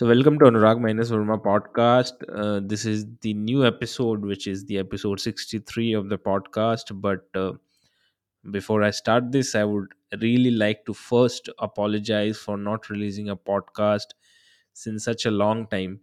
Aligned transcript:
So, 0.00 0.06
welcome 0.06 0.38
to 0.38 0.46
Anurag 0.46 0.80
Minus 0.80 1.10
Verma 1.10 1.38
podcast. 1.38 2.22
Uh, 2.34 2.62
this 2.64 2.86
is 2.86 3.04
the 3.20 3.34
new 3.34 3.66
episode, 3.66 4.24
which 4.24 4.46
is 4.46 4.64
the 4.64 4.78
episode 4.78 5.20
63 5.20 5.92
of 5.92 6.08
the 6.08 6.16
podcast. 6.16 6.98
But 6.98 7.26
uh, 7.34 7.52
before 8.50 8.82
I 8.82 8.92
start 8.92 9.30
this, 9.30 9.54
I 9.54 9.64
would 9.64 9.88
really 10.22 10.52
like 10.52 10.86
to 10.86 10.94
first 10.94 11.50
apologize 11.58 12.38
for 12.38 12.56
not 12.56 12.88
releasing 12.88 13.28
a 13.28 13.36
podcast 13.36 14.14
since 14.72 15.04
such 15.04 15.26
a 15.26 15.30
long 15.30 15.66
time. 15.66 16.00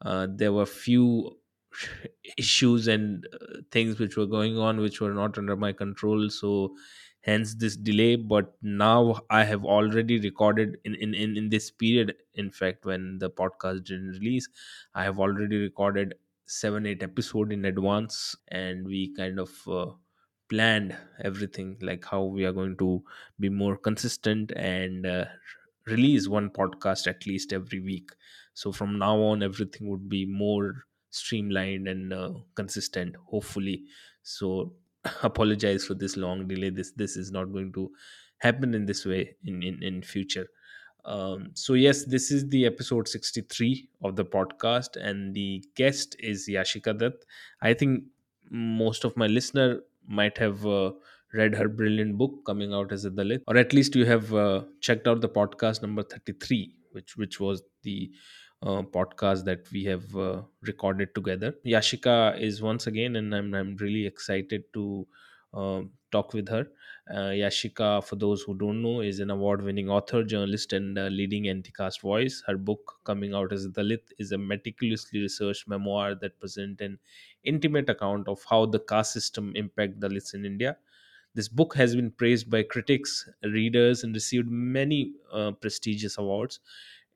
Uh, 0.00 0.28
there 0.30 0.52
were 0.52 0.64
few 0.64 1.36
issues 2.38 2.86
and 2.86 3.26
uh, 3.34 3.62
things 3.72 3.98
which 3.98 4.16
were 4.16 4.26
going 4.26 4.58
on 4.58 4.78
which 4.78 5.00
were 5.00 5.12
not 5.12 5.38
under 5.38 5.56
my 5.56 5.72
control. 5.72 6.30
So, 6.30 6.76
hence 7.20 7.54
this 7.54 7.76
delay. 7.76 8.16
But 8.16 8.54
now 8.62 9.20
I 9.30 9.44
have 9.44 9.64
already 9.64 10.18
recorded 10.20 10.78
in, 10.84 10.94
in, 10.94 11.14
in, 11.14 11.48
this 11.48 11.70
period, 11.70 12.14
in 12.34 12.50
fact, 12.50 12.84
when 12.84 13.18
the 13.18 13.30
podcast 13.30 13.84
didn't 13.84 14.18
release, 14.20 14.48
I 14.94 15.04
have 15.04 15.18
already 15.18 15.56
recorded 15.56 16.14
seven, 16.46 16.86
eight 16.86 17.02
episode 17.02 17.52
in 17.52 17.64
advance 17.64 18.34
and 18.48 18.86
we 18.86 19.14
kind 19.14 19.38
of 19.38 19.50
uh, 19.68 19.86
planned 20.48 20.96
everything 21.22 21.78
like 21.80 22.04
how 22.04 22.24
we 22.24 22.44
are 22.44 22.52
going 22.52 22.76
to 22.76 23.02
be 23.38 23.48
more 23.48 23.76
consistent 23.76 24.50
and 24.56 25.06
uh, 25.06 25.24
release 25.86 26.28
one 26.28 26.50
podcast 26.50 27.06
at 27.06 27.24
least 27.26 27.52
every 27.52 27.80
week 27.80 28.10
so 28.54 28.72
from 28.72 28.98
now 28.98 29.16
on 29.16 29.42
everything 29.42 29.88
would 29.88 30.08
be 30.08 30.26
more 30.26 30.84
streamlined 31.10 31.88
and 31.88 32.12
uh, 32.12 32.32
consistent 32.54 33.14
hopefully 33.26 33.84
so 34.22 34.72
apologize 35.22 35.84
for 35.84 35.94
this 35.94 36.16
long 36.16 36.46
delay. 36.46 36.70
This 36.70 36.92
this 36.92 37.16
is 37.16 37.30
not 37.30 37.52
going 37.52 37.72
to 37.74 37.90
happen 38.38 38.74
in 38.74 38.86
this 38.86 39.04
way 39.04 39.36
in 39.44 39.62
in, 39.62 39.82
in 39.82 40.02
future. 40.02 40.48
Um, 41.04 41.52
so 41.54 41.72
yes 41.72 42.04
this 42.04 42.30
is 42.30 42.46
the 42.50 42.66
episode 42.66 43.08
63 43.08 43.88
of 44.04 44.16
the 44.16 44.24
podcast 44.24 44.96
and 44.96 45.34
the 45.34 45.64
guest 45.74 46.14
is 46.18 46.46
yashica 46.46 46.96
dutt. 46.98 47.14
I 47.62 47.72
think 47.72 48.04
most 48.50 49.04
of 49.04 49.16
my 49.16 49.26
listener 49.26 49.80
might 50.06 50.36
have 50.36 50.66
uh, 50.66 50.92
read 51.32 51.54
her 51.54 51.68
brilliant 51.68 52.18
book 52.18 52.44
coming 52.44 52.74
out 52.74 52.92
as 52.92 53.06
a 53.06 53.10
dalit 53.10 53.40
or 53.46 53.56
at 53.56 53.72
least 53.72 53.94
you 53.94 54.04
have 54.04 54.34
uh, 54.34 54.62
checked 54.80 55.08
out 55.08 55.22
the 55.22 55.28
podcast 55.28 55.80
number 55.80 56.02
33 56.02 56.74
which 56.92 57.16
which 57.16 57.40
was 57.40 57.62
the 57.82 58.10
uh, 58.62 58.82
podcast 58.82 59.44
that 59.44 59.70
we 59.72 59.84
have 59.84 60.14
uh, 60.16 60.42
recorded 60.62 61.14
together 61.14 61.54
yashica 61.64 62.38
is 62.40 62.60
once 62.62 62.86
again 62.86 63.16
and 63.16 63.34
i'm, 63.34 63.54
I'm 63.54 63.76
really 63.76 64.06
excited 64.06 64.64
to 64.74 65.06
um 65.52 65.90
talk 66.12 66.32
with 66.34 66.48
her 66.48 66.66
uh, 67.10 67.30
Yashica, 67.42 68.04
for 68.04 68.16
those 68.16 68.42
who 68.42 68.54
don't 68.56 68.82
know, 68.82 69.00
is 69.00 69.18
an 69.20 69.30
award 69.30 69.62
winning 69.62 69.88
author, 69.88 70.22
journalist, 70.24 70.72
and 70.72 70.96
uh, 70.98 71.06
leading 71.06 71.48
anti 71.48 71.70
caste 71.72 72.00
voice. 72.02 72.42
Her 72.46 72.56
book, 72.56 73.00
coming 73.04 73.34
out 73.34 73.52
as 73.52 73.66
Dalit, 73.68 74.12
is 74.18 74.30
a 74.32 74.38
meticulously 74.38 75.20
researched 75.20 75.66
memoir 75.68 76.14
that 76.16 76.38
presents 76.38 76.80
an 76.82 76.98
intimate 77.42 77.88
account 77.88 78.28
of 78.28 78.44
how 78.48 78.66
the 78.66 78.78
caste 78.80 79.12
system 79.12 79.52
impacts 79.56 79.98
Dalits 79.98 80.34
in 80.34 80.44
India. 80.44 80.76
This 81.34 81.48
book 81.48 81.74
has 81.76 81.94
been 81.96 82.10
praised 82.10 82.50
by 82.50 82.62
critics, 82.64 83.28
readers, 83.44 84.02
and 84.04 84.14
received 84.14 84.48
many 84.48 85.14
uh, 85.32 85.52
prestigious 85.52 86.18
awards. 86.18 86.60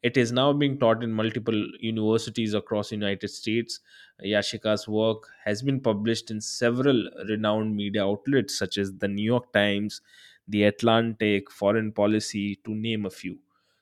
It 0.05 0.17
is 0.17 0.31
now 0.31 0.53
being 0.53 0.79
taught 0.79 1.03
in 1.03 1.13
multiple 1.13 1.61
universities 1.81 2.55
across 2.55 2.91
the 2.91 2.97
United 2.97 3.27
States. 3.29 3.81
Yashica's 4.23 4.87
work 4.87 5.29
has 5.45 5.63
been 5.63 5.81
published 5.81 6.31
in 6.31 6.41
several 6.41 7.11
renowned 7.29 7.75
media 7.75 8.05
outlets 8.07 8.57
such 8.57 8.79
as 8.79 8.97
the 8.99 9.09
New 9.09 9.25
York 9.25 9.53
Times, 9.53 10.01
The 10.47 10.63
Atlantic, 10.65 11.51
Foreign 11.51 11.91
Policy, 11.91 12.57
to 12.65 12.73
name 12.75 13.05
a 13.07 13.11
few. 13.11 13.41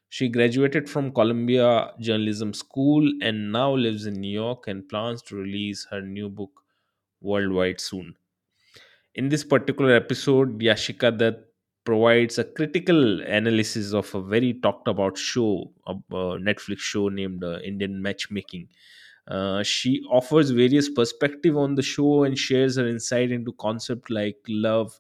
She 0.09 0.29
graduated 0.31 0.89
from 0.89 1.13
Columbia 1.13 1.93
Journalism 2.01 2.55
School 2.55 3.13
and 3.23 3.53
now 3.53 3.75
lives 3.75 4.07
in 4.07 4.15
New 4.15 4.33
York 4.33 4.69
and 4.69 4.89
plans 4.89 5.21
to 5.25 5.37
release 5.37 5.87
her 5.91 6.01
new 6.01 6.29
book 6.31 6.63
worldwide 7.21 7.81
soon. 7.81 8.17
In 9.15 9.29
this 9.31 9.45
particular 9.45 9.95
episode, 9.95 10.61
Yashika 10.61 11.17
Dutt 11.17 11.52
provides 11.85 12.39
a 12.39 12.45
critical 12.45 13.21
analysis 13.23 13.93
of 13.93 14.15
a 14.15 14.23
very 14.23 14.55
talked 14.55 14.89
about 14.89 15.19
show, 15.19 15.73
a, 15.87 15.93
a 15.93 16.39
Netflix 16.39 16.79
show 16.79 17.09
named 17.09 17.43
uh, 17.45 17.59
Indian 17.61 18.01
Matchmaking. 18.03 18.69
Uh, 19.29 19.63
she 19.63 20.03
offers 20.11 20.51
various 20.51 20.89
perspective 20.89 21.57
on 21.57 21.75
the 21.77 21.83
show 21.83 22.25
and 22.25 22.37
shares 22.39 22.77
her 22.77 22.87
insight 22.89 23.31
into 23.31 23.53
concept 23.55 24.11
like 24.11 24.37
love, 24.49 24.99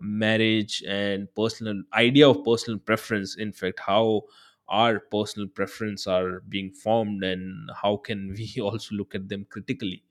marriage, 0.00 0.82
and 0.86 1.34
personal 1.34 1.82
idea 1.94 2.28
of 2.28 2.44
personal 2.44 2.78
preference. 2.78 3.36
In 3.36 3.52
fact, 3.52 3.80
how 3.80 4.22
our 4.68 5.00
personal 5.00 5.48
preference 5.48 6.06
are 6.06 6.40
being 6.48 6.70
formed 6.70 7.24
and 7.24 7.70
how 7.82 7.96
can 7.96 8.34
we 8.38 8.60
also 8.60 8.94
look 8.94 9.14
at 9.14 9.28
them 9.28 9.46
critically 9.50 10.02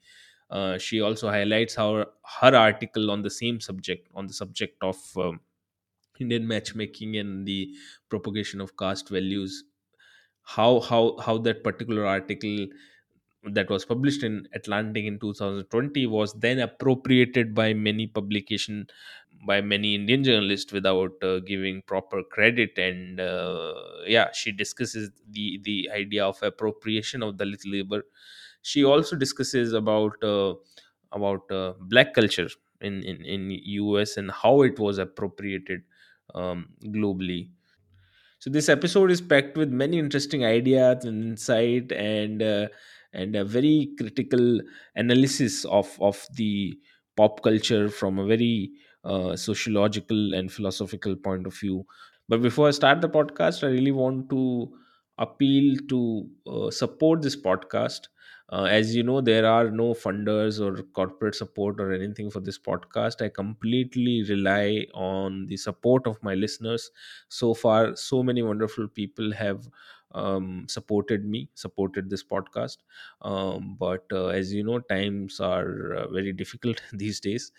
uh, 0.49 0.77
she 0.77 1.01
also 1.01 1.29
highlights 1.29 1.75
how 1.75 2.05
her 2.41 2.55
article 2.55 3.09
on 3.09 3.21
the 3.21 3.29
same 3.29 3.59
subject, 3.59 4.07
on 4.13 4.27
the 4.27 4.33
subject 4.33 4.77
of 4.83 4.97
um, 5.17 5.39
Indian 6.19 6.47
matchmaking 6.47 7.17
and 7.17 7.47
the 7.47 7.73
propagation 8.09 8.61
of 8.61 8.77
caste 8.77 9.09
values, 9.09 9.63
how 10.43 10.79
how 10.81 11.17
how 11.17 11.37
that 11.39 11.63
particular 11.63 12.05
article 12.05 12.67
that 13.43 13.69
was 13.69 13.85
published 13.85 14.23
in 14.23 14.47
Atlantic 14.53 15.03
in 15.05 15.19
2020 15.19 16.05
was 16.07 16.33
then 16.33 16.59
appropriated 16.59 17.55
by 17.55 17.73
many 17.73 18.05
publication 18.07 18.85
by 19.47 19.59
many 19.61 19.95
Indian 19.95 20.23
journalists 20.23 20.71
without 20.71 21.11
uh, 21.23 21.39
giving 21.39 21.81
proper 21.81 22.23
credit 22.23 22.77
and 22.77 23.19
uh, 23.19 23.73
yeah 24.05 24.31
she 24.31 24.51
discusses 24.51 25.09
the 25.27 25.59
the 25.63 25.89
idea 25.91 26.23
of 26.25 26.41
appropriation 26.43 27.23
of 27.23 27.35
Dalit 27.37 27.61
labor. 27.65 28.03
She 28.61 28.83
also 28.83 29.15
discusses 29.15 29.73
about 29.73 30.23
uh, 30.23 30.53
about 31.11 31.51
uh, 31.51 31.73
black 31.79 32.13
culture 32.13 32.49
in, 32.81 33.01
in 33.03 33.25
in 33.25 33.49
US 33.51 34.17
and 34.17 34.29
how 34.29 34.61
it 34.61 34.77
was 34.77 34.99
appropriated 34.99 35.81
um, 36.35 36.69
globally 36.85 37.49
so 38.39 38.49
this 38.49 38.69
episode 38.69 39.11
is 39.11 39.21
packed 39.21 39.57
with 39.57 39.69
many 39.69 39.99
interesting 39.99 40.45
ideas 40.45 41.05
and 41.05 41.23
insight 41.23 41.91
and 41.91 42.41
uh, 42.41 42.67
and 43.13 43.35
a 43.35 43.43
very 43.45 43.93
critical 43.99 44.61
analysis 44.95 45.65
of 45.65 45.97
of 46.01 46.25
the 46.35 46.77
pop 47.17 47.41
culture 47.43 47.89
from 47.89 48.17
a 48.19 48.25
very 48.25 48.71
uh, 49.03 49.35
sociological 49.35 50.33
and 50.33 50.51
philosophical 50.51 51.15
point 51.15 51.45
of 51.45 51.53
view. 51.55 51.85
But 52.29 52.41
before 52.41 52.67
I 52.67 52.71
start 52.71 53.01
the 53.01 53.09
podcast, 53.09 53.63
I 53.63 53.67
really 53.71 53.91
want 53.91 54.29
to 54.29 54.71
appeal 55.17 55.77
to 55.89 56.29
uh, 56.47 56.71
support 56.71 57.21
this 57.21 57.35
podcast. 57.35 58.07
Uh, 58.51 58.63
as 58.63 58.93
you 58.95 59.01
know, 59.03 59.21
there 59.21 59.45
are 59.45 59.71
no 59.71 59.93
funders 59.93 60.59
or 60.59 60.83
corporate 60.83 61.35
support 61.35 61.79
or 61.79 61.93
anything 61.93 62.29
for 62.29 62.41
this 62.41 62.59
podcast. 62.59 63.23
I 63.23 63.29
completely 63.29 64.23
rely 64.23 64.87
on 64.93 65.45
the 65.47 65.57
support 65.57 66.05
of 66.05 66.21
my 66.21 66.35
listeners. 66.35 66.91
So 67.29 67.53
far 67.53 67.95
so 67.95 68.21
many 68.23 68.41
wonderful 68.41 68.87
people 68.89 69.31
have 69.33 69.67
um, 70.13 70.65
supported 70.67 71.23
me 71.25 71.49
supported 71.55 72.09
this 72.09 72.23
podcast. 72.23 72.77
Um, 73.21 73.77
but 73.79 74.03
uh, 74.11 74.27
as 74.27 74.53
you 74.53 74.63
know 74.63 74.79
times 74.79 75.39
are 75.39 75.93
uh, 75.95 76.07
very 76.11 76.33
difficult 76.33 76.81
these 76.93 77.19
days. 77.21 77.51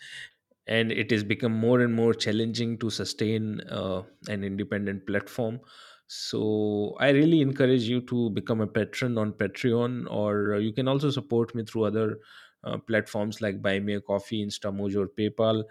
And 0.65 0.91
it 0.93 1.11
has 1.11 1.23
become 1.25 1.51
more 1.51 1.81
and 1.81 1.93
more 1.93 2.13
challenging 2.13 2.77
to 2.79 2.89
sustain 2.89 3.59
uh, 3.69 4.03
an 4.29 4.43
independent 4.45 5.05
platform 5.05 5.59
so 6.07 6.95
i 6.99 7.09
really 7.09 7.41
encourage 7.41 7.83
you 7.83 8.01
to 8.01 8.29
become 8.31 8.61
a 8.61 8.67
patron 8.67 9.17
on 9.17 9.31
patreon 9.33 10.05
or 10.11 10.53
uh, 10.55 10.57
you 10.57 10.71
can 10.73 10.87
also 10.87 11.09
support 11.09 11.53
me 11.55 11.63
through 11.63 11.85
other 11.85 12.19
uh, 12.63 12.77
platforms 12.77 13.41
like 13.41 13.61
buy 13.61 13.79
me 13.79 13.93
a 13.93 14.01
coffee 14.01 14.45
instamojo 14.45 15.03
or 15.03 15.07
paypal. 15.07 15.63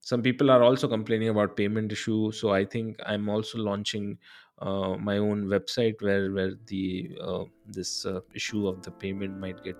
Some 0.00 0.22
people 0.22 0.50
are 0.50 0.62
also 0.62 0.88
complaining 0.88 1.28
about 1.28 1.56
payment 1.56 1.92
issue 1.92 2.32
so 2.32 2.50
i 2.50 2.64
think 2.64 2.96
i'm 3.06 3.28
also 3.28 3.58
launching 3.58 4.18
uh, 4.58 4.96
my 4.96 5.18
own 5.18 5.46
website 5.46 6.00
where 6.02 6.32
where 6.32 6.54
the 6.66 7.16
uh, 7.20 7.44
this 7.66 8.04
uh, 8.06 8.20
issue 8.34 8.66
of 8.68 8.82
the 8.82 8.90
payment 8.90 9.38
might 9.38 9.62
get 9.64 9.76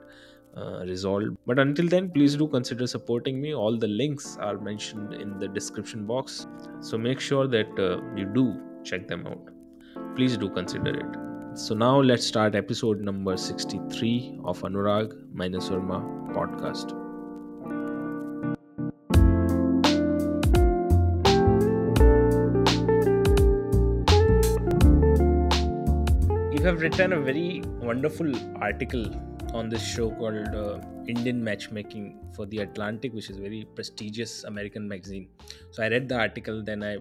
uh, 0.57 0.85
resolved. 0.87 1.37
But 1.47 1.59
until 1.59 1.89
then 1.89 2.11
please 2.11 2.37
do 2.37 2.49
consider 2.49 2.87
supporting 2.87 3.41
me. 3.41 3.55
All 3.55 3.79
the 3.79 3.89
links 3.89 4.37
are 4.39 4.59
mentioned 4.59 5.15
in 5.15 5.39
the 5.39 5.49
description 5.49 6.07
box. 6.07 6.47
So 6.81 6.99
make 6.99 7.21
sure 7.21 7.47
that 7.49 7.69
you 8.17 8.27
do 8.27 8.61
check 8.85 9.09
them 9.09 9.27
out 9.27 9.49
please 10.17 10.37
do 10.37 10.49
consider 10.51 10.95
it 11.03 11.59
so 11.59 11.75
now 11.75 12.01
let's 12.01 12.27
start 12.27 12.55
episode 12.55 13.01
number 13.01 13.37
63 13.37 14.39
of 14.45 14.63
anurag 14.69 15.15
minus 15.33 15.69
Verma 15.69 15.99
podcast 16.37 16.95
you 26.55 26.63
have 26.69 26.81
written 26.81 27.13
a 27.13 27.21
very 27.21 27.63
wonderful 27.91 28.33
article 28.71 29.07
on 29.55 29.69
this 29.69 29.83
show 29.83 30.11
called 30.11 30.55
uh, 30.55 30.81
Indian 31.07 31.43
Matchmaking 31.43 32.19
for 32.35 32.47
the 32.47 32.59
Atlantic, 32.59 33.13
which 33.13 33.31
is 33.31 33.39
a 33.39 33.41
very 33.41 33.67
prestigious 33.75 34.45
American 34.45 34.89
magazine. 34.89 35.29
So 35.73 35.83
I 35.83 35.89
read 35.89 36.09
the 36.09 36.19
article, 36.19 36.63
then 36.63 36.83
I 36.83 36.99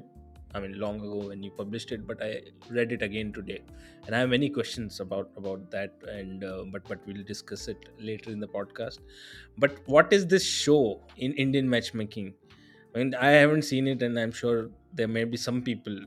I 0.54 0.60
mean, 0.60 0.80
long 0.80 0.98
ago 1.00 1.28
when 1.30 1.42
you 1.44 1.52
published 1.52 1.92
it, 1.92 2.06
but 2.06 2.22
I 2.22 2.42
read 2.70 2.92
it 2.92 3.02
again 3.02 3.32
today, 3.32 3.62
and 4.06 4.16
I 4.16 4.20
have 4.20 4.30
many 4.30 4.50
questions 4.50 5.00
about 5.00 5.32
about 5.38 5.72
that. 5.72 5.94
And 6.08 6.44
uh, 6.44 6.64
but 6.72 6.84
but 6.88 7.06
we'll 7.08 7.24
discuss 7.24 7.68
it 7.68 7.90
later 8.00 8.32
in 8.32 8.40
the 8.40 8.48
podcast. 8.48 9.00
But 9.58 9.80
what 9.88 10.12
is 10.12 10.28
this 10.28 10.46
show 10.46 11.02
in 11.18 11.34
Indian 11.34 11.70
matchmaking? 11.70 12.34
I 12.94 12.98
mean, 13.00 13.16
I 13.16 13.30
haven't 13.32 13.64
seen 13.64 13.88
it, 13.88 14.02
and 14.02 14.20
I'm 14.20 14.32
sure 14.32 14.70
there 14.94 15.08
may 15.08 15.24
be 15.24 15.38
some 15.38 15.62
people 15.62 15.98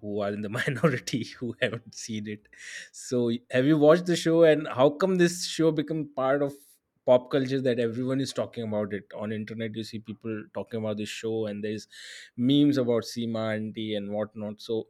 who 0.00 0.20
are 0.20 0.32
in 0.32 0.42
the 0.42 0.48
minority 0.60 1.24
who 1.38 1.54
haven't 1.62 1.94
seen 1.94 2.28
it. 2.28 2.46
So, 2.92 3.30
have 3.50 3.64
you 3.64 3.78
watched 3.78 4.06
the 4.06 4.16
show, 4.16 4.42
and 4.44 4.68
how 4.68 4.90
come 4.90 5.16
this 5.16 5.46
show 5.46 5.70
become 5.72 6.10
part 6.14 6.42
of 6.42 6.52
pop 7.06 7.30
culture 7.30 7.60
that 7.60 7.78
everyone 7.78 8.20
is 8.20 8.32
talking 8.32 8.64
about 8.64 8.92
it 8.94 9.04
on 9.14 9.32
internet? 9.32 9.74
You 9.76 9.84
see 9.84 9.98
people 10.00 10.44
talking 10.54 10.80
about 10.80 10.96
this 10.98 11.08
show, 11.08 11.46
and 11.46 11.62
there's 11.64 11.88
memes 12.36 12.78
about 12.78 13.04
Seema 13.04 13.54
Auntie 13.56 13.94
and 13.94 14.10
whatnot. 14.12 14.60
So, 14.62 14.88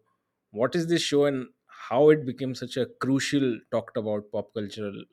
what 0.50 0.75
is 0.76 0.87
this 0.88 1.02
show, 1.02 1.25
and 1.26 1.49
how 1.66 2.11
it 2.11 2.25
became 2.26 2.55
such 2.55 2.76
a 2.76 2.87
crucial 2.87 3.58
talked 3.70 3.96
about 3.96 4.31
pop 4.32 4.55
cultural 4.55 5.05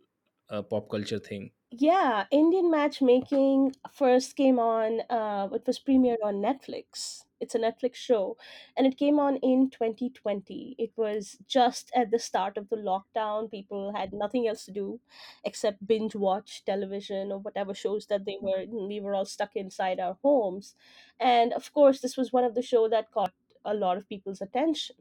uh, 0.49 0.61
pop 0.63 0.89
culture 0.89 1.19
thing? 1.19 1.51
Yeah, 1.73 2.27
Indian 2.31 2.69
matchmaking 2.71 3.75
first 3.91 4.35
came 4.37 4.57
on, 4.59 5.01
uh, 5.09 5.49
it 5.53 5.65
was 5.67 5.79
premiered 5.79 6.23
on 6.23 6.35
Netflix. 6.35 7.25
It's 7.41 7.55
a 7.55 7.59
Netflix 7.59 7.95
show, 7.95 8.37
and 8.77 8.87
it 8.87 8.97
came 8.97 9.19
on 9.19 9.37
in 9.37 9.69
2020. 9.69 10.75
It 10.77 10.91
was 10.95 11.37
just 11.47 11.91
at 11.95 12.11
the 12.11 12.19
start 12.19 12.57
of 12.57 12.69
the 12.69 12.77
lockdown. 12.77 13.51
People 13.51 13.93
had 13.93 14.13
nothing 14.13 14.47
else 14.47 14.65
to 14.65 14.71
do 14.71 14.99
except 15.43 15.85
binge 15.87 16.15
watch 16.15 16.63
television 16.65 17.31
or 17.31 17.39
whatever 17.39 17.73
shows 17.73 18.07
that 18.07 18.25
they 18.25 18.37
were. 18.41 18.65
Mm-hmm. 18.65 18.87
We 18.87 18.99
were 19.01 19.15
all 19.15 19.25
stuck 19.25 19.55
inside 19.55 19.99
our 19.99 20.17
homes. 20.23 20.75
And 21.19 21.53
of 21.53 21.73
course, 21.73 21.99
this 22.01 22.17
was 22.17 22.31
one 22.31 22.43
of 22.43 22.55
the 22.55 22.61
show 22.61 22.87
that 22.89 23.11
caught 23.11 23.33
a 23.65 23.73
lot 23.73 23.97
of 23.97 24.07
people's 24.09 24.41
attention. 24.41 24.95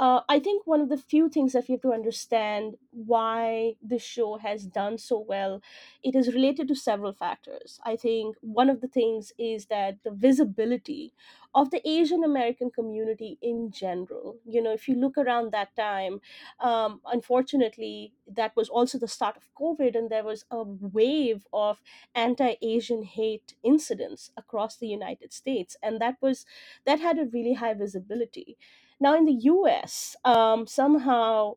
Uh, 0.00 0.20
I 0.28 0.38
think 0.38 0.64
one 0.64 0.80
of 0.80 0.90
the 0.90 0.96
few 0.96 1.28
things 1.28 1.52
that 1.54 1.66
we 1.66 1.72
have 1.72 1.80
to 1.82 1.92
understand 1.92 2.76
why 2.92 3.74
this 3.82 4.00
show 4.04 4.36
has 4.36 4.64
done 4.64 4.96
so 4.96 5.18
well, 5.18 5.60
it 6.04 6.14
is 6.14 6.32
related 6.32 6.68
to 6.68 6.76
several 6.76 7.12
factors. 7.12 7.80
I 7.82 7.96
think 7.96 8.36
one 8.40 8.70
of 8.70 8.80
the 8.80 8.86
things 8.86 9.32
is 9.38 9.66
that 9.66 10.04
the 10.04 10.12
visibility 10.12 11.14
of 11.52 11.70
the 11.72 11.80
Asian 11.88 12.22
American 12.22 12.70
community 12.70 13.38
in 13.42 13.72
general. 13.72 14.38
You 14.44 14.62
know, 14.62 14.70
if 14.72 14.86
you 14.86 14.94
look 14.94 15.18
around 15.18 15.50
that 15.50 15.74
time, 15.74 16.20
um, 16.60 17.00
unfortunately, 17.04 18.12
that 18.28 18.54
was 18.54 18.68
also 18.68 18.98
the 18.98 19.08
start 19.08 19.36
of 19.36 19.52
COVID, 19.54 19.96
and 19.96 20.10
there 20.10 20.22
was 20.22 20.44
a 20.48 20.62
wave 20.62 21.44
of 21.52 21.82
anti-Asian 22.14 23.02
hate 23.02 23.54
incidents 23.64 24.30
across 24.36 24.76
the 24.76 24.86
United 24.86 25.32
States, 25.32 25.76
and 25.82 26.00
that 26.00 26.18
was 26.20 26.46
that 26.84 27.00
had 27.00 27.18
a 27.18 27.24
really 27.26 27.54
high 27.54 27.74
visibility 27.74 28.56
now, 29.00 29.16
in 29.16 29.26
the 29.26 29.32
US, 29.32 30.16
um, 30.24 30.66
somehow 30.66 31.54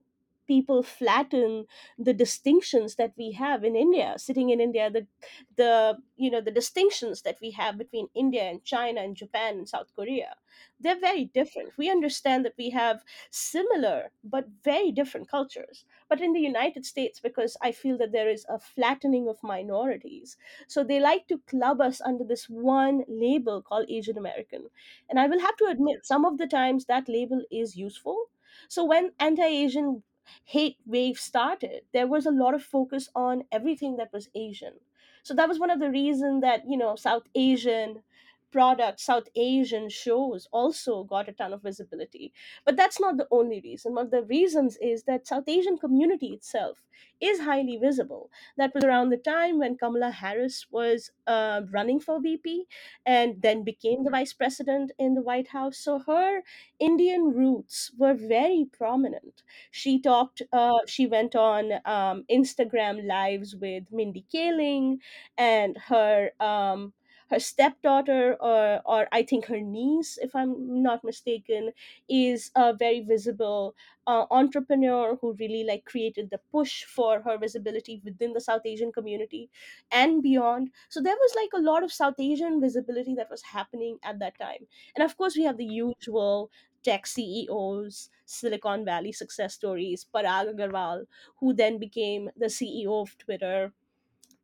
people 0.48 0.84
flatten 0.84 1.66
the 1.98 2.14
distinctions 2.14 2.96
that 2.96 3.14
we 3.18 3.32
have 3.34 3.64
in 3.64 3.76
India. 3.76 4.16
Sitting 4.18 4.50
in 4.50 4.60
India, 4.62 4.90
the 4.90 5.08
the 5.56 5.98
you 6.18 6.30
know 6.32 6.42
the 6.42 6.52
distinctions 6.52 7.22
that 7.24 7.38
we 7.42 7.52
have 7.52 7.78
between 7.78 8.08
India 8.14 8.44
and 8.44 8.64
China 8.64 9.02
and 9.02 9.16
Japan 9.16 9.58
and 9.58 9.70
South 9.70 9.94
Korea, 9.96 10.36
they're 10.80 11.00
very 11.00 11.26
different. 11.26 11.78
We 11.78 11.90
understand 11.90 12.46
that 12.46 12.56
we 12.58 12.70
have 12.72 13.04
similar 13.30 14.12
but 14.24 14.48
very 14.64 14.92
different 14.92 15.30
cultures. 15.30 15.86
But 16.10 16.22
in 16.22 16.34
the 16.34 16.42
United 16.42 16.86
States, 16.86 17.20
because 17.20 17.56
I 17.62 17.72
feel 17.72 17.98
that 18.00 18.12
there 18.12 18.30
is 18.30 18.46
a 18.50 18.60
flattening 18.60 19.28
of 19.30 19.42
minorities, 19.44 20.38
so 20.68 20.84
they 20.84 21.00
like 21.00 21.28
to 21.28 21.40
club 21.40 21.80
us 21.82 22.02
under 22.02 22.24
this 22.24 22.50
one 22.50 23.04
label 23.08 23.62
called 23.62 23.90
Asian 23.90 24.18
American 24.18 24.70
and 25.10 25.20
I 25.20 25.28
will 25.28 25.40
have 25.40 25.56
to 25.58 25.66
admit, 25.66 26.06
some 26.06 26.26
of 26.26 26.38
the 26.38 26.48
times 26.48 26.86
that 26.86 27.08
label 27.10 27.44
is 27.52 27.76
useful. 27.76 28.28
So 28.68 28.84
when 28.84 29.14
anti 29.20 29.46
Asian 29.46 30.04
hate 30.46 30.78
wave 30.86 31.18
started, 31.20 31.86
there 31.94 32.08
was 32.08 32.26
a 32.26 32.32
lot 32.32 32.54
of 32.54 32.64
focus 32.64 33.10
on 33.16 33.44
everything 33.52 33.98
that 33.98 34.14
was 34.14 34.30
Asian. 34.36 34.80
So 35.24 35.34
that 35.36 35.48
was 35.50 35.60
one 35.60 35.70
of 35.70 35.80
the 35.80 35.90
reasons 35.92 36.42
that, 36.42 36.68
you 36.68 36.78
know, 36.78 36.96
South 36.96 37.24
Asian 37.36 38.04
products, 38.52 39.04
South 39.06 39.28
Asian 39.36 39.90
shows 39.90 40.48
also 40.52 41.04
got 41.04 41.30
a 41.30 41.34
ton 41.34 41.54
of 41.54 41.64
visibility. 41.64 42.34
But 42.66 42.78
that's 42.78 43.00
not 43.00 43.18
the 43.18 43.28
only 43.32 43.62
reason. 43.62 43.96
One 43.96 44.06
of 44.06 44.12
the 44.12 44.24
reasons 44.24 44.78
is 44.82 45.04
that 45.04 45.28
South 45.28 45.48
Asian 45.48 45.78
community 45.78 46.28
itself 46.28 46.84
is 47.20 47.42
highly 47.42 47.78
visible. 47.78 48.30
That 48.58 48.74
was 48.74 48.84
around 48.84 49.10
the 49.10 49.18
time 49.18 49.60
when 49.60 49.78
Kamala 49.78 50.12
Harris 50.12 50.66
was 50.72 51.12
uh, 51.28 51.62
running 51.72 52.00
for 52.00 52.20
VP 52.20 52.66
and 53.06 53.42
then 53.42 53.64
became 53.64 54.04
the 54.04 54.10
vice 54.10 54.34
president 54.34 54.92
in 54.98 55.14
the 55.14 55.22
White 55.22 55.50
House. 55.50 55.78
So 55.78 56.00
her 56.00 56.42
Indian 56.80 57.32
roots 57.34 57.92
were 57.98 58.14
very 58.14 58.66
prominent. 58.72 59.44
She 59.70 60.00
talked, 60.00 60.42
uh, 60.52 60.80
she 60.88 61.08
went 61.08 61.36
on 61.36 61.74
um, 61.86 62.26
Instagram 62.30 63.06
lives 63.08 63.56
with 63.56 63.84
Mindy 63.92 64.26
Kaling 64.34 64.98
and 65.38 65.78
her. 65.88 66.32
Um, 66.40 66.94
her 67.32 67.40
stepdaughter, 67.40 68.38
or, 68.40 68.82
or 68.86 69.08
I 69.12 69.24
think 69.24 69.46
her 69.46 69.60
niece, 69.60 70.18
if 70.22 70.36
I'm 70.36 70.84
not 70.84 71.04
mistaken, 71.04 71.72
is 72.08 72.52
a 72.56 72.74
very 72.74 73.02
visible 73.02 73.76
uh, 74.08 74.26
entrepreneur 74.32 75.16
who 75.16 75.34
really 75.40 75.64
like 75.64 75.86
created 75.86 76.30
the 76.30 76.40
push 76.52 76.84
for 76.84 77.22
her 77.22 77.38
visibility 77.38 78.02
within 78.06 78.34
the 78.34 78.42
South 78.42 78.62
Asian 78.66 78.92
community 78.92 79.50
and 79.92 80.22
beyond. 80.22 80.72
So 80.90 81.02
there 81.02 81.16
was 81.16 81.36
like 81.36 81.50
a 81.54 81.62
lot 81.64 81.84
of 81.84 81.92
South 81.92 82.16
Asian 82.20 82.62
visibility 82.62 83.16
that 83.16 83.30
was 83.30 83.42
happening 83.42 83.98
at 84.04 84.20
that 84.20 84.38
time. 84.40 84.68
And 84.96 85.04
of 85.04 85.18
course, 85.18 85.36
we 85.36 85.44
have 85.44 85.58
the 85.58 85.66
usual 85.66 86.52
tech 86.84 87.06
CEOs, 87.06 88.10
Silicon 88.26 88.86
Valley 88.86 89.12
success 89.12 89.54
stories, 89.54 90.06
Parag 90.14 90.54
Agrawal, 90.56 91.06
who 91.40 91.54
then 91.54 91.78
became 91.78 92.30
the 92.36 92.50
CEO 92.50 93.02
of 93.02 93.18
Twitter, 93.18 93.74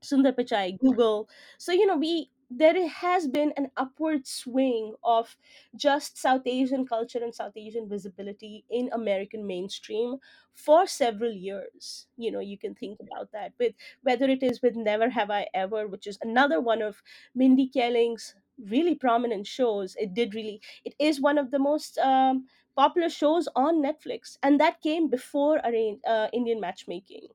Sundar 0.04 0.33
Pichai, 0.33 0.78
Google. 0.78 1.30
So, 1.57 1.72
you 1.72 1.86
know, 1.86 1.98
we 1.98 2.30
there 2.49 2.88
has 2.88 3.27
been 3.27 3.53
an 3.57 3.71
upward 3.75 4.25
swing 4.25 4.95
of 5.03 5.35
just 5.75 6.17
South 6.17 6.44
Asian 6.45 6.85
culture 6.88 7.19
and 7.21 7.33
South 7.35 7.53
Asian 7.55 7.89
visibility 7.89 8.63
in 8.69 8.89
American 8.94 9.45
mainstream 9.45 10.17
for 10.53 10.88
several 10.88 11.31
years. 11.31 12.07
You 12.17 12.31
know, 12.31 12.39
you 12.39 12.57
can 12.57 12.73
think 12.75 12.99
about 12.99 13.31
that 13.33 13.53
with 13.59 13.73
whether 14.01 14.25
it 14.29 14.44
is 14.44 14.61
with 14.61 14.75
Never 14.75 15.09
Have 15.09 15.29
I 15.29 15.47
Ever, 15.53 15.88
which 15.88 16.07
is 16.07 16.17
another 16.21 16.61
one 16.61 16.81
of 16.81 17.03
Mindy 17.35 17.67
Kaling's 17.67 18.35
really 18.57 18.95
prominent 18.95 19.45
shows. 19.45 19.95
It 19.99 20.13
did 20.13 20.33
really, 20.33 20.61
it 20.85 20.95
is 20.99 21.19
one 21.21 21.38
of 21.38 21.51
the 21.51 21.59
most 21.59 21.97
um, 21.99 22.47
popular 22.75 23.09
shows 23.09 23.47
on 23.55 23.83
Netflix, 23.83 24.38
and 24.41 24.59
that 24.59 24.81
came 24.81 25.09
before 25.09 25.59
uh, 25.65 26.27
Indian 26.33 26.59
matchmaking 26.59 27.27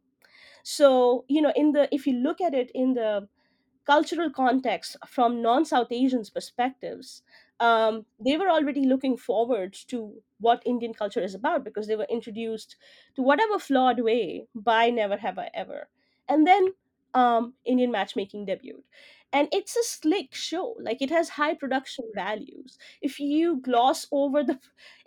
so 0.62 1.24
you 1.28 1.40
know 1.42 1.52
in 1.56 1.72
the 1.72 1.88
if 1.94 2.06
you 2.06 2.12
look 2.14 2.40
at 2.40 2.54
it 2.54 2.70
in 2.74 2.94
the 2.94 3.28
cultural 3.86 4.30
context 4.30 4.96
from 5.06 5.42
non-south 5.42 5.88
asians 5.90 6.30
perspectives 6.30 7.22
um, 7.60 8.06
they 8.18 8.36
were 8.36 8.48
already 8.50 8.84
looking 8.86 9.16
forward 9.16 9.72
to 9.88 10.22
what 10.40 10.62
indian 10.66 10.94
culture 10.94 11.20
is 11.22 11.34
about 11.34 11.64
because 11.64 11.86
they 11.86 11.96
were 11.96 12.06
introduced 12.10 12.76
to 13.14 13.22
whatever 13.22 13.58
flawed 13.58 14.00
way 14.00 14.46
by 14.54 14.90
never 14.90 15.16
have 15.16 15.38
i 15.38 15.50
ever. 15.54 15.88
And 16.28 16.46
then 16.46 16.74
um, 17.14 17.54
indian 17.64 17.90
matchmaking 17.90 18.46
debuted 18.46 18.82
and 19.32 19.48
it's 19.52 19.76
a 19.76 19.82
slick 19.82 20.34
show 20.34 20.76
like 20.80 21.00
it 21.00 21.10
has 21.10 21.30
high 21.30 21.54
production 21.54 22.04
values 22.14 22.78
if 23.00 23.18
you 23.18 23.60
gloss 23.62 24.06
over 24.12 24.42
the 24.44 24.58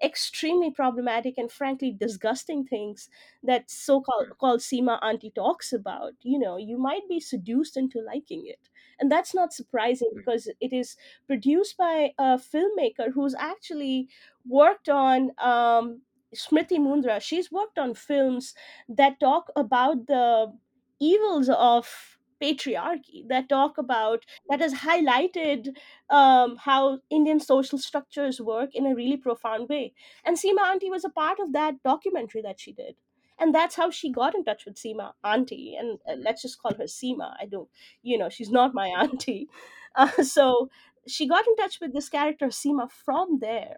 extremely 0.03 0.71
problematic 0.71 1.37
and 1.37 1.51
frankly 1.51 1.91
disgusting 1.91 2.65
things 2.65 3.09
that 3.43 3.69
so-called 3.69 4.37
called 4.39 4.59
Seema 4.59 4.99
Auntie 5.01 5.31
talks 5.31 5.71
about, 5.73 6.13
you 6.21 6.39
know, 6.39 6.57
you 6.57 6.77
might 6.77 7.07
be 7.09 7.19
seduced 7.19 7.77
into 7.77 8.01
liking 8.01 8.45
it. 8.45 8.69
And 8.99 9.11
that's 9.11 9.33
not 9.33 9.53
surprising 9.53 10.11
because 10.15 10.47
it 10.59 10.73
is 10.73 10.95
produced 11.27 11.77
by 11.77 12.11
a 12.17 12.37
filmmaker 12.37 13.11
who's 13.13 13.35
actually 13.35 14.09
worked 14.47 14.89
on 14.89 15.31
um, 15.37 16.01
Smriti 16.33 16.77
Mundhra. 16.79 17.21
She's 17.21 17.51
worked 17.51 17.77
on 17.77 17.93
films 17.93 18.53
that 18.89 19.19
talk 19.19 19.49
about 19.55 20.07
the 20.07 20.53
evils 20.99 21.49
of 21.49 22.14
patriarchy 22.41 23.27
that 23.27 23.49
talk 23.49 23.77
about 23.77 24.25
that 24.49 24.59
has 24.59 24.73
highlighted 24.73 25.69
um, 26.09 26.57
how 26.57 26.99
indian 27.09 27.39
social 27.39 27.77
structures 27.77 28.41
work 28.41 28.69
in 28.73 28.85
a 28.85 28.95
really 28.95 29.17
profound 29.17 29.69
way. 29.69 29.93
And 30.23 30.37
seema 30.37 30.69
auntie 30.71 30.89
was 30.89 31.05
a 31.05 31.09
part 31.09 31.39
of 31.39 31.53
that 31.53 31.81
documentary 31.83 32.41
that 32.41 32.59
she 32.59 32.73
did. 32.73 32.95
And 33.37 33.53
that's 33.53 33.75
how 33.75 33.91
she 33.91 34.11
got 34.11 34.33
in 34.33 34.45
touch 34.45 34.63
with 34.65 34.75
Seema 34.75 35.11
auntie 35.21 35.75
and 35.77 35.99
uh, 36.09 36.15
let's 36.17 36.41
just 36.41 36.57
call 36.61 36.73
her 36.75 36.85
Seema. 36.85 37.33
I 37.39 37.45
don't 37.45 37.67
you 38.01 38.17
know 38.17 38.29
she's 38.29 38.49
not 38.49 38.73
my 38.73 38.87
auntie 38.99 39.49
uh, 39.95 40.23
so 40.23 40.69
she 41.07 41.27
got 41.27 41.47
in 41.47 41.55
touch 41.55 41.79
with 41.81 41.93
this 41.93 42.09
character 42.09 42.47
Seema 42.47 42.89
from 42.89 43.39
there 43.41 43.77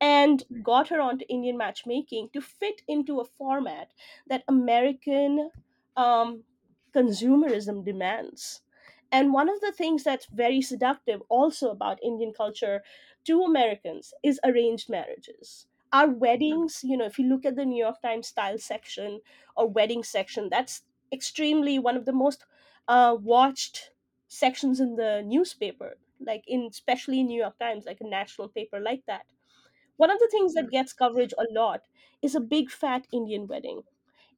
and 0.00 0.42
got 0.62 0.88
her 0.88 1.00
onto 1.00 1.24
Indian 1.28 1.56
matchmaking 1.56 2.28
to 2.32 2.40
fit 2.40 2.82
into 2.88 3.20
a 3.20 3.24
format 3.24 3.92
that 4.28 4.42
American 4.48 5.50
um, 5.96 6.42
consumerism 6.94 7.84
demands 7.84 8.62
and 9.10 9.32
one 9.32 9.48
of 9.48 9.60
the 9.60 9.72
things 9.72 10.04
that's 10.04 10.26
very 10.26 10.60
seductive 10.62 11.22
also 11.28 11.70
about 11.70 12.02
Indian 12.02 12.32
culture 12.32 12.82
to 13.24 13.42
Americans 13.42 14.14
is 14.22 14.40
arranged 14.44 14.88
marriages. 14.88 15.66
Our 15.92 16.08
weddings, 16.08 16.82
you 16.82 16.96
know, 16.96 17.04
if 17.04 17.18
you 17.18 17.26
look 17.28 17.44
at 17.44 17.54
the 17.56 17.66
New 17.66 17.82
York 17.82 18.00
Times 18.00 18.28
style 18.28 18.58
section 18.58 19.20
or 19.56 19.68
wedding 19.68 20.02
section, 20.02 20.48
that's 20.48 20.82
extremely 21.12 21.78
one 21.78 21.96
of 21.96 22.06
the 22.06 22.12
most 22.12 22.46
uh, 22.88 23.16
watched 23.20 23.92
sections 24.28 24.80
in 24.80 24.96
the 24.96 25.22
newspaper, 25.22 25.98
like 26.18 26.44
in 26.46 26.62
especially 26.70 27.20
in 27.20 27.26
New 27.26 27.38
York 27.40 27.58
Times, 27.58 27.84
like 27.84 28.00
a 28.00 28.06
national 28.08 28.48
paper 28.48 28.80
like 28.80 29.04
that. 29.06 29.26
One 29.96 30.10
of 30.10 30.18
the 30.18 30.28
things 30.30 30.54
that 30.54 30.70
gets 30.70 30.92
coverage 30.92 31.32
a 31.38 31.46
lot 31.50 31.82
is 32.20 32.34
a 32.34 32.40
big 32.40 32.70
fat 32.70 33.06
Indian 33.12 33.46
wedding 33.46 33.84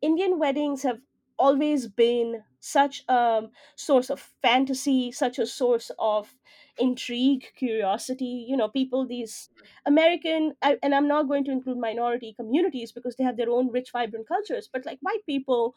Indian 0.02 0.38
weddings 0.38 0.82
have 0.84 1.00
always 1.38 1.88
been 1.88 2.44
such 2.60 3.04
a 3.08 3.48
source 3.76 4.10
of 4.10 4.20
fantasy, 4.20 5.12
such 5.12 5.38
a 5.38 5.46
source 5.46 5.90
of 5.98 6.34
intrigue, 6.78 7.52
curiosity. 7.56 8.46
You 8.48 8.56
know, 8.56 8.68
people, 8.68 9.06
these 9.06 9.50
American, 9.86 10.54
and 10.62 10.94
I'm 10.94 11.08
not 11.08 11.28
going 11.28 11.44
to 11.44 11.50
include 11.52 11.78
minority 11.78 12.32
communities 12.34 12.92
because 12.92 13.16
they 13.16 13.24
have 13.24 13.36
their 13.36 13.50
own 13.50 13.70
rich, 13.70 13.90
vibrant 13.92 14.28
cultures, 14.28 14.68
but 14.72 14.86
like 14.86 14.98
white 15.00 15.24
people 15.26 15.74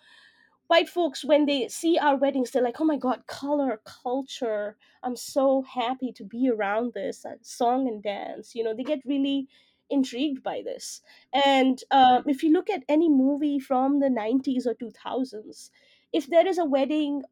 white 0.68 0.90
folks 0.90 1.24
when 1.24 1.46
they 1.46 1.68
see 1.68 1.98
our 1.98 2.18
weddings 2.18 2.52
they're 2.52 2.62
like 2.64 2.80
oh 2.82 2.86
my 2.86 2.98
god 2.98 3.26
color 3.28 3.80
culture 3.86 4.78
i'm 5.04 5.16
so 5.16 5.62
happy 5.62 6.12
to 6.12 6.24
be 6.26 6.50
around 6.50 6.94
this 6.94 7.26
uh, 7.26 7.36
song 7.42 7.88
and 7.88 8.04
dance 8.04 8.54
you 8.54 8.64
know 8.64 8.74
they 8.74 8.84
get 8.84 9.00
really 9.06 9.48
intrigued 9.90 10.44
by 10.44 10.62
this 10.64 11.02
and 11.34 11.84
um, 11.92 12.24
if 12.28 12.44
you 12.44 12.52
look 12.52 12.70
at 12.70 12.84
any 12.90 13.10
movie 13.10 13.60
from 13.60 14.00
the 14.00 14.10
90s 14.10 14.66
or 14.68 14.74
2000s 14.74 15.72
if 16.14 16.28
there 16.30 16.48
is 16.48 16.58
a 16.58 16.66
wedding 16.66 17.24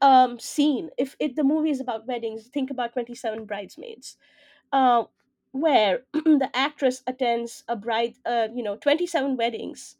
um, 0.00 0.38
scene 0.38 0.90
if, 0.98 1.16
if 1.18 1.34
the 1.34 1.44
movie 1.44 1.70
is 1.70 1.80
about 1.80 2.06
weddings 2.06 2.46
think 2.48 2.70
about 2.70 2.92
27 2.92 3.44
bridesmaids 3.46 4.16
uh, 4.72 5.04
where 5.52 6.02
the 6.12 6.50
actress 6.54 7.02
attends 7.06 7.64
a 7.68 7.76
bride 7.76 8.14
uh, 8.26 8.48
you 8.54 8.62
know 8.62 8.76
27 8.76 9.36
weddings 9.36 9.96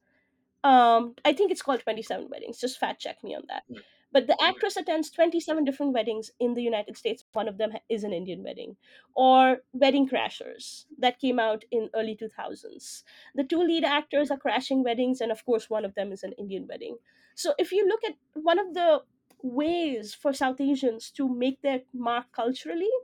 um, 0.65 1.15
I 1.25 1.33
think 1.35 1.53
it's 1.53 1.63
called 1.63 1.81
27 1.81 2.29
Weddings. 2.31 2.59
Just 2.59 2.79
fact 2.79 3.01
check 3.01 3.23
me 3.23 3.35
on 3.35 3.43
that. 3.49 3.65
But 4.15 4.29
the 4.29 4.41
actress 4.41 4.77
attends 4.77 5.11
27 5.11 5.65
different 5.65 5.93
weddings 5.93 6.31
in 6.39 6.55
the 6.55 6.63
United 6.63 6.97
States. 6.97 7.25
One 7.33 7.49
of 7.49 7.59
them 7.59 7.73
is 7.89 8.05
an 8.05 8.13
Indian 8.13 8.45
wedding. 8.45 8.77
Or 9.17 9.59
Wedding 9.73 10.09
Crashers, 10.09 10.85
that 10.99 11.19
came 11.19 11.41
out 11.41 11.65
in 11.73 11.91
early 11.97 12.17
2000s. 12.17 13.03
The 13.35 13.43
two 13.43 13.59
lead 13.59 13.83
actors 13.85 14.31
are 14.31 14.39
crashing 14.39 14.85
weddings, 14.85 15.21
and 15.21 15.33
of 15.33 15.45
course, 15.45 15.69
one 15.69 15.85
of 15.85 15.97
them 15.97 16.13
is 16.13 16.23
an 16.23 16.33
Indian 16.39 16.69
wedding. 16.69 16.97
So 17.35 17.55
if 17.59 17.73
you 17.73 17.89
look 17.89 18.05
at 18.05 18.15
one 18.35 18.61
of 18.61 18.73
the 18.73 19.03
ways 19.43 20.15
for 20.15 20.33
South 20.33 20.61
Asians 20.61 21.11
to 21.17 21.29
make 21.29 21.61
their 21.63 21.81
mark 21.93 22.27
culturally 22.31 22.95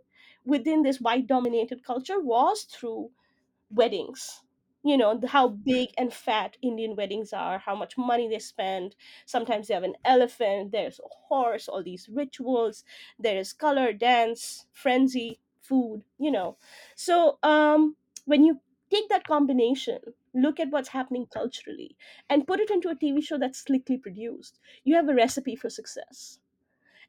within 0.44 0.84
this 0.84 1.00
white 1.00 1.26
dominated 1.26 1.82
culture 1.84 2.20
was 2.20 2.62
through 2.62 3.10
weddings 3.68 4.42
you 4.82 4.96
know 4.96 5.20
how 5.28 5.48
big 5.48 5.90
and 5.98 6.12
fat 6.12 6.56
indian 6.62 6.96
weddings 6.96 7.32
are 7.32 7.58
how 7.58 7.74
much 7.74 7.96
money 7.98 8.28
they 8.28 8.38
spend. 8.38 8.94
Sometimes 9.26 9.68
they 9.68 9.74
have 9.74 9.82
an 9.82 9.96
elephant 10.04 10.72
there's 10.72 10.98
a 11.00 11.08
horse 11.28 11.68
all 11.68 11.82
these 11.82 12.08
rituals 12.08 12.84
there 13.18 13.36
is 13.38 13.52
color 13.52 13.92
dance 13.92 14.66
frenzy 14.72 15.40
food 15.60 16.02
you 16.18 16.30
know. 16.30 16.56
So 16.94 17.38
um 17.42 17.96
when 18.24 18.44
you 18.44 18.60
take 18.90 19.08
that 19.08 19.26
combination 19.26 19.98
look 20.34 20.60
at 20.60 20.70
what's 20.70 20.88
happening 20.90 21.26
culturally 21.26 21.96
and 22.28 22.46
put 22.46 22.60
it 22.60 22.70
into 22.70 22.88
a 22.88 22.94
tv 22.96 23.22
show 23.22 23.38
that's 23.38 23.58
slickly 23.58 23.96
produced 23.98 24.58
you 24.84 24.94
have 24.94 25.08
a 25.08 25.14
recipe 25.14 25.56
for 25.56 25.68
success. 25.70 26.38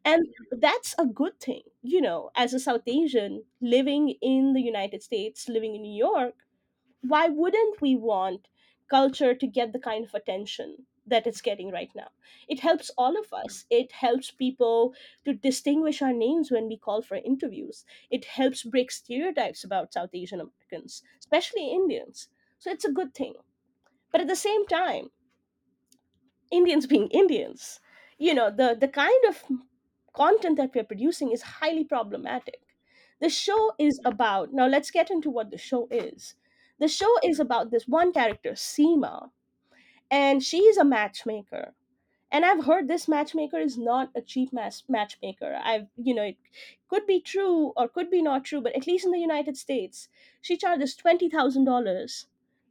And 0.06 0.28
that's 0.52 0.96
a 1.00 1.06
good 1.06 1.40
thing 1.40 1.62
you 1.84 2.02
know 2.02 2.32
as 2.36 2.54
a 2.54 2.60
south 2.60 2.84
asian 2.88 3.44
living 3.62 4.16
in 4.22 4.54
the 4.54 4.62
united 4.62 5.02
states 5.04 5.48
living 5.50 5.76
in 5.76 5.82
new 5.84 5.96
york 6.08 6.36
why 7.02 7.28
wouldn't 7.28 7.82
we 7.82 7.96
want 7.96 8.48
culture 8.90 9.34
to 9.34 9.48
get 9.48 9.74
the 9.74 9.80
kind 9.80 10.06
of 10.06 10.14
attention 10.14 10.86
that 11.08 11.26
it's 11.26 11.42
getting 11.42 11.72
right 11.72 11.90
now? 11.96 12.10
It 12.48 12.60
helps 12.60 12.92
all 12.98 13.18
of 13.18 13.34
us. 13.34 13.64
Mm. 13.64 13.82
It 13.82 13.92
helps 13.92 14.32
people 14.32 14.94
to 15.26 15.34
distinguish 15.34 16.02
our 16.02 16.14
names 16.14 16.52
when 16.52 16.68
we 16.68 16.78
call 16.78 17.02
for 17.02 17.16
interviews. 17.16 17.86
It 18.10 18.26
helps 18.26 18.64
break 18.64 18.92
stereotypes 18.92 19.64
about 19.64 19.94
South 19.94 20.12
Asian 20.14 20.42
Americans, 20.42 21.04
especially 21.20 21.72
Indians. 21.72 22.28
So 22.60 22.70
it's 22.70 22.86
a 22.86 22.92
good 22.92 23.14
thing. 23.14 23.34
But 24.12 24.22
at 24.22 24.28
the 24.28 24.36
same 24.36 24.68
time, 24.68 25.10
Indians 26.52 26.86
being 26.86 27.08
Indians, 27.08 27.80
you 28.18 28.34
know, 28.34 28.52
the, 28.52 28.78
the 28.80 28.88
kind 28.88 29.24
of 29.28 29.42
content 30.14 30.58
that 30.58 30.76
we're 30.76 30.84
producing 30.84 31.32
is 31.32 31.42
highly 31.42 31.86
problematic. 31.86 32.60
The 33.22 33.30
show 33.30 33.72
is 33.80 34.00
mm. 34.00 34.12
about, 34.12 34.54
now 34.54 34.68
let's 34.68 34.92
get 34.92 35.10
into 35.10 35.30
what 35.30 35.50
the 35.50 35.58
show 35.58 35.88
is. 35.90 36.36
The 36.82 36.90
show 36.90 37.18
is 37.24 37.40
about 37.40 37.72
this 37.72 37.88
one 37.88 38.14
character, 38.14 38.54
Seema, 38.54 39.32
and 40.10 40.44
she's 40.44 40.78
a 40.78 40.84
matchmaker. 40.86 41.74
And 42.32 42.46
I've 42.46 42.66
heard 42.66 42.88
this 42.88 43.08
matchmaker 43.08 43.60
is 43.60 43.78
not 43.78 44.12
a 44.16 44.22
cheap 44.22 44.54
mas- 44.54 44.84
matchmaker. 44.90 45.60
I've, 45.64 45.88
you 45.98 46.14
know, 46.16 46.24
it 46.24 46.38
could 46.90 47.08
be 47.08 47.22
true 47.22 47.74
or 47.78 47.88
could 47.90 48.10
be 48.12 48.22
not 48.22 48.46
true, 48.46 48.62
but 48.62 48.76
at 48.76 48.88
least 48.88 49.06
in 49.06 49.12
the 49.12 49.20
United 49.20 49.58
States, 49.58 50.10
she 50.42 50.58
charges 50.58 50.96
$20,000 50.96 52.28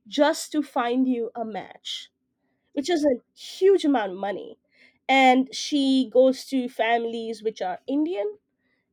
just 0.09 0.53
to 0.53 0.63
find 0.63 1.09
you 1.09 1.31
a 1.37 1.45
match 1.45 2.11
which 2.73 2.91
is 2.91 3.05
a 3.05 3.21
huge 3.39 3.85
amount 3.85 4.13
of 4.13 4.19
money. 4.19 4.59
And 5.09 5.55
she 5.55 6.09
goes 6.13 6.45
to 6.47 6.69
families 6.69 7.43
which 7.43 7.61
are 7.63 7.81
Indian 7.87 8.39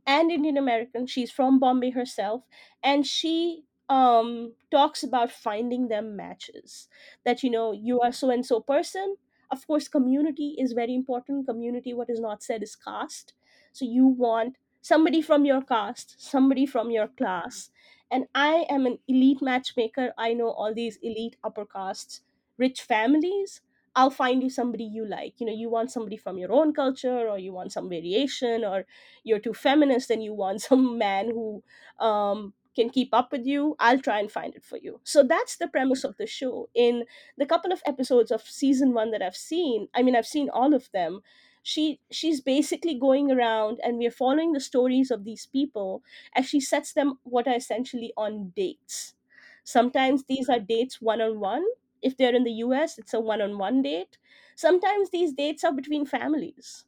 and 0.06 0.32
Indian 0.32 0.58
American. 0.58 1.08
She's 1.08 1.32
from 1.32 1.60
Bombay 1.60 1.92
herself, 1.92 2.44
and 2.84 3.06
she 3.08 3.66
um 3.89 4.53
talks 4.72 5.03
about 5.03 5.32
finding 5.32 5.88
them 5.88 6.15
matches. 6.15 6.88
That 7.25 7.44
you 7.44 7.50
know 7.50 7.72
you 7.72 8.00
are 8.01 8.12
so 8.12 8.29
and 8.29 8.46
so 8.46 8.60
person. 8.62 9.17
Of 9.50 9.65
course, 9.65 9.88
community 9.88 10.56
is 10.60 10.74
very 10.74 10.94
important. 10.94 11.48
Community, 11.48 11.94
what 11.94 12.10
is 12.10 12.20
not 12.20 12.44
said 12.44 12.63
is 12.63 12.75
caste. 12.75 13.34
So 13.72 13.86
you 13.86 14.06
want 14.08 14.58
somebody 14.82 15.22
from 15.22 15.46
your 15.46 15.62
caste, 15.62 16.15
somebody 16.20 16.65
from 16.65 16.91
your 16.91 17.08
class. 17.08 17.70
And 18.10 18.27
I 18.34 18.65
am 18.70 18.86
an 18.86 19.00
elite 19.08 19.41
matchmaker. 19.41 20.13
I 20.17 20.34
know 20.34 20.50
all 20.50 20.74
these 20.74 20.98
elite 21.01 21.36
upper 21.44 21.65
castes, 21.65 22.22
rich 22.58 22.82
families. 22.82 23.62
I'll 23.96 24.12
find 24.12 24.44
you 24.44 24.50
somebody 24.50 24.84
you 24.84 25.06
like. 25.06 25.39
You 25.39 25.48
know, 25.48 25.53
you 25.53 25.70
want 25.70 25.91
somebody 25.91 26.17
from 26.17 26.38
your 26.38 26.51
own 26.51 26.74
culture, 26.74 27.27
or 27.27 27.39
you 27.39 27.51
want 27.51 27.72
some 27.72 27.89
variation, 27.89 28.63
or 28.63 28.86
you're 29.24 29.39
too 29.39 29.53
feminist 29.53 30.10
and 30.12 30.24
you 30.24 30.34
want 30.34 30.62
some 30.70 30.98
man 30.98 31.29
who 31.32 31.63
um, 32.00 32.53
can 32.78 32.90
keep 32.90 33.14
up 33.14 33.32
with 33.34 33.46
you, 33.46 33.76
I'll 33.80 34.00
try 34.00 34.20
and 34.20 34.32
find 34.32 34.56
it 34.56 34.64
for 34.64 34.78
you. 34.78 35.02
So 35.04 35.24
that's 35.24 35.58
the 35.58 35.68
premise 35.68 36.04
of 36.06 36.18
the 36.18 36.28
show. 36.28 36.70
In 36.76 37.06
the 37.38 37.46
couple 37.46 37.74
of 37.74 37.82
episodes 37.86 38.32
of 38.32 38.42
season 38.44 38.94
one 38.94 39.12
that 39.12 39.22
I've 39.22 39.36
seen, 39.36 39.90
I 39.94 40.04
mean, 40.04 40.16
I've 40.16 40.28
seen 40.28 40.50
all 40.50 40.74
of 40.74 40.90
them. 40.94 41.22
She 41.64 42.00
she's 42.12 42.40
basically 42.42 42.96
going 42.96 43.32
around 43.32 43.80
and 43.84 43.98
we're 43.98 44.12
following 44.12 44.54
the 44.54 44.62
stories 44.62 45.12
of 45.12 45.26
these 45.26 45.46
people 45.48 46.02
as 46.34 46.46
she 46.48 46.62
sets 46.62 46.94
them 46.94 47.20
what 47.24 47.48
are 47.48 47.56
essentially 47.56 48.14
on 48.16 48.54
dates. 48.56 49.16
Sometimes 49.64 50.24
these 50.26 50.50
are 50.50 50.60
dates 50.60 51.02
one 51.02 51.22
on 51.22 51.40
one. 51.42 51.66
If 52.02 52.16
they're 52.18 52.36
in 52.36 52.46
the 52.46 52.54
US, 52.66 52.98
it's 52.98 53.14
a 53.14 53.20
one 53.20 53.42
on 53.42 53.58
one 53.58 53.82
date. 53.82 54.18
Sometimes 54.56 55.10
these 55.10 55.34
dates 55.34 55.64
are 55.66 55.74
between 55.74 56.06
families 56.06 56.86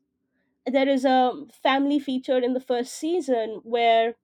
there 0.66 0.88
is 0.88 1.06
a 1.06 1.34
family 1.64 2.00
feature 2.00 2.38
in 2.38 2.54
the 2.54 2.60
first 2.60 2.94
season 2.94 3.62
where 3.64 4.16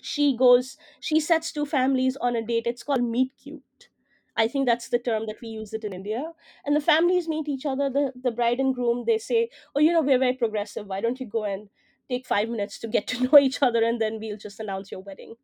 she 0.00 0.36
goes 0.36 0.76
she 1.00 1.20
sets 1.20 1.52
two 1.52 1.66
families 1.66 2.16
on 2.16 2.36
a 2.36 2.42
date. 2.42 2.66
It's 2.66 2.82
called 2.82 3.02
meet 3.04 3.32
cute. 3.42 3.88
I 4.36 4.48
think 4.48 4.66
that's 4.66 4.88
the 4.90 4.98
term 4.98 5.26
that 5.26 5.40
we 5.40 5.48
use 5.48 5.72
it 5.72 5.84
in 5.84 5.92
india. 5.92 6.32
And 6.64 6.76
the 6.76 6.80
families 6.80 7.28
meet 7.28 7.48
each 7.48 7.66
other. 7.66 7.88
The, 7.90 8.12
the 8.14 8.30
bride 8.30 8.60
and 8.60 8.74
groom 8.74 9.04
they 9.06 9.18
say 9.18 9.50
oh 9.74 9.80
you 9.80 9.92
know 9.92 10.02
we're 10.02 10.18
very 10.18 10.34
progressive. 10.34 10.86
Why 10.86 11.00
don't 11.00 11.20
you 11.20 11.26
go 11.26 11.44
and 11.44 11.68
take 12.08 12.26
five 12.26 12.48
minutes 12.48 12.78
to 12.80 12.88
get 12.88 13.06
to 13.08 13.22
know 13.26 13.38
each 13.38 13.62
other 13.62 13.82
and 13.82 14.00
then 14.00 14.18
we'll 14.20 14.36
just 14.38 14.60
announce 14.60 14.90
your 14.92 15.00
wedding. 15.00 15.36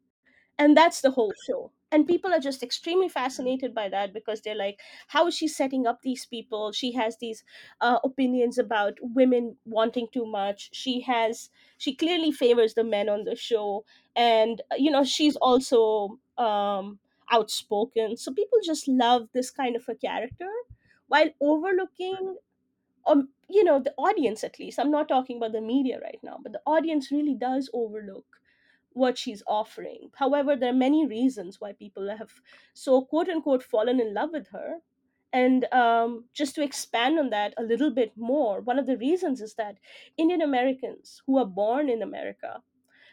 And 0.59 0.77
that's 0.77 1.01
the 1.03 1.13
whole 1.13 1.35
show 1.47 1.73
and 1.93 2.07
people 2.07 2.33
are 2.33 2.41
just 2.41 2.63
extremely 2.63 3.09
fascinated 3.09 3.75
by 3.75 3.89
that 3.89 4.13
because 4.13 4.41
they're 4.41 4.55
like 4.57 4.81
how 5.09 5.27
is 5.27 5.37
she 5.37 5.47
setting 5.49 5.87
up 5.87 6.03
these 6.03 6.27
people? 6.27 6.73
She 6.73 6.93
has 6.93 7.19
these 7.19 7.45
uh, 7.81 7.99
opinions 8.05 8.59
about 8.59 8.99
women 9.03 9.57
wanting 9.65 10.09
too 10.13 10.27
much. 10.27 10.71
She 10.75 11.01
has 11.03 11.51
she 11.79 11.95
clearly 11.95 12.33
favors 12.33 12.75
the 12.75 12.85
men 12.85 13.09
on 13.09 13.25
the 13.25 13.37
show 13.37 13.85
and 14.17 14.61
uh, 14.73 14.77
you 14.77 14.91
know 14.91 15.05
she's 15.05 15.37
also 15.37 16.19
um 16.39 16.99
outspoken. 17.31 18.17
So 18.17 18.33
people 18.33 18.59
just 18.65 18.89
love 18.89 19.29
this 19.33 19.51
kind 19.51 19.77
of 19.77 19.89
a 19.89 19.95
character 19.95 20.51
while 21.09 21.31
overlooking 21.41 22.37
um 23.07 23.31
you 23.49 23.65
know 23.65 23.81
the 23.81 23.95
audience 23.99 24.45
at 24.45 24.59
least. 24.61 24.79
I'm 24.81 24.91
not 24.91 25.09
talking 25.09 25.39
about 25.39 25.53
the 25.53 25.61
media 25.63 26.01
right 26.01 26.21
now 26.23 26.39
but 26.43 26.53
the 26.53 26.63
audience 26.67 27.13
really 27.13 27.35
does 27.35 27.71
overlook 27.75 28.42
what 28.95 29.19
she's 29.19 29.43
offering. 29.47 30.11
However, 30.17 30.57
there 30.57 30.71
are 30.71 30.87
many 30.89 31.07
reasons 31.07 31.61
why 31.61 31.73
people 31.73 32.09
have 32.17 32.33
so 32.75 33.03
quote 33.03 33.29
unquote 33.29 33.63
fallen 33.63 34.01
in 34.01 34.15
love 34.15 34.31
with 34.33 34.49
her. 34.49 34.79
And 35.33 35.65
um, 35.73 36.27
just 36.35 36.55
to 36.57 36.63
expand 36.63 37.19
on 37.19 37.31
that 37.31 37.55
a 37.57 37.63
little 37.63 37.91
bit 37.91 38.13
more, 38.17 38.61
one 38.61 38.79
of 38.79 38.87
the 38.87 38.99
reasons 38.99 39.41
is 39.41 39.55
that 39.55 39.79
Indian 40.17 40.43
Americans 40.43 41.23
who 41.27 41.39
are 41.39 41.47
born 41.47 41.89
in 41.89 42.03
America 42.03 42.63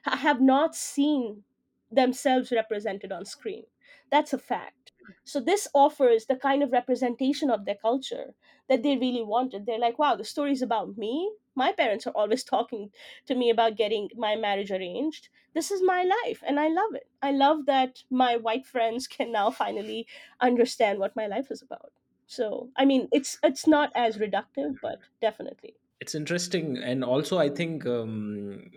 have 0.04 0.42
not 0.42 0.76
seen. 0.76 1.44
themselves 1.92 2.52
represented 2.52 3.12
on 3.12 3.26
screen. 3.26 3.66
That's 4.12 4.34
a 4.34 4.38
fact. 4.38 4.79
So 5.24 5.40
this 5.40 5.68
offers 5.74 6.26
the 6.26 6.36
kind 6.36 6.64
of 6.64 6.72
representation 6.72 7.50
of 7.50 7.66
their 7.66 7.76
culture 7.76 8.34
that 8.68 8.84
they 8.84 8.98
really 8.98 9.24
wanted. 9.24 9.66
They're 9.66 9.80
like, 9.80 10.00
wow, 10.00 10.16
the 10.16 10.24
story's 10.24 10.62
about 10.62 10.98
me. 10.98 11.32
My 11.56 11.72
parents 11.72 12.08
are 12.08 12.12
always 12.16 12.44
talking 12.56 12.92
to 13.28 13.36
me 13.36 13.50
about 13.50 13.78
getting 13.78 14.10
my 14.16 14.36
marriage 14.36 14.72
arranged. 14.72 15.30
This 15.54 15.72
is 15.72 15.82
my 15.84 16.04
life, 16.04 16.44
and 16.48 16.60
I 16.60 16.68
love 16.68 16.94
it. 16.94 17.08
I 17.22 17.32
love 17.32 17.66
that 17.66 18.04
my 18.10 18.38
white 18.38 18.66
friends 18.66 19.08
can 19.16 19.32
now 19.32 19.50
finally 19.50 20.08
understand 20.40 21.00
what 21.00 21.16
my 21.16 21.28
life 21.28 21.52
is 21.52 21.62
about. 21.62 21.92
So, 22.28 22.70
I 22.76 22.86
mean, 22.86 23.08
it's 23.12 23.40
it's 23.44 23.66
not 23.66 23.92
as 23.96 24.18
reductive, 24.18 24.76
but 24.82 25.00
definitely. 25.20 25.76
it's 26.04 26.16
interesting 26.16 26.78
and 26.90 27.04
also 27.04 27.38
i 27.38 27.50
think 27.50 27.86
um, 27.86 28.70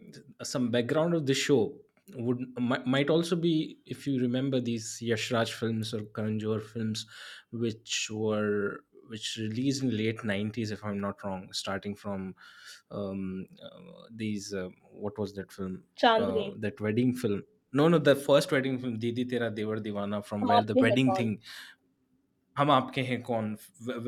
some 0.43 0.71
background 0.71 1.15
of 1.15 1.27
the 1.27 1.35
show 1.35 1.73
would 2.17 2.47
might, 2.59 2.87
might 2.87 3.11
also 3.11 3.37
be 3.37 3.79
if 3.87 4.07
you 4.07 4.21
remember 4.21 4.61
these 4.61 4.99
Yashraj 5.03 5.51
films 5.51 5.95
or 5.95 6.03
Karan 6.15 6.41
Johar 6.41 6.63
films, 6.63 7.07
which 7.51 8.09
were 8.11 8.85
which 9.09 9.37
released 9.37 9.83
in 9.83 9.97
late 9.97 10.19
90s 10.25 10.71
if 10.73 10.83
i'm 10.85 10.99
not 10.99 11.23
wrong 11.23 11.49
starting 11.53 11.95
from 11.95 12.35
um, 12.91 13.47
uh, 13.63 14.05
these 14.11 14.55
uh, 14.55 14.69
what 14.91 15.19
was 15.19 15.33
that 15.35 15.51
film? 15.53 15.83
Chandni. 16.01 16.53
Uh, 16.53 16.55
that 16.61 16.81
wedding 16.81 17.15
film. 17.15 17.43
No 17.73 17.89
no 17.89 17.99
the 17.99 18.15
first 18.15 18.53
wedding 18.53 18.79
film 18.79 18.99
didi 18.99 19.25
tera 19.25 19.51
devar 19.51 19.77
divana 19.77 20.25
from 20.25 20.43
where 20.43 20.63
the 20.63 20.75
wedding 20.75 21.15
thing 21.15 21.41
hum 22.61 22.73
aapke 22.77 23.03
hai 23.11 23.17
kaun 23.29 23.47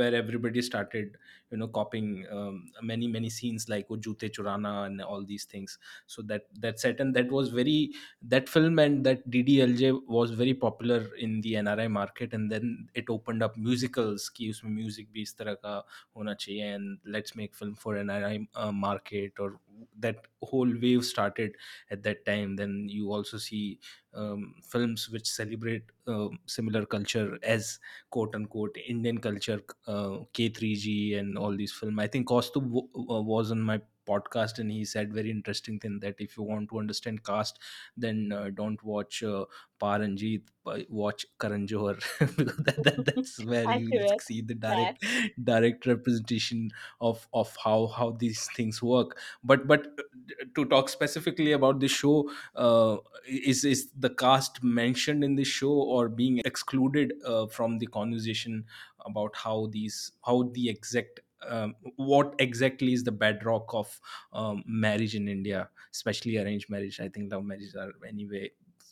where 0.00 0.14
everybody 0.22 0.62
started 0.68 1.16
you 1.53 1.57
know 1.57 1.67
copying 1.67 2.25
um, 2.31 2.71
many 2.81 3.07
many 3.07 3.29
scenes 3.29 3.67
like 3.69 3.89
wo 3.89 3.97
joote 3.97 4.25
churana 4.37 4.73
and 4.85 5.01
all 5.01 5.23
these 5.23 5.45
things 5.45 5.77
so 6.05 6.21
that 6.21 6.43
that 6.65 6.79
set 6.79 6.99
and 6.99 7.15
that 7.15 7.31
was 7.31 7.49
very 7.49 7.91
that 8.21 8.47
film 8.49 8.79
and 8.79 9.03
that 9.05 9.27
ddlj 9.29 9.91
was 10.07 10.31
very 10.31 10.53
popular 10.53 10.99
in 11.15 11.41
the 11.41 11.53
nri 11.63 11.89
market 11.89 12.33
and 12.33 12.51
then 12.51 12.87
it 12.93 13.09
opened 13.09 13.43
up 13.43 13.57
musicals 13.57 14.29
कि 14.35 14.49
उसमें 14.49 14.71
music 14.81 15.07
भी 15.13 15.21
इस 15.21 15.35
तरह 15.37 15.53
का 15.65 15.75
होना 16.17 16.33
चाहिए 16.33 16.73
and 16.75 16.97
let's 17.15 17.35
make 17.35 17.55
film 17.55 17.75
for 17.75 17.95
nri 18.03 18.47
uh, 18.55 18.71
market 18.71 19.39
or 19.39 19.59
that 19.97 20.27
whole 20.43 20.71
wave 20.81 21.05
started 21.05 21.55
at 21.91 22.03
that 22.03 22.25
time 22.25 22.55
then 22.55 22.87
you 22.89 23.11
also 23.11 23.37
see 23.37 23.79
um, 24.13 24.55
films 24.63 25.09
which 25.09 25.27
celebrate 25.27 25.83
um 26.07 26.39
similar 26.47 26.85
culture 26.85 27.37
as 27.43 27.79
quote 28.09 28.35
unquote 28.35 28.75
Indian 28.87 29.19
culture, 29.19 29.61
uh, 29.87 30.19
K3G 30.33 31.17
and 31.19 31.37
all 31.44 31.56
these 31.56 31.72
film. 31.72 31.98
I 31.98 32.06
think 32.06 32.28
Kostu 32.28 32.62
w- 32.62 32.88
uh, 32.96 33.20
was 33.20 33.50
on 33.50 33.60
my 33.60 33.80
podcast 34.06 34.58
and 34.58 34.70
he 34.70 34.84
said 34.84 35.12
very 35.12 35.30
interesting 35.30 35.78
thing 35.78 35.98
that 36.00 36.14
if 36.18 36.36
you 36.36 36.42
want 36.42 36.68
to 36.70 36.78
understand 36.78 37.24
caste, 37.24 37.58
then 37.96 38.32
uh, 38.32 38.50
don't 38.54 38.82
watch 38.84 39.22
uh, 39.22 39.44
Pa. 39.78 39.94
Ranjith, 39.96 40.42
but 40.64 40.88
watch 40.90 41.26
Karan 41.40 41.66
Johar 41.66 41.96
because 42.36 42.56
that, 42.58 42.82
that, 42.84 43.04
that's 43.04 43.38
where 43.44 43.70
you 43.70 44.06
see 44.20 44.40
the 44.40 44.54
direct 44.54 45.04
direct 45.42 45.86
representation 45.86 46.70
of 47.00 47.26
of 47.32 47.56
how 47.62 47.86
how 47.86 48.10
these 48.12 48.48
things 48.56 48.82
work. 48.82 49.18
But 49.42 49.66
but 49.66 49.86
uh, 49.98 50.44
to 50.54 50.64
talk 50.66 50.88
specifically 50.88 51.52
about 51.52 51.80
the 51.80 51.88
show, 51.88 52.30
uh, 52.54 52.96
is 53.28 53.64
is 53.64 53.90
the 53.98 54.10
caste 54.10 54.62
mentioned 54.62 55.24
in 55.24 55.36
the 55.36 55.44
show 55.44 55.72
or 55.72 56.08
being 56.08 56.40
excluded 56.44 57.14
uh, 57.26 57.46
from 57.46 57.78
the 57.78 57.86
conversation 57.86 58.64
about 59.04 59.36
how 59.36 59.68
these 59.70 60.12
how 60.24 60.50
the 60.52 60.68
exact 60.68 61.20
um, 61.48 61.74
what 61.96 62.34
exactly 62.38 62.92
is 62.92 63.04
the 63.04 63.12
bedrock 63.12 63.72
of 63.74 64.00
um, 64.32 64.62
marriage 64.66 65.14
in 65.14 65.28
india 65.28 65.68
especially 65.92 66.36
arranged 66.38 66.70
marriage 66.70 67.00
i 67.00 67.08
think 67.08 67.32
love 67.32 67.44
marriages 67.44 67.74
are 67.76 67.92
anyway 68.08 68.50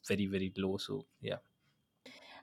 very 0.08 0.26
very 0.26 0.52
low 0.56 0.76
so 0.76 1.06
yeah 1.20 1.38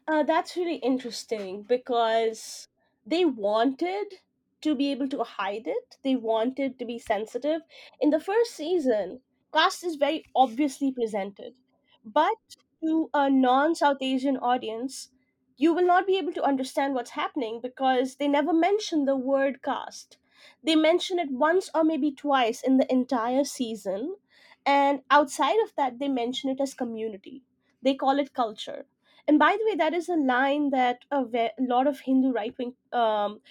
Uh, 0.07 0.23
that's 0.23 0.55
really 0.57 0.75
interesting 0.77 1.63
because 1.63 2.67
they 3.05 3.25
wanted 3.25 4.15
to 4.61 4.75
be 4.75 4.91
able 4.91 5.07
to 5.07 5.23
hide 5.23 5.67
it. 5.67 5.97
They 6.03 6.15
wanted 6.15 6.79
to 6.79 6.85
be 6.85 6.99
sensitive. 6.99 7.61
In 7.99 8.09
the 8.09 8.19
first 8.19 8.51
season, 8.55 9.21
caste 9.53 9.83
is 9.83 9.95
very 9.95 10.25
obviously 10.35 10.91
presented, 10.91 11.55
but 12.03 12.37
to 12.83 13.09
a 13.13 13.29
non-South 13.29 13.97
Asian 14.01 14.37
audience, 14.37 15.11
you 15.59 15.75
will 15.75 15.85
not 15.85 16.07
be 16.07 16.17
able 16.17 16.33
to 16.33 16.43
understand 16.43 16.95
what's 16.95 17.11
happening 17.11 17.61
because 17.61 18.15
they 18.17 18.27
never 18.29 18.53
mention 18.53 19.05
the 19.05 19.17
word 19.17 19.61
caste. 19.63 20.17
They 20.63 20.75
mention 20.75 21.19
it 21.19 21.31
once 21.31 21.69
or 21.75 21.83
maybe 21.85 22.11
twice 22.11 22.63
in 22.63 22.77
the 22.77 22.91
entire 22.91 23.45
season, 23.45 24.17
and 24.65 25.03
outside 25.11 25.59
of 25.63 25.75
that, 25.77 25.99
they 25.99 26.09
mention 26.09 26.49
it 26.49 26.61
as 26.61 26.73
community. 26.73 27.43
They 27.83 27.95
call 27.95 28.19
it 28.19 28.33
culture 28.33 28.87
and 29.27 29.39
by 29.39 29.57
the 29.57 29.65
way, 29.65 29.75
that 29.75 29.93
is 29.93 30.09
a 30.09 30.15
line 30.15 30.71
that 30.71 31.05
a 31.11 31.23
ve- 31.25 31.51
lot 31.59 31.87
of 31.87 32.01
Hindu 32.01 32.31
right 32.31 32.55
wing, 32.57 32.75
um, 32.93 33.41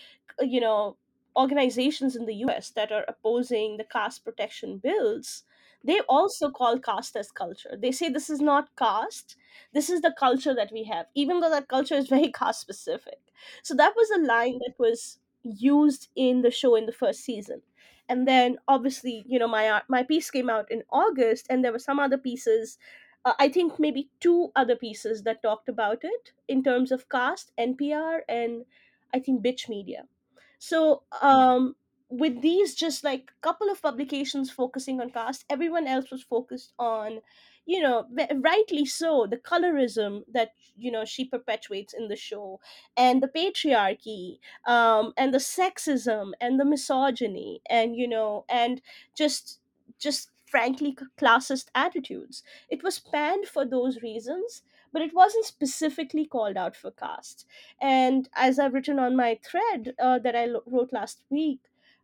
you 0.41 0.61
know, 0.61 0.97
organizations 1.37 2.17
in 2.17 2.27
the 2.27 2.35
U.S. 2.37 2.71
that 2.73 2.93
are 2.93 3.05
opposing 3.09 3.77
the 3.77 3.85
caste 3.85 4.25
protection 4.25 4.79
bills, 4.79 5.45
they 5.89 6.01
also 6.09 6.51
call 6.51 6.79
caste 6.79 7.17
as 7.17 7.31
culture. 7.31 7.77
They 7.81 7.93
say 7.93 8.09
this 8.09 8.31
is 8.31 8.41
not 8.41 8.77
caste. 8.77 9.37
This 9.73 9.91
is 9.91 10.01
the 10.03 10.15
culture 10.19 10.55
that 10.55 10.71
we 10.73 10.85
have, 10.85 11.07
even 11.15 11.41
though 11.41 11.51
that 11.51 11.69
culture 11.69 11.95
is 11.95 12.09
very 12.17 12.31
caste 12.33 12.61
specific. 12.61 13.21
So 13.63 13.75
that 13.75 13.95
was 13.97 14.11
a 14.11 14.21
line 14.21 14.59
that 14.67 14.75
was 14.79 15.19
used 15.43 16.09
in 16.17 16.43
the 16.43 16.51
show 16.51 16.75
in 16.75 16.87
the 16.87 16.93
first 16.93 17.21
season. 17.21 17.63
And 18.09 18.27
then 18.27 18.59
obviously, 18.67 19.25
you 19.27 19.39
know, 19.39 19.49
my 19.49 19.69
art- 19.69 19.89
my 19.89 20.03
piece 20.03 20.31
came 20.31 20.49
out 20.51 20.71
in 20.71 20.83
August, 20.91 21.47
and 21.51 21.65
there 21.65 21.73
were 21.73 21.79
some 21.79 21.99
other 21.99 22.19
pieces 22.19 22.79
uh, 23.25 23.35
I 23.39 23.49
think 23.49 23.79
maybe 23.79 24.11
two 24.21 24.51
other 24.57 24.77
pieces 24.77 25.23
that 25.25 25.43
talked 25.43 25.69
about 25.69 25.99
it 26.03 26.33
in 26.47 26.63
terms 26.63 26.93
of 26.93 27.09
caste, 27.09 27.53
NPR, 27.59 28.23
and 28.29 28.65
I 29.13 29.19
think 29.19 29.45
Bitch 29.45 29.69
Media. 29.69 30.05
So 30.59 31.03
um, 31.21 31.77
with 32.11 32.41
these, 32.43 32.75
just 32.75 33.05
like 33.05 33.33
couple 33.43 33.69
of 33.71 33.83
publications 33.83 34.51
focusing 34.51 35.01
on 35.01 35.11
caste, 35.11 35.45
everyone 35.51 35.87
else 35.87 36.11
was 36.11 36.23
focused 36.23 36.73
on, 36.79 37.21
you 37.67 37.81
know, 37.83 38.07
rightly 38.37 38.87
so, 38.87 39.27
the 39.27 39.37
colorism 39.37 40.25
that 40.33 40.53
you 40.77 40.91
know 40.91 41.05
she 41.05 41.25
perpetuates 41.25 41.93
in 41.93 42.09
the 42.09 42.17
show, 42.17 42.61
and 42.97 43.23
the 43.23 43.29
patriarchy, 43.29 44.39
um, 44.67 45.13
and 45.17 45.35
the 45.35 45.39
sexism, 45.39 46.33
and 46.41 46.59
the 46.59 46.65
misogyny, 46.65 47.61
and 47.69 47.95
you 47.97 48.09
know, 48.09 48.45
and 48.49 48.81
just 49.15 49.61
just 49.99 50.31
frankly 50.47 50.97
classist 51.19 51.67
attitudes. 51.75 52.43
It 52.71 52.83
was 52.83 52.99
panned 52.99 53.47
for 53.49 53.67
those 53.67 54.01
reasons, 54.03 54.63
but 54.93 55.03
it 55.03 55.13
wasn't 55.15 55.45
specifically 55.45 56.25
called 56.25 56.57
out 56.57 56.75
for 56.75 56.91
caste. 56.91 57.47
And 57.81 58.29
as 58.35 58.59
I've 58.59 58.73
written 58.73 58.99
on 58.99 59.15
my 59.17 59.39
thread 59.45 59.95
uh, 59.99 60.19
that 60.21 60.35
I 60.35 60.47
lo- 60.47 60.63
wrote 60.67 60.93
last 60.93 61.23
week, 61.29 61.61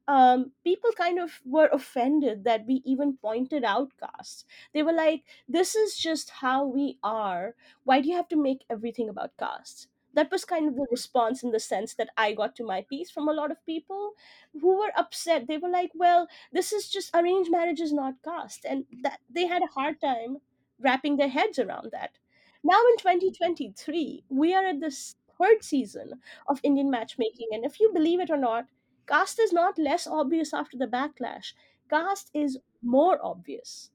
um, 0.07 0.53
people 0.65 0.91
kind 0.93 1.19
of 1.19 1.41
were 1.45 1.69
offended 1.73 2.45
that 2.45 2.67
we 2.67 2.83
even 2.85 3.17
pointed 3.17 3.65
out 3.65 3.93
caste. 3.99 4.45
They 4.73 4.83
were 4.83 4.93
like, 4.93 5.25
this 5.49 5.75
is 5.75 5.97
just 5.97 6.31
how 6.31 6.65
we 6.67 6.99
are. 7.03 7.55
Why 7.85 8.01
do 8.01 8.09
you 8.09 8.17
have 8.17 8.29
to 8.29 8.37
make 8.37 8.65
everything 8.69 9.09
about 9.09 9.37
caste? 9.39 9.89
That 10.13 10.31
was 10.31 10.45
kind 10.45 10.69
of 10.69 10.77
the 10.77 10.87
response 10.91 11.43
in 11.43 11.51
the 11.51 11.59
sense 11.59 11.95
that 11.95 12.11
I 12.17 12.35
got 12.35 12.55
to 12.57 12.65
my 12.65 12.83
piece 12.83 13.11
from 13.11 13.29
a 13.29 13.33
lot 13.33 13.51
of 13.51 13.65
people 13.67 14.13
who 14.61 14.79
were 14.79 14.93
upset. 14.97 15.47
They 15.49 15.59
were 15.59 15.69
like, 15.69 15.91
well, 15.95 16.29
this 16.53 16.73
is 16.73 16.89
just 16.89 17.11
arranged 17.15 17.51
marriage 17.51 17.81
is 17.81 17.93
not 17.93 18.23
caste. 18.23 18.65
And 18.65 18.85
that 19.03 19.21
they 19.29 19.47
had 19.47 19.63
a 19.63 19.73
hard 19.75 20.01
time 20.01 20.39
wrapping 20.79 21.17
their 21.17 21.29
heads 21.29 21.59
around 21.59 21.91
that. 21.93 22.19
Now 22.63 22.81
in 22.91 22.97
2023, 22.99 24.25
we 24.29 24.55
are 24.55 24.65
at 24.65 24.81
this 24.81 25.17
third 25.39 25.65
season 25.65 26.21
of 26.49 26.61
Indian 26.63 26.91
matchmaking. 26.91 27.49
And 27.53 27.65
if 27.65 27.81
you 27.81 27.93
believe 27.93 28.21
it 28.21 28.31
or 28.31 28.37
not, 28.37 28.67
caste 29.07 29.39
is 29.39 29.53
not 29.53 29.79
less 29.79 30.07
obvious 30.07 30.53
after 30.55 30.77
the 30.77 30.87
backlash. 30.87 31.55
Caste 31.91 32.31
is 32.35 32.59
more 32.83 33.19
obvious. 33.25 33.91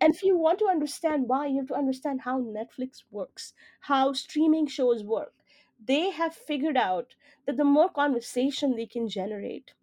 And 0.00 0.14
if 0.14 0.22
you 0.22 0.36
want 0.38 0.58
to 0.60 0.68
understand 0.68 1.28
why, 1.28 1.46
you 1.46 1.58
have 1.58 1.68
to 1.68 1.74
understand 1.74 2.22
how 2.22 2.40
Netflix 2.40 3.04
works, 3.10 3.54
how 3.82 4.12
streaming 4.14 4.66
shows 4.66 5.04
work. 5.04 5.34
They 5.78 6.10
have 6.10 6.34
figured 6.34 6.76
out 6.78 7.14
that 7.46 7.56
the 7.58 7.64
more 7.64 7.90
conversation 7.90 8.76
they 8.76 8.86
can 8.86 9.08
generate, 9.08 9.74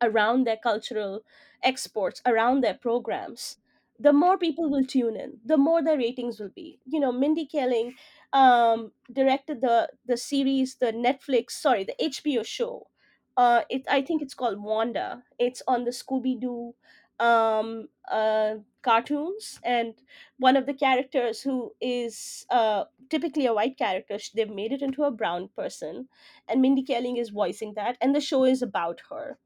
around 0.00 0.44
their 0.46 0.56
cultural 0.56 1.22
exports, 1.62 2.20
around 2.26 2.60
their 2.62 2.74
programs, 2.74 3.58
the 3.98 4.12
more 4.12 4.36
people 4.36 4.68
will 4.68 4.84
tune 4.84 5.16
in, 5.16 5.40
the 5.44 5.56
more 5.56 5.82
their 5.82 5.96
ratings 5.98 6.40
will 6.40 6.48
be. 6.48 6.80
You 6.84 6.98
know, 7.00 7.12
Mindy 7.12 7.46
Kaling 7.46 7.94
um, 8.32 8.92
directed 9.12 9.60
the 9.60 9.90
the 10.04 10.16
series, 10.16 10.76
the 10.76 10.92
Netflix, 10.92 11.52
sorry, 11.52 11.84
the 11.84 11.94
HBO 12.00 12.42
show. 12.42 12.88
Uh, 13.36 13.62
it 13.70 13.82
I 13.88 14.02
think 14.02 14.22
it's 14.22 14.34
called 14.34 14.62
Wanda. 14.62 15.24
It's 15.38 15.62
on 15.66 15.84
the 15.84 15.90
Scooby 15.90 16.38
Doo 16.38 16.74
um, 17.18 17.88
uh, 18.10 18.56
cartoons, 18.82 19.58
and 19.64 19.94
one 20.38 20.56
of 20.56 20.66
the 20.66 20.74
characters 20.74 21.40
who 21.42 21.74
is 21.80 22.46
uh, 22.50 22.84
typically 23.08 23.46
a 23.46 23.54
white 23.54 23.78
character, 23.78 24.18
they've 24.34 24.50
made 24.50 24.72
it 24.72 24.82
into 24.82 25.04
a 25.04 25.10
brown 25.10 25.48
person, 25.56 26.08
and 26.48 26.60
Mindy 26.60 26.84
Kaling 26.84 27.18
is 27.18 27.30
voicing 27.30 27.74
that, 27.74 27.96
and 28.00 28.14
the 28.14 28.20
show 28.20 28.44
is 28.44 28.60
about 28.62 29.00
her 29.10 29.38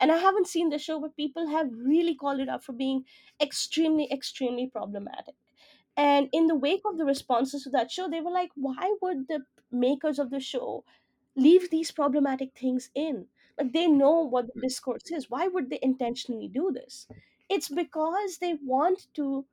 and 0.00 0.12
I 0.12 0.16
haven't 0.18 0.48
seen 0.48 0.70
the 0.70 0.78
show, 0.78 1.00
but 1.00 1.16
people 1.16 1.46
have 1.48 1.70
really 1.72 2.16
called 2.16 2.40
it 2.40 2.48
out 2.48 2.64
for 2.64 2.72
being 2.72 3.04
extremely, 3.40 4.10
extremely 4.12 4.66
problematic. 4.66 5.36
and 5.96 6.28
in 6.32 6.46
the 6.46 6.54
wake 6.54 6.82
of 6.84 6.98
the 6.98 7.04
responses 7.04 7.64
to 7.64 7.70
that 7.70 7.90
show 7.90 8.08
they 8.08 8.20
were 8.20 8.30
like 8.30 8.50
why 8.54 8.94
would 9.02 9.26
the 9.28 9.40
makers 9.70 10.18
of 10.18 10.30
the 10.30 10.40
show 10.40 10.84
leave 11.36 11.70
these 11.70 11.90
problematic 11.90 12.50
things 12.56 12.90
in. 12.94 13.26
Like 13.58 13.72
they 13.72 13.86
know 13.86 14.20
what 14.20 14.46
the 14.52 14.60
discourse 14.60 15.10
is. 15.10 15.30
Why 15.30 15.48
would 15.48 15.70
they 15.70 15.78
intentionally 15.82 16.48
do 16.48 16.72
this? 16.72 17.06
It's 17.48 17.68
because 17.68 18.38
they 18.38 18.56
want 18.62 19.06
to 19.14 19.44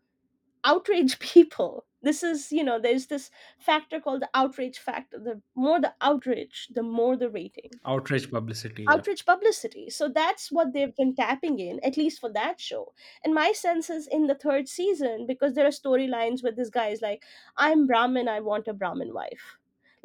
outrage 0.64 1.20
people. 1.34 1.86
This 2.04 2.22
is 2.24 2.52
you 2.52 2.64
know 2.64 2.80
there's 2.80 3.08
this 3.08 3.32
factor 3.60 4.00
called 4.00 4.22
the 4.22 4.30
outrage 4.34 4.78
factor. 4.78 5.20
The 5.20 5.42
more 5.56 5.82
the 5.82 5.94
outrage 6.00 6.70
the 6.74 6.84
more 6.84 7.18
the 7.18 7.30
rating. 7.30 7.72
Outrage 7.86 8.30
publicity 8.30 8.84
yeah. 8.84 8.94
Outrage 8.94 9.26
publicity. 9.26 9.90
So 9.90 10.08
that's 10.08 10.52
what 10.52 10.74
they've 10.74 10.96
been 10.96 11.16
tapping 11.16 11.60
in, 11.60 11.80
at 11.84 11.98
least 11.98 12.20
for 12.22 12.32
that 12.34 12.62
show. 12.62 12.94
And 13.24 13.34
my 13.34 13.52
sense 13.52 13.90
is 13.90 14.08
in 14.08 14.28
the 14.28 14.36
third 14.36 14.70
season, 14.70 15.26
because 15.28 15.54
there 15.54 15.66
are 15.66 15.82
storylines 15.82 16.44
where 16.44 16.52
this 16.52 16.70
guy 16.70 16.90
is 16.90 17.02
like, 17.02 17.24
I'm 17.58 17.88
Brahmin, 17.88 18.28
I 18.28 18.40
want 18.42 18.68
a 18.68 18.74
Brahmin 18.74 19.14
wife. 19.14 19.58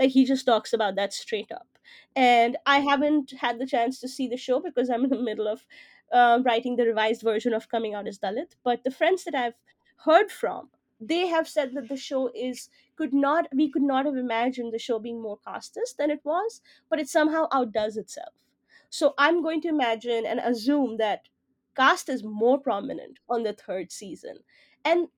Like 0.03 0.11
he 0.11 0.25
just 0.25 0.47
talks 0.47 0.73
about 0.73 0.97
that 0.97 1.13
straight 1.13 1.53
up. 1.53 1.79
And 2.17 2.57
I 2.67 2.81
haven't 2.81 3.33
had 3.33 3.59
the 3.59 3.67
chance 3.67 4.01
to 4.01 4.09
see 4.09 4.29
the 4.29 4.37
show 4.37 4.61
because 4.61 4.91
I'm 4.91 5.05
in 5.05 5.11
the 5.11 5.23
middle 5.23 5.49
of 5.49 5.67
uh, 6.11 6.41
writing 6.45 6.77
the 6.77 6.87
revised 6.87 7.23
version 7.23 7.55
of 7.55 7.69
Coming 7.69 7.95
Out 7.95 8.07
as 8.09 8.19
Dalit. 8.19 8.57
But 8.63 8.85
the 8.85 8.91
friends 8.91 9.25
that 9.25 9.35
I've 9.35 9.61
heard 10.05 10.31
from, 10.31 10.71
they 11.01 11.27
have 11.27 11.49
said 11.49 11.75
that 11.75 11.89
the 11.89 11.97
show 11.97 12.31
is 12.35 12.69
could 12.97 13.13
not 13.13 13.49
we 13.55 13.71
could 13.71 13.83
not 13.83 14.07
have 14.07 14.17
imagined 14.17 14.73
the 14.73 14.79
show 14.79 14.99
being 14.99 15.21
more 15.21 15.39
casteist 15.39 15.97
than 15.99 16.11
it 16.11 16.25
was, 16.25 16.61
but 16.89 17.01
it 17.01 17.09
somehow 17.09 17.49
outdoes 17.53 17.97
itself 17.97 18.35
so 18.91 19.15
I'm 19.19 19.43
going 19.43 19.61
to 19.63 19.69
imagine 19.69 20.27
and 20.27 20.39
assume 20.41 20.97
that 20.99 21.29
caste 21.77 22.09
is 22.09 22.23
more 22.23 22.61
prominent 22.61 23.19
on 23.29 23.43
the 23.43 23.53
third 23.53 23.91
season. 23.91 24.39
And 24.85 25.09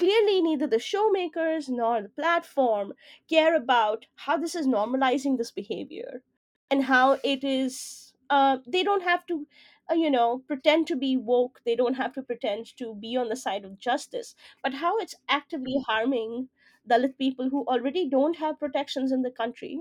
clearly, 0.00 0.42
neither 0.42 0.66
the 0.66 0.76
showmakers 0.78 1.68
nor 1.68 2.02
the 2.02 2.08
platform 2.08 2.94
care 3.28 3.54
about 3.54 4.06
how 4.16 4.36
this 4.36 4.54
is 4.56 4.66
normalizing 4.66 5.38
this 5.38 5.52
behavior 5.52 6.22
and 6.70 6.84
how 6.84 7.18
it 7.24 7.44
is, 7.44 8.12
uh, 8.30 8.58
they 8.66 8.82
don't 8.82 9.02
have 9.04 9.26
to. 9.26 9.46
Uh, 9.90 9.94
you 9.94 10.08
know, 10.10 10.38
pretend 10.46 10.86
to 10.86 10.94
be 10.94 11.16
woke. 11.16 11.60
They 11.64 11.74
don't 11.74 11.94
have 11.94 12.12
to 12.14 12.22
pretend 12.22 12.76
to 12.76 12.94
be 12.94 13.16
on 13.16 13.28
the 13.28 13.34
side 13.36 13.64
of 13.64 13.76
justice, 13.78 14.36
but 14.62 14.72
how 14.74 14.96
it's 14.98 15.16
actively 15.28 15.78
harming 15.86 16.48
Dalit 16.88 17.18
people 17.18 17.50
who 17.50 17.64
already 17.66 18.08
don't 18.08 18.36
have 18.36 18.60
protections 18.60 19.10
in 19.12 19.22
the 19.22 19.32
country 19.32 19.80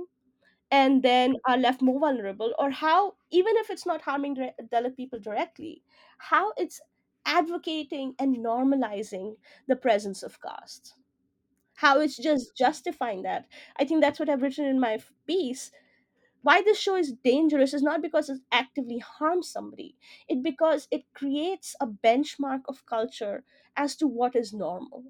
and 0.72 1.04
then 1.04 1.36
are 1.48 1.58
left 1.58 1.82
more 1.82 2.00
vulnerable 2.00 2.54
or 2.60 2.70
how 2.72 3.16
even 3.32 3.56
if 3.58 3.70
it's 3.70 3.86
not 3.86 4.02
harming 4.02 4.36
Dalit 4.72 4.96
people 4.98 5.20
directly 5.20 5.84
how 6.18 6.54
it's 6.58 6.82
advocating 7.26 8.16
and 8.20 8.38
normalizing 8.38 9.38
the 9.68 9.76
presence 9.76 10.24
of 10.24 10.42
caste 10.42 10.96
how 11.76 12.00
it's 12.00 12.18
just 12.18 12.56
justifying 12.56 13.24
that 13.24 13.48
i 13.78 13.86
think 13.86 14.02
that's 14.02 14.20
what 14.20 14.30
i've 14.30 14.42
written 14.44 14.66
in 14.66 14.80
my 14.80 15.00
piece. 15.28 15.72
Why 16.42 16.62
this 16.62 16.80
show 16.80 16.96
is 16.96 17.14
dangerous 17.14 17.74
is 17.74 17.84
not 17.84 18.02
because 18.02 18.30
it 18.30 18.42
actively 18.52 19.00
harms 19.00 19.50
somebody 19.50 19.98
it 20.28 20.44
because 20.44 20.88
it 20.92 21.06
creates 21.14 21.76
a 21.82 21.88
benchmark 21.88 22.64
of 22.68 22.86
culture 22.86 23.46
as 23.78 23.96
to 23.98 24.08
what 24.08 24.36
is 24.36 24.54
normal. 24.54 25.06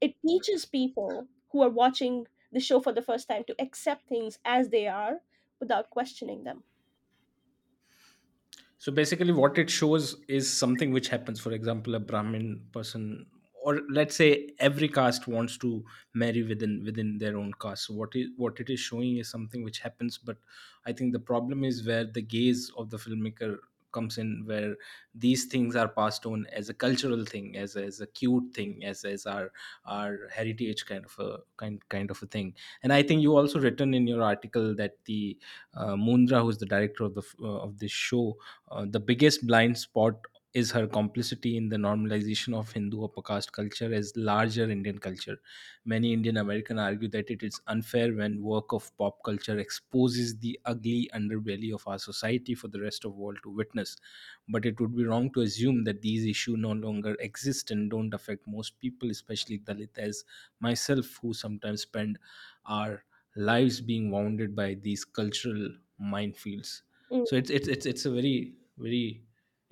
It 0.00 0.14
teaches 0.24 0.66
people 0.66 1.26
who 1.50 1.60
are 1.62 1.68
watching 1.68 2.28
the 2.52 2.60
show 2.60 2.78
for 2.78 2.92
the 2.92 3.02
first 3.02 3.26
time 3.26 3.42
to 3.48 3.56
accept 3.60 4.06
things 4.06 4.38
as 4.44 4.68
they 4.68 4.86
are 4.86 5.22
without 5.58 5.90
questioning 5.90 6.44
them. 6.44 6.62
So 8.84 8.92
basically 8.92 9.32
what 9.32 9.58
it 9.58 9.70
shows 9.70 10.16
is 10.28 10.50
something 10.52 10.92
which 10.92 11.08
happens. 11.08 11.40
For 11.40 11.52
example 11.52 11.94
a 11.94 12.00
brahmin 12.00 12.66
person 12.72 13.26
or 13.62 13.80
let's 13.88 14.14
say 14.14 14.50
every 14.58 14.88
caste 14.88 15.26
wants 15.26 15.56
to 15.58 15.84
marry 16.12 16.42
within 16.42 16.82
within 16.84 17.16
their 17.18 17.38
own 17.38 17.52
caste. 17.60 17.86
So 17.86 17.94
what 17.94 18.10
is 18.14 18.28
what 18.36 18.60
it 18.60 18.68
is 18.68 18.80
showing 18.80 19.16
is 19.16 19.30
something 19.30 19.64
which 19.64 19.78
happens 19.78 20.18
but 20.18 20.36
i 20.86 20.92
think 20.92 21.12
the 21.14 21.24
problem 21.30 21.64
is 21.64 21.86
where 21.86 22.04
the 22.04 22.20
gaze 22.20 22.70
of 22.76 22.90
the 22.90 22.98
filmmaker 22.98 23.56
comes 23.96 24.18
in 24.18 24.42
where 24.46 24.74
these 25.24 25.44
things 25.46 25.76
are 25.76 25.88
passed 25.88 26.26
on 26.26 26.46
as 26.60 26.68
a 26.68 26.74
cultural 26.74 27.24
thing 27.24 27.56
as 27.56 27.76
a, 27.76 27.84
as 27.84 28.00
a 28.00 28.06
cute 28.06 28.52
thing 28.54 28.84
as 28.84 29.04
as 29.04 29.26
our 29.26 29.52
our 29.86 30.28
heritage 30.38 30.84
kind 30.86 31.04
of 31.04 31.18
a 31.18 31.38
kind 31.56 31.80
kind 31.88 32.10
of 32.10 32.22
a 32.22 32.26
thing. 32.26 32.54
And 32.82 32.92
i 32.92 33.02
think 33.02 33.22
you 33.22 33.36
also 33.36 33.60
written 33.60 33.94
in 33.94 34.06
your 34.06 34.22
article 34.22 34.74
that 34.76 34.96
the 35.04 35.38
uh, 35.74 35.94
Mundhra, 35.94 36.42
who's 36.42 36.58
the 36.58 36.66
director 36.66 37.04
of 37.04 37.14
the 37.14 37.22
uh, 37.42 37.58
of 37.66 37.78
this 37.78 37.92
show, 37.92 38.36
uh, 38.70 38.86
the 38.88 39.00
biggest 39.00 39.46
blind 39.46 39.78
spot 39.78 40.26
is 40.54 40.70
her 40.70 40.86
complicity 40.86 41.56
in 41.56 41.68
the 41.68 41.76
normalization 41.76 42.54
of 42.56 42.70
Hindu 42.72 43.04
upper 43.04 43.22
caste 43.22 43.52
culture 43.52 43.92
as 43.92 44.12
larger 44.16 44.70
Indian 44.70 44.98
culture. 44.98 45.36
Many 45.84 46.12
Indian 46.12 46.36
American 46.36 46.78
argue 46.78 47.08
that 47.08 47.28
it 47.30 47.42
is 47.42 47.60
unfair 47.66 48.14
when 48.14 48.40
work 48.42 48.72
of 48.72 48.96
pop 48.96 49.22
culture 49.24 49.58
exposes 49.58 50.38
the 50.38 50.58
ugly 50.64 51.10
underbelly 51.12 51.74
of 51.74 51.86
our 51.88 51.98
society 51.98 52.54
for 52.54 52.68
the 52.68 52.80
rest 52.80 53.04
of 53.04 53.14
world 53.16 53.38
to 53.42 53.50
witness. 53.50 53.96
But 54.48 54.64
it 54.66 54.80
would 54.80 54.94
be 54.96 55.04
wrong 55.04 55.32
to 55.32 55.40
assume 55.40 55.84
that 55.84 56.02
these 56.02 56.24
issues 56.24 56.58
no 56.58 56.72
longer 56.72 57.16
exist 57.20 57.70
and 57.70 57.90
don't 57.90 58.14
affect 58.14 58.46
most 58.46 58.78
people, 58.80 59.10
especially 59.10 59.58
Dalit 59.58 59.98
as 59.98 60.24
myself, 60.60 61.18
who 61.20 61.34
sometimes 61.34 61.82
spend 61.82 62.18
our 62.66 63.04
lives 63.36 63.80
being 63.80 64.10
wounded 64.10 64.54
by 64.54 64.74
these 64.74 65.04
cultural 65.04 65.70
minefields 66.00 66.82
Mm. 67.10 67.24
so 67.24 67.34
it's 67.36 67.50
it's 67.50 67.66
it's, 67.68 67.86
it's 67.86 68.04
a 68.04 68.10
very 68.10 68.54
very 68.78 69.24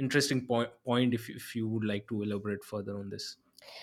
interesting 0.06 0.46
point 0.46 0.70
point 0.84 1.14
if 1.14 1.28
if 1.30 1.54
you 1.56 1.68
would 1.68 1.84
like 1.84 2.06
to 2.08 2.22
elaborate 2.22 2.64
further 2.64 2.98
on 2.98 3.08
this 3.10 3.36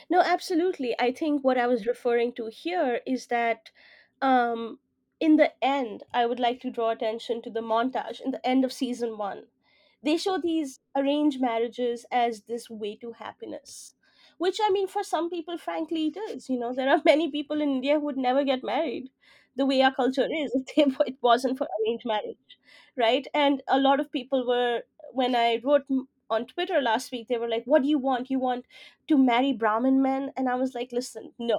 No, 0.10 0.22
absolutely. 0.22 0.96
I 1.00 1.12
think 1.12 1.44
what 1.44 1.58
I 1.58 1.68
was 1.68 1.88
referring 1.88 2.34
to 2.34 2.48
here 2.48 3.02
is 3.06 3.28
that 3.28 3.72
um, 4.22 4.80
in 5.20 5.38
the 5.38 5.52
end, 5.64 6.04
I 6.14 6.26
would 6.26 6.40
like 6.40 6.60
to 6.62 6.72
draw 6.72 6.90
attention 6.92 7.42
to 7.44 7.50
the 7.50 7.62
montage 7.62 8.20
in 8.22 8.32
the 8.32 8.46
end 8.46 8.66
of 8.66 8.74
season 8.74 9.18
one. 9.18 9.46
They 10.04 10.18
show 10.18 10.38
these 10.38 10.80
arranged 10.96 11.42
marriages 11.42 12.06
as 12.12 12.44
this 12.44 12.70
way 12.70 12.96
to 12.98 13.14
happiness, 13.14 13.96
which 14.38 14.60
I 14.64 14.70
mean, 14.70 14.88
for 14.88 15.04
some 15.04 15.30
people, 15.30 15.58
frankly, 15.58 16.08
it 16.08 16.18
is. 16.32 16.50
You 16.50 16.60
know, 16.60 16.74
there 16.74 16.90
are 16.90 17.02
many 17.06 17.30
people 17.32 17.62
in 17.62 17.70
India 17.70 17.96
who 17.96 18.06
would 18.06 18.18
never 18.18 18.44
get 18.44 18.64
married 18.64 19.10
the 19.56 19.66
way 19.66 19.82
our 19.82 19.94
culture 19.94 20.28
is 20.32 20.52
if 20.56 20.76
they, 20.76 20.84
it 21.08 21.18
wasn't 21.22 21.58
for 21.58 21.68
arranged 21.86 22.06
marriage, 22.06 22.60
right? 22.98 23.28
And 23.34 23.62
a 23.68 23.80
lot 23.80 24.00
of 24.00 24.12
people 24.12 24.48
were, 24.48 24.84
when 25.14 25.36
I 25.36 25.60
wrote 25.64 25.86
on 26.30 26.46
Twitter 26.46 26.82
last 26.82 27.12
week, 27.12 27.28
they 27.28 27.38
were 27.38 27.48
like, 27.50 27.64
What 27.66 27.84
do 27.84 27.90
you 27.90 27.98
want? 28.00 28.30
You 28.30 28.40
want 28.40 28.66
to 29.08 29.18
marry 29.18 29.54
Brahmin 29.54 30.02
men? 30.02 30.32
And 30.38 30.50
I 30.50 30.56
was 30.56 30.74
like, 30.76 30.92
Listen, 30.92 31.34
no. 31.40 31.58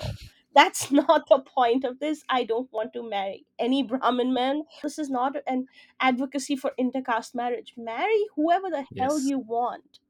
That's 0.55 0.91
not 1.01 1.29
the 1.29 1.41
point 1.41 1.85
of 1.85 1.99
this. 2.01 2.25
I 2.29 2.45
don't 2.45 2.73
want 2.73 2.93
to 2.95 3.09
marry 3.09 3.47
any 3.59 3.83
Brahmin 3.91 4.33
men. 4.35 4.65
This 4.83 4.99
is 4.99 5.11
not 5.11 5.37
an 5.47 5.67
advocacy 6.01 6.57
for 6.57 6.73
intercaste 6.79 7.35
marriage. 7.35 7.75
Marry 7.77 8.25
whoever 8.37 8.71
the 8.71 8.87
hell 8.99 9.21
you 9.21 9.39
want. 9.39 10.01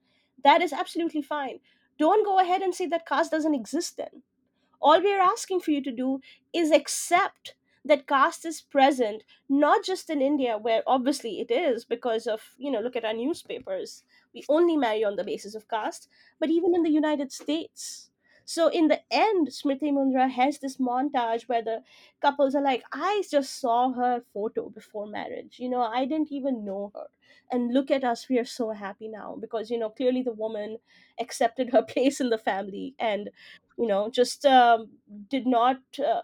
That 0.43 0.63
is 0.63 0.73
absolutely 0.73 1.23
fine. 1.23 1.61
Don't 1.99 2.25
go 2.25 2.39
ahead 2.39 2.63
and 2.63 2.75
say 2.75 2.87
that 2.87 3.07
caste 3.07 3.31
doesn't 3.31 3.55
exist 3.55 3.97
then. 3.99 4.23
All 4.81 5.01
we 5.01 5.13
are 5.15 5.21
asking 5.21 5.61
for 5.61 5.71
you 5.71 5.83
to 5.83 5.93
do 5.93 6.21
is 6.53 6.71
accept 6.71 7.55
that 7.85 8.07
caste 8.07 8.45
is 8.45 8.61
present 8.61 9.25
not 9.49 9.85
just 9.85 10.11
in 10.11 10.21
India, 10.23 10.59
where 10.59 10.83
obviously 10.87 11.41
it 11.41 11.51
is 11.51 11.85
because 11.85 12.27
of, 12.27 12.55
you 12.59 12.71
know, 12.71 12.81
look 12.81 12.97
at 12.97 13.05
our 13.05 13.15
newspapers. 13.15 14.05
We 14.35 14.45
only 14.49 14.77
marry 14.77 15.05
on 15.05 15.17
the 15.17 15.25
basis 15.25 15.55
of 15.55 15.69
caste, 15.69 16.09
but 16.39 16.51
even 16.51 16.75
in 16.75 16.83
the 16.83 16.91
United 16.91 17.33
States. 17.33 18.11
So 18.45 18.67
in 18.69 18.89
the 18.89 19.01
end, 19.13 19.49
Smriti 19.49 19.93
Mundhra 19.93 20.29
has 20.29 20.59
this 20.59 20.77
montage 20.79 21.49
where 21.49 21.63
the 21.63 21.83
couples 22.21 22.55
are 22.55 22.63
like, 22.63 22.83
I 22.93 23.23
just 23.31 23.61
saw 23.61 23.93
her 23.93 24.23
photo 24.35 24.69
before 24.71 25.07
marriage. 25.07 25.59
You 25.61 25.69
know, 25.69 25.83
I 25.83 26.05
didn't 26.05 26.33
even 26.33 26.65
know 26.65 26.91
her. 26.95 27.07
And 27.53 27.73
look 27.73 27.91
at 27.91 28.03
us, 28.05 28.29
we 28.29 28.39
are 28.39 28.45
so 28.45 28.71
happy 28.71 29.09
now 29.09 29.37
because, 29.41 29.71
you 29.71 29.79
know, 29.79 29.91
clearly 29.91 30.23
the 30.23 30.33
woman 30.33 30.79
accepted 31.21 31.71
her 31.71 31.83
place 31.89 32.21
in 32.21 32.31
the 32.31 32.39
family 32.39 32.95
and 32.99 33.31
you 33.79 33.87
know 33.87 34.11
just 34.11 34.45
um, 34.45 34.91
did 35.29 35.47
not 35.47 35.79
uh, 36.05 36.23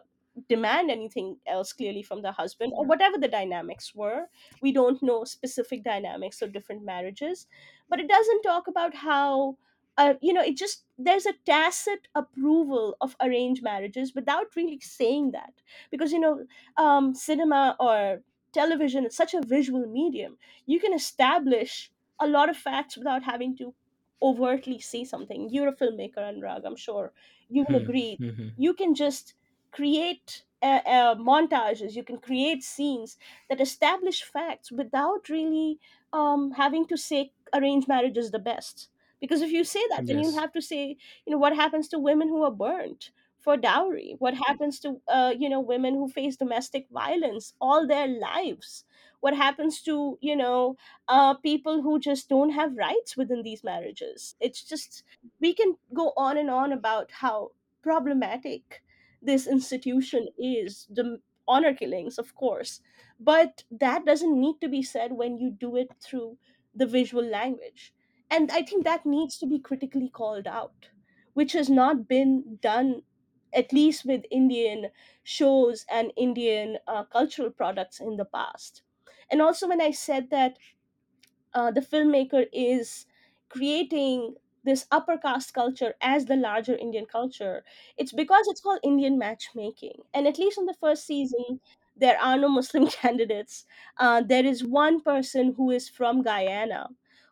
demand 0.48 0.90
anything 0.90 1.36
else 1.46 1.72
clearly 1.72 2.02
from 2.02 2.22
the 2.22 2.32
husband 2.32 2.72
or 2.76 2.84
whatever 2.84 3.18
the 3.18 3.28
dynamics 3.28 3.94
were. 3.94 4.26
We 4.60 4.72
don't 4.72 5.02
know 5.02 5.24
specific 5.24 5.82
dynamics 5.84 6.42
of 6.42 6.52
different 6.52 6.84
marriages 6.84 7.46
but 7.88 8.00
it 8.00 8.08
doesn't 8.08 8.42
talk 8.42 8.68
about 8.68 8.94
how 8.94 9.56
uh, 9.98 10.14
you 10.20 10.32
know 10.32 10.42
it 10.42 10.56
just 10.56 10.84
there's 10.98 11.26
a 11.26 11.32
tacit 11.46 12.08
approval 12.14 12.96
of 13.00 13.16
arranged 13.20 13.62
marriages 13.62 14.14
without 14.14 14.46
really 14.56 14.78
saying 14.80 15.30
that. 15.32 15.54
Because 15.90 16.12
you 16.12 16.20
know 16.20 16.44
um, 16.76 17.14
cinema 17.14 17.76
or 17.80 18.20
television 18.52 19.06
is 19.06 19.14
such 19.16 19.34
a 19.34 19.42
visual 19.44 19.86
medium 19.86 20.38
you 20.64 20.80
can 20.80 20.94
establish 20.94 21.90
a 22.20 22.26
lot 22.26 22.48
of 22.48 22.56
facts 22.56 22.96
without 22.96 23.22
having 23.22 23.54
to 23.54 23.74
overtly 24.22 24.78
say 24.78 25.04
something. 25.04 25.50
You're 25.50 25.68
a 25.68 25.76
filmmaker 25.76 26.18
anurag 26.18 26.62
i'm 26.64 26.76
sure. 26.76 27.12
You 27.48 27.64
will 27.68 27.78
hmm. 27.78 27.84
agree. 27.84 28.16
Hmm 28.16 28.48
you 28.56 28.74
can 28.74 28.94
just 28.94 29.34
create 29.76 30.44
uh, 30.62 30.80
uh, 30.96 31.14
montages 31.16 31.94
you 31.94 32.02
can 32.10 32.18
create 32.18 32.62
scenes 32.62 33.16
that 33.48 33.60
establish 33.60 34.22
facts 34.22 34.72
without 34.72 35.28
really 35.28 35.78
um, 36.12 36.52
having 36.52 36.86
to 36.86 36.96
say 36.96 37.32
arranged 37.52 37.88
marriage 37.88 38.16
is 38.16 38.30
the 38.30 38.38
best. 38.38 38.88
Because 39.20 39.42
if 39.42 39.50
you 39.50 39.64
say 39.64 39.82
that 39.90 40.06
then 40.06 40.18
you 40.18 40.32
have 40.32 40.52
to 40.52 40.62
say 40.62 40.96
you 41.26 41.30
know 41.32 41.38
what 41.38 41.54
happens 41.54 41.88
to 41.88 41.98
women 41.98 42.28
who 42.28 42.42
are 42.42 42.50
burnt 42.50 43.10
for 43.38 43.56
dowry? 43.56 44.16
What 44.18 44.34
happens 44.34 44.80
to 44.80 45.00
uh, 45.08 45.34
you 45.38 45.48
know 45.48 45.60
women 45.60 45.94
who 45.94 46.08
face 46.08 46.36
domestic 46.36 46.88
violence 46.90 47.54
all 47.60 47.86
their 47.86 48.06
lives? 48.08 48.84
What 49.20 49.36
happens 49.36 49.82
to 49.82 50.18
you 50.20 50.36
know 50.36 50.76
uh, 51.08 51.34
people 51.34 51.82
who 51.82 51.98
just 51.98 52.28
don't 52.28 52.50
have 52.50 52.76
rights 52.76 53.16
within 53.16 53.42
these 53.42 53.62
marriages? 53.64 54.36
It's 54.40 54.62
just 54.64 55.02
we 55.40 55.54
can 55.54 55.76
go 55.94 56.12
on 56.16 56.36
and 56.36 56.50
on 56.50 56.72
about 56.72 57.10
how 57.12 57.52
problematic 57.82 58.82
this 59.22 59.46
institution 59.46 60.28
is 60.38 60.86
the 60.90 61.20
honor 61.48 61.74
killings 61.74 62.18
of 62.18 62.34
course 62.34 62.80
but 63.20 63.64
that 63.70 64.04
doesn't 64.04 64.38
need 64.40 64.60
to 64.60 64.68
be 64.68 64.82
said 64.82 65.12
when 65.12 65.38
you 65.38 65.50
do 65.50 65.76
it 65.76 65.88
through 66.02 66.38
the 66.74 66.86
visual 66.86 67.24
language. 67.24 67.94
And 68.30 68.50
i 68.50 68.62
think 68.62 68.84
that 68.84 69.06
needs 69.06 69.38
to 69.38 69.46
be 69.46 69.58
critically 69.60 70.08
called 70.10 70.46
out 70.46 70.90
which 71.34 71.52
has 71.52 71.70
not 71.70 72.08
been 72.08 72.58
done 72.60 73.02
at 73.54 73.72
least 73.72 74.04
with 74.04 74.24
indian 74.30 74.90
shows 75.22 75.84
and 75.90 76.12
indian 76.16 76.78
uh, 76.86 77.04
cultural 77.04 77.50
products 77.50 78.00
in 78.00 78.16
the 78.16 78.24
past. 78.24 78.82
And 79.30 79.40
also 79.40 79.68
when 79.68 79.80
i 79.80 79.90
said 79.92 80.30
that 80.30 80.58
uh, 81.54 81.70
the 81.70 81.80
filmmaker 81.80 82.46
is 82.52 83.06
creating 83.48 84.36
this 84.66 84.86
upper 84.92 85.16
caste 85.18 85.54
culture 85.54 85.94
as 86.02 86.26
the 86.26 86.36
larger 86.36 86.76
Indian 86.76 87.06
culture, 87.06 87.64
it's 87.96 88.12
because 88.12 88.46
it's 88.48 88.60
called 88.60 88.80
Indian 88.84 89.18
matchmaking. 89.18 90.02
And 90.14 90.26
at 90.28 90.38
least 90.38 90.58
in 90.58 90.66
the 90.66 90.74
first 90.74 91.06
season, 91.06 91.60
there 91.96 92.20
are 92.20 92.36
no 92.38 92.48
Muslim 92.60 92.86
candidates. 92.88 93.66
Uh, 93.98 94.20
there 94.22 94.44
is 94.44 94.64
one 94.64 95.00
person 95.00 95.54
who 95.56 95.70
is 95.70 95.88
from 95.88 96.22
Guyana 96.22 96.90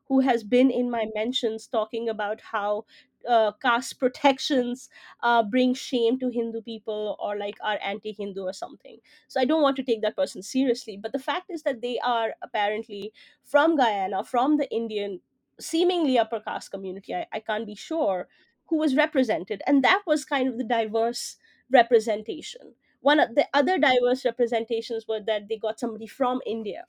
who 0.09 0.21
has 0.21 0.45
been 0.45 0.71
in 0.71 0.91
my 0.91 1.07
mentions 1.15 1.67
talking 1.67 2.09
about 2.09 2.41
how. 2.41 2.85
Uh, 3.27 3.53
caste 3.53 3.99
protections 4.01 4.91
uh, 5.23 5.43
bring 5.43 5.73
shame 5.73 6.19
to 6.19 6.29
Hindu 6.29 6.61
people 6.61 7.17
or 7.19 7.39
like 7.39 7.57
are 7.63 7.79
anti 7.83 8.13
Hindu 8.13 8.43
or 8.43 8.53
something. 8.53 8.99
So 9.29 9.41
I 9.41 9.47
don't 9.47 9.63
want 9.63 9.77
to 9.77 9.83
take 9.83 10.03
that 10.03 10.15
person 10.15 10.43
seriously. 10.43 10.99
But 10.99 11.13
the 11.13 11.19
fact 11.19 11.49
is 11.49 11.63
that 11.63 11.81
they 11.81 11.99
are 12.01 12.35
apparently 12.43 13.15
from 13.43 13.79
Guyana, 13.79 14.25
from 14.25 14.59
the 14.59 14.71
Indian, 14.71 15.23
seemingly 15.61 16.19
upper 16.19 16.41
caste 16.41 16.71
community, 16.71 17.15
I, 17.15 17.27
I 17.33 17.41
can't 17.41 17.67
be 17.67 17.75
sure, 17.75 18.29
who 18.67 18.77
was 18.77 18.97
represented. 18.97 19.63
And 19.67 19.83
that 19.85 20.03
was 20.07 20.25
kind 20.25 20.49
of 20.49 20.59
the 20.59 20.65
diverse 20.65 21.37
representation. 21.71 22.75
One 23.01 23.21
of 23.21 23.35
the 23.35 23.47
other 23.53 23.79
diverse 23.79 24.25
representations 24.25 25.07
were 25.07 25.21
that 25.21 25.49
they 25.49 25.59
got 25.59 25.79
somebody 25.81 26.07
from 26.07 26.41
India 26.47 26.87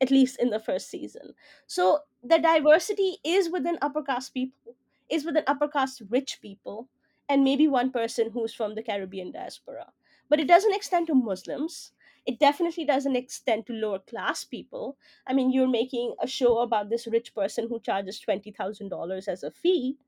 at 0.00 0.10
least 0.10 0.38
in 0.40 0.50
the 0.50 0.58
first 0.60 0.88
season. 0.90 1.34
So 1.66 2.00
the 2.22 2.38
diversity 2.38 3.18
is 3.24 3.50
within 3.50 3.78
upper 3.80 4.02
caste 4.02 4.34
people, 4.34 4.76
is 5.08 5.24
within 5.24 5.44
upper 5.46 5.68
caste 5.68 6.02
rich 6.08 6.40
people, 6.40 6.88
and 7.28 7.44
maybe 7.44 7.68
one 7.68 7.90
person 7.90 8.30
who's 8.30 8.52
from 8.54 8.74
the 8.74 8.82
Caribbean 8.82 9.32
diaspora. 9.32 9.92
But 10.28 10.40
it 10.40 10.48
doesn't 10.48 10.74
extend 10.74 11.06
to 11.06 11.14
Muslims. 11.14 11.92
It 12.26 12.38
definitely 12.38 12.84
doesn't 12.84 13.16
extend 13.16 13.66
to 13.66 13.72
lower 13.72 13.98
class 13.98 14.44
people. 14.44 14.96
I 15.26 15.34
mean, 15.34 15.50
you're 15.52 15.68
making 15.68 16.14
a 16.20 16.26
show 16.26 16.58
about 16.60 16.88
this 16.90 17.06
rich 17.06 17.34
person 17.34 17.68
who 17.68 17.80
charges 17.80 18.20
$20,000 18.20 19.28
as 19.28 19.42
a 19.42 19.50
fee. 19.50 19.98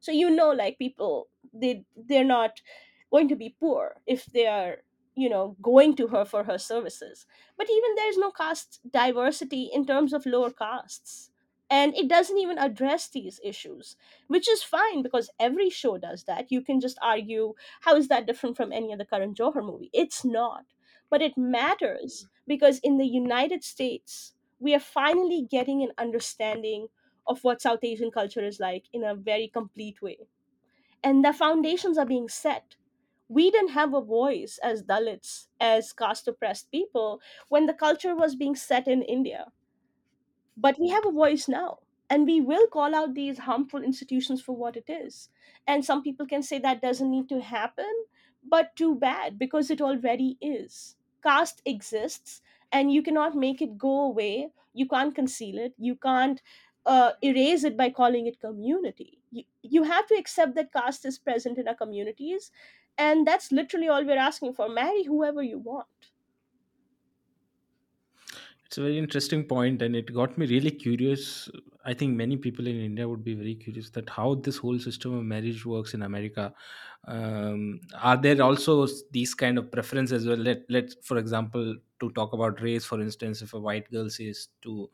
So 0.00 0.12
you 0.12 0.30
know, 0.30 0.50
like 0.50 0.78
people, 0.78 1.28
they 1.52 1.84
they're 1.96 2.24
not 2.24 2.60
going 3.10 3.28
to 3.28 3.36
be 3.36 3.56
poor 3.58 4.00
if 4.06 4.26
they 4.26 4.46
are, 4.46 4.78
you 5.14 5.28
know, 5.28 5.56
going 5.62 5.96
to 5.96 6.08
her 6.08 6.24
for 6.24 6.44
her 6.44 6.58
services. 6.58 7.26
But 7.56 7.70
even 7.70 7.94
there's 7.96 8.18
no 8.18 8.30
caste 8.30 8.80
diversity 8.90 9.70
in 9.72 9.86
terms 9.86 10.12
of 10.12 10.26
lower 10.26 10.50
castes. 10.50 11.30
And 11.68 11.96
it 11.96 12.06
doesn't 12.08 12.38
even 12.38 12.58
address 12.58 13.08
these 13.08 13.40
issues 13.42 13.96
which 14.28 14.48
is 14.48 14.62
fine 14.62 15.02
because 15.02 15.30
every 15.40 15.68
show 15.68 15.98
does 15.98 16.22
that. 16.24 16.52
You 16.52 16.60
can 16.62 16.78
just 16.80 16.96
argue 17.02 17.54
how 17.80 17.96
is 17.96 18.06
that 18.08 18.24
different 18.26 18.56
from 18.56 18.72
any 18.72 18.92
other 18.92 19.04
Karan 19.04 19.34
Johar 19.34 19.64
movie? 19.64 19.90
It's 19.92 20.24
not 20.24 20.64
but 21.10 21.22
it 21.22 21.36
matters 21.36 22.28
because 22.46 22.78
in 22.80 22.98
the 22.98 23.06
United 23.06 23.64
States 23.64 24.34
we 24.58 24.74
are 24.74 24.80
finally 24.80 25.42
getting 25.50 25.82
an 25.82 25.92
understanding 25.98 26.88
of 27.26 27.42
what 27.44 27.60
South 27.62 27.80
Asian 27.82 28.10
culture 28.10 28.44
is 28.44 28.60
like 28.60 28.86
in 28.92 29.04
a 29.04 29.14
very 29.14 29.48
complete 29.48 30.00
way 30.02 30.18
and 31.02 31.24
the 31.24 31.32
foundations 31.32 31.96
are 31.98 32.06
being 32.06 32.28
set 32.28 32.76
we 33.28 33.50
didn't 33.50 33.70
have 33.70 33.94
a 33.94 34.00
voice 34.00 34.58
as 34.62 34.84
Dalits, 34.84 35.48
as 35.60 35.92
caste 35.92 36.28
oppressed 36.28 36.70
people, 36.72 37.20
when 37.48 37.66
the 37.66 37.74
culture 37.74 38.16
was 38.16 38.36
being 38.36 38.56
set 38.56 38.88
in 38.88 39.02
India. 39.02 39.52
But 40.56 40.78
we 40.78 40.88
have 40.90 41.06
a 41.06 41.10
voice 41.12 41.48
now. 41.48 41.78
And 42.08 42.26
we 42.26 42.40
will 42.40 42.66
call 42.68 42.94
out 42.94 43.14
these 43.14 43.38
harmful 43.38 43.82
institutions 43.82 44.40
for 44.42 44.54
what 44.54 44.76
it 44.76 44.88
is. 44.88 45.28
And 45.66 45.84
some 45.84 46.02
people 46.02 46.26
can 46.26 46.42
say 46.42 46.58
that 46.58 46.80
doesn't 46.82 47.10
need 47.10 47.28
to 47.30 47.40
happen, 47.40 47.92
but 48.48 48.74
too 48.76 48.94
bad 48.94 49.38
because 49.38 49.70
it 49.70 49.80
already 49.80 50.36
is. 50.40 50.96
Caste 51.22 51.62
exists 51.64 52.42
and 52.72 52.92
you 52.92 53.02
cannot 53.02 53.34
make 53.36 53.60
it 53.62 53.78
go 53.78 54.02
away. 54.04 54.50
You 54.74 54.86
can't 54.88 55.14
conceal 55.14 55.58
it. 55.58 55.74
You 55.78 55.96
can't 55.96 56.40
uh, 56.84 57.12
erase 57.22 57.64
it 57.64 57.76
by 57.76 57.90
calling 57.90 58.26
it 58.26 58.40
community. 58.40 59.18
You, 59.30 59.44
you 59.62 59.82
have 59.84 60.06
to 60.08 60.14
accept 60.14 60.54
that 60.56 60.72
caste 60.72 61.04
is 61.04 61.18
present 61.18 61.58
in 61.58 61.68
our 61.68 61.74
communities. 61.74 62.50
And 62.98 63.26
that's 63.26 63.52
literally 63.52 63.88
all 63.88 64.04
we're 64.04 64.18
asking 64.18 64.54
for. 64.54 64.68
Marry 64.68 65.04
whoever 65.04 65.42
you 65.42 65.58
want. 65.58 65.86
It's 68.76 68.78
a 68.78 68.82
very 68.82 68.98
interesting 68.98 69.44
point, 69.48 69.80
and 69.80 69.96
it 69.96 70.12
got 70.12 70.36
me 70.36 70.44
really 70.46 70.70
curious. 70.70 71.48
I 71.86 71.94
think 71.94 72.14
many 72.14 72.36
people 72.36 72.66
in 72.66 72.76
India 72.76 73.08
would 73.08 73.24
be 73.24 73.32
very 73.34 73.54
curious 73.54 73.88
that 73.90 74.10
how 74.10 74.34
this 74.34 74.58
whole 74.58 74.78
system 74.78 75.14
of 75.14 75.24
marriage 75.24 75.64
works 75.64 75.94
in 75.94 76.02
America. 76.02 76.52
Um, 77.06 77.80
are 77.94 78.18
there 78.18 78.42
also 78.42 78.86
these 79.12 79.34
kind 79.34 79.56
of 79.56 79.72
preferences? 79.72 80.24
as 80.24 80.28
well? 80.28 80.36
Let 80.36 80.68
let 80.68 80.92
for 81.02 81.16
example, 81.16 81.76
to 82.00 82.10
talk 82.10 82.34
about 82.34 82.60
race, 82.60 82.84
for 82.84 83.00
instance, 83.00 83.40
if 83.40 83.54
a 83.54 83.60
white 83.60 83.90
girl 83.90 84.10
says 84.10 84.48
to 84.62 84.90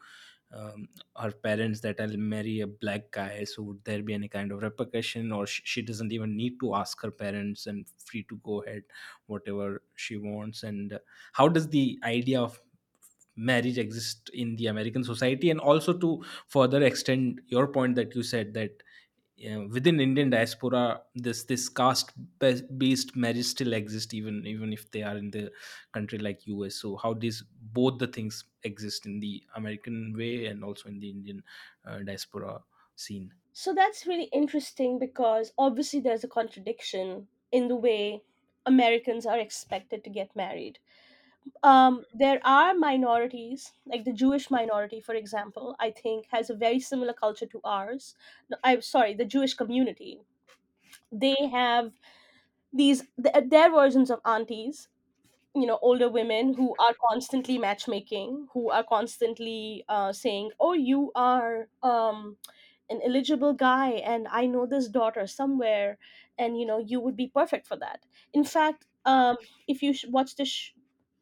um, 0.53 0.88
her 1.16 1.33
parents 1.33 1.81
that 1.81 2.01
I'll 2.01 2.16
marry 2.16 2.61
a 2.61 2.66
black 2.66 3.11
guy, 3.11 3.45
so 3.45 3.62
would 3.62 3.85
there 3.85 4.03
be 4.03 4.14
any 4.14 4.29
kind 4.29 4.53
of 4.53 4.62
repercussion, 4.62 5.33
or 5.33 5.47
sh- 5.47 5.62
she 5.64 5.83
doesn't 5.83 6.12
even 6.12 6.37
need 6.37 6.61
to 6.61 6.75
ask 6.75 7.01
her 7.03 7.11
parents 7.11 7.66
and 7.66 7.88
free 7.97 8.25
to 8.25 8.37
go 8.45 8.62
ahead 8.62 8.85
whatever 9.27 9.83
she 9.95 10.18
wants? 10.18 10.62
And 10.62 10.92
uh, 10.92 10.99
how 11.33 11.49
does 11.49 11.68
the 11.71 11.99
idea 12.05 12.40
of 12.40 12.61
marriage 13.37 13.79
exist 13.79 14.31
in 14.35 14.57
the 14.57 14.66
american 14.66 15.05
society 15.05 15.51
and 15.51 15.61
also 15.61 15.97
to 15.99 16.23
further 16.49 16.83
extend 16.83 17.40
your 17.49 17.66
point 17.66 17.95
that 17.97 18.14
you 18.14 18.23
said 18.23 18.53
that 18.55 18.83
within 19.75 19.99
indian 20.01 20.31
diaspora 20.31 21.03
this 21.14 21.45
this 21.45 21.68
caste 21.68 22.12
ba- 22.38 22.62
based 22.83 23.16
marriage 23.16 23.47
still 23.47 23.73
exists 23.73 24.14
even 24.14 24.47
even 24.47 24.73
if 24.73 24.90
they 24.92 25.03
are 25.03 25.16
in 25.16 25.31
the 25.31 25.51
country 25.92 26.18
like 26.18 26.40
us 26.47 26.77
so 26.77 26.97
how 26.97 27.12
does 27.14 27.42
both 27.79 27.99
the 27.99 28.07
things 28.07 28.45
exist 28.62 29.07
in 29.07 29.18
the 29.21 29.42
american 29.57 30.14
way 30.16 30.47
and 30.47 30.62
also 30.62 30.88
in 30.88 31.01
the 31.01 31.11
indian 31.11 31.42
uh, 31.87 31.99
diaspora 32.01 32.62
scene 32.95 33.33
So 33.55 33.73
that's 33.75 34.07
really 34.07 34.25
interesting 34.25 34.99
because 34.99 35.53
obviously 35.59 36.01
there's 36.01 36.25
a 36.25 36.29
contradiction 36.29 37.29
in 37.51 37.68
the 37.68 37.77
way 37.77 38.25
Americans 38.66 39.25
are 39.27 39.38
expected 39.38 40.05
to 40.05 40.11
get 40.11 40.37
married. 40.37 40.79
Um, 41.62 42.05
there 42.14 42.40
are 42.44 42.74
minorities, 42.74 43.72
like 43.87 44.05
the 44.05 44.12
Jewish 44.12 44.50
minority, 44.50 45.00
for 45.00 45.14
example, 45.14 45.76
I 45.81 45.90
think 45.90 46.26
has 46.31 46.50
a 46.50 46.55
very 46.55 46.81
similar 46.81 47.12
culture 47.12 47.46
to 47.46 47.61
ours. 47.64 48.14
I'm 48.64 48.83
sorry, 48.83 49.14
the 49.14 49.24
Jewish 49.24 49.55
community. 49.55 50.22
They 51.12 51.37
have 51.52 51.92
these, 52.72 53.05
th- 53.22 53.50
their 53.50 53.70
versions 53.70 54.11
of 54.11 54.20
aunties 54.24 54.88
you 55.55 55.66
know 55.66 55.78
older 55.83 56.09
women 56.09 56.55
who 56.55 56.76
are 56.78 56.94
constantly 57.11 57.59
matchmaking 57.59 58.48
who 58.55 58.70
are 58.70 58.85
constantly 58.85 59.85
uh, 59.88 60.12
saying 60.12 60.50
oh 60.61 60.72
you 60.74 61.12
are 61.14 61.68
um, 61.83 62.38
an 62.90 63.00
eligible 63.05 63.52
guy 63.55 63.90
and 63.92 64.28
i 64.28 64.46
know 64.46 64.66
this 64.66 64.88
daughter 64.88 65.26
somewhere 65.26 65.98
and 66.38 66.59
you 66.59 66.66
know 66.66 66.78
you 66.78 67.00
would 67.00 67.16
be 67.16 67.28
perfect 67.28 67.66
for 67.66 67.76
that 67.76 68.05
in 68.33 68.44
fact 68.44 68.87
um, 69.05 69.37
if 69.68 69.83
you 69.83 69.94
watch 70.11 70.37
this 70.37 70.48
sh- 70.48 70.72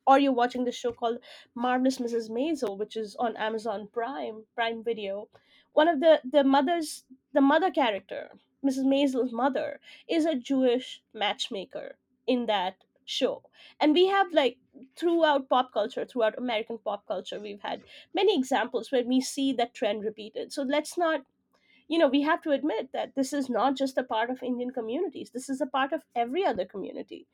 or 0.06 0.18
you're 0.18 0.32
watching 0.32 0.64
the 0.64 0.72
show 0.72 0.92
called 0.92 1.18
marvelous 1.54 1.98
mrs 1.98 2.30
maisel 2.30 2.76
which 2.78 2.96
is 2.96 3.16
on 3.16 3.36
amazon 3.36 3.88
prime 3.92 4.44
prime 4.54 4.82
video? 4.84 5.28
One 5.72 5.88
of 5.88 6.00
the 6.00 6.20
the 6.24 6.44
mothers 6.44 7.04
the 7.32 7.40
mother 7.40 7.70
character 7.70 8.30
mrs 8.64 8.84
maisel's 8.84 9.32
mother 9.32 9.80
is 10.08 10.26
a 10.26 10.34
jewish 10.34 11.02
matchmaker 11.12 11.96
in 12.26 12.46
that 12.46 12.76
show. 13.04 13.42
And 13.80 13.92
we 13.92 14.06
have 14.06 14.32
like 14.32 14.58
throughout 14.96 15.48
pop 15.48 15.72
culture 15.72 16.04
throughout 16.04 16.38
american 16.38 16.78
pop 16.78 17.06
culture 17.06 17.40
we've 17.40 17.60
had 17.60 17.82
many 18.14 18.36
examples 18.38 18.92
where 18.92 19.04
we 19.04 19.20
see 19.20 19.52
that 19.54 19.74
trend 19.74 20.04
repeated. 20.04 20.52
So 20.52 20.62
let's 20.62 20.96
not 20.96 21.24
you 21.88 21.98
know 21.98 22.08
we 22.08 22.22
have 22.22 22.42
to 22.42 22.50
admit 22.52 22.90
that 22.92 23.14
this 23.16 23.32
is 23.32 23.48
not 23.50 23.76
just 23.76 23.98
a 23.98 24.04
part 24.04 24.30
of 24.30 24.42
indian 24.42 24.70
communities. 24.70 25.30
This 25.30 25.48
is 25.48 25.60
a 25.60 25.66
part 25.66 25.92
of 25.92 26.04
every 26.14 26.44
other 26.44 26.64
community. 26.64 27.26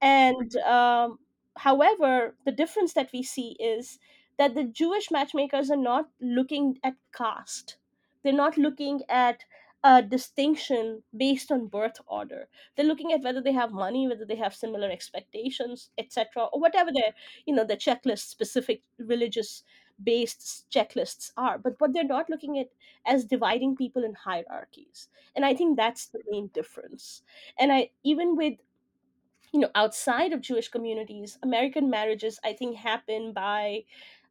And 0.00 0.56
um, 0.58 1.18
however 1.58 2.34
the 2.44 2.52
difference 2.52 2.94
that 2.94 3.10
we 3.12 3.22
see 3.22 3.56
is 3.60 3.98
that 4.38 4.54
the 4.54 4.64
jewish 4.64 5.10
matchmakers 5.10 5.70
are 5.70 5.76
not 5.76 6.08
looking 6.20 6.78
at 6.82 6.94
caste 7.16 7.76
they're 8.22 8.32
not 8.32 8.56
looking 8.56 9.02
at 9.08 9.44
a 9.84 10.02
distinction 10.02 11.02
based 11.14 11.52
on 11.52 11.66
birth 11.66 12.00
order. 12.06 12.48
They're 12.74 12.86
looking 12.86 13.12
at 13.12 13.22
whether 13.22 13.42
they 13.42 13.52
have 13.52 13.70
money, 13.70 14.08
whether 14.08 14.24
they 14.24 14.36
have 14.36 14.54
similar 14.54 14.90
expectations, 14.90 15.90
etc., 15.98 16.44
or 16.46 16.58
whatever 16.58 16.90
their 16.90 17.12
you 17.44 17.54
know 17.54 17.64
the 17.64 17.76
checklist 17.76 18.30
specific 18.30 18.82
religious 18.98 19.62
based 20.02 20.64
checklists 20.70 21.32
are. 21.36 21.58
But 21.58 21.74
what 21.78 21.92
they're 21.92 22.02
not 22.02 22.30
looking 22.30 22.58
at 22.58 22.70
as 23.04 23.26
dividing 23.26 23.76
people 23.76 24.04
in 24.04 24.14
hierarchies, 24.14 25.08
and 25.36 25.44
I 25.44 25.54
think 25.54 25.76
that's 25.76 26.06
the 26.06 26.22
main 26.30 26.48
difference. 26.48 27.22
And 27.58 27.70
I 27.70 27.90
even 28.02 28.36
with 28.36 28.54
you 29.54 29.60
know 29.60 29.70
outside 29.76 30.34
of 30.34 30.42
Jewish 30.42 30.68
communities, 30.68 31.38
American 31.42 31.90
marriages 31.90 32.40
I 32.44 32.54
think 32.54 32.76
happen 32.78 33.34
by 33.34 33.84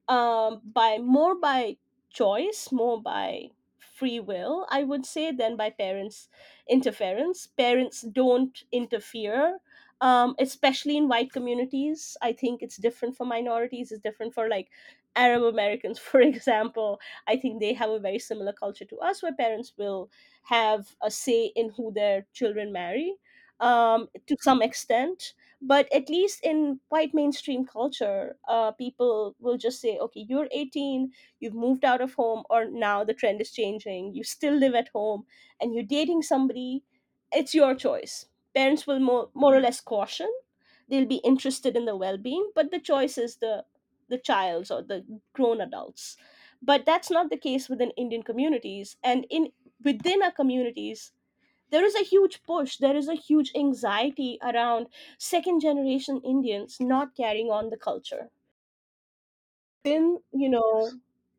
um, 0.08 0.62
by 0.66 0.98
more 1.00 1.36
by 1.40 1.78
choice, 2.10 2.72
more 2.72 3.02
by 3.02 3.50
free 3.80 4.20
will, 4.20 4.66
I 4.70 4.84
would 4.84 5.06
say, 5.06 5.32
than 5.32 5.56
by 5.56 5.70
parents' 5.70 6.30
interference. 6.70 7.48
Parents 7.48 8.02
don't 8.02 8.64
interfere, 8.72 9.60
um, 10.02 10.36
especially 10.40 10.98
in 10.98 11.08
white 11.08 11.32
communities. 11.32 12.18
I 12.22 12.34
think 12.34 12.62
it's 12.64 12.78
different 12.78 13.16
for 13.18 13.26
minorities. 13.26 13.92
It's 13.92 14.02
different 14.02 14.34
for 14.34 14.50
like 14.50 14.70
Arab 15.16 15.44
Americans, 15.44 16.00
for 16.10 16.22
example. 16.22 17.00
I 17.28 17.38
think 17.38 17.60
they 17.60 17.74
have 17.74 17.90
a 17.92 18.00
very 18.00 18.20
similar 18.20 18.54
culture 18.54 18.86
to 18.86 18.98
us, 19.00 19.22
where 19.24 19.36
parents 19.36 19.74
will 19.78 20.10
have 20.44 20.96
a 21.02 21.12
say 21.12 21.46
in 21.56 21.70
who 21.72 21.92
their 21.94 22.28
children 22.34 22.72
marry. 22.72 23.16
Um, 23.60 24.10
to 24.28 24.36
some 24.42 24.62
extent, 24.62 25.34
but 25.62 25.88
at 25.94 26.10
least 26.10 26.44
in 26.44 26.82
white 26.90 27.14
mainstream 27.14 27.66
culture 27.66 28.36
uh, 28.48 28.72
people 28.74 29.36
will 29.40 29.58
just 29.58 29.80
say 29.80 29.98
okay 29.98 30.26
you're 30.28 30.50
18 30.52 31.12
you've 31.40 31.54
moved 31.54 31.86
out 31.86 32.02
of 32.02 32.14
home 32.16 32.44
or 32.50 32.66
now 32.66 33.04
the 33.06 33.14
trend 33.14 33.40
is 33.40 33.52
changing 33.52 34.14
you 34.14 34.24
still 34.24 34.54
live 34.56 34.76
at 34.76 34.90
home 34.90 35.26
and 35.62 35.74
you're 35.74 35.84
dating 35.84 36.22
somebody 36.22 36.84
it's 37.32 37.56
your 37.56 37.74
choice. 37.74 38.28
Parents 38.54 38.86
will 38.86 39.00
more, 39.00 39.30
more 39.34 39.56
or 39.56 39.62
less 39.62 39.80
caution 39.82 40.32
they'll 40.90 41.06
be 41.06 41.22
interested 41.24 41.76
in 41.78 41.86
the 41.86 41.96
well-being 41.96 42.52
but 42.56 42.70
the 42.72 42.80
choice 42.80 43.18
is 43.18 43.38
the 43.38 43.66
the 44.10 44.18
child's 44.18 44.70
or 44.70 44.82
the 44.82 45.06
grown 45.34 45.62
adults. 45.62 46.18
But 46.62 46.86
that's 46.86 47.10
not 47.10 47.30
the 47.30 47.38
case 47.38 47.70
within 47.70 47.92
indian 47.92 48.24
communities 48.24 48.98
and 49.04 49.26
in 49.30 49.52
within 49.84 50.22
our 50.22 50.32
communities 50.32 51.12
there 51.74 51.86
is 51.86 51.96
a 51.96 52.04
huge 52.12 52.42
push 52.44 52.78
there 52.78 52.96
is 53.04 53.10
a 53.10 53.22
huge 53.28 53.52
anxiety 53.66 54.32
around 54.52 54.88
second 55.32 55.60
generation 55.68 56.22
indians 56.36 56.80
not 56.80 57.16
carrying 57.16 57.52
on 57.52 57.70
the 57.72 57.78
culture. 57.90 58.30
In 59.86 60.22
you 60.34 60.50
know 60.50 60.92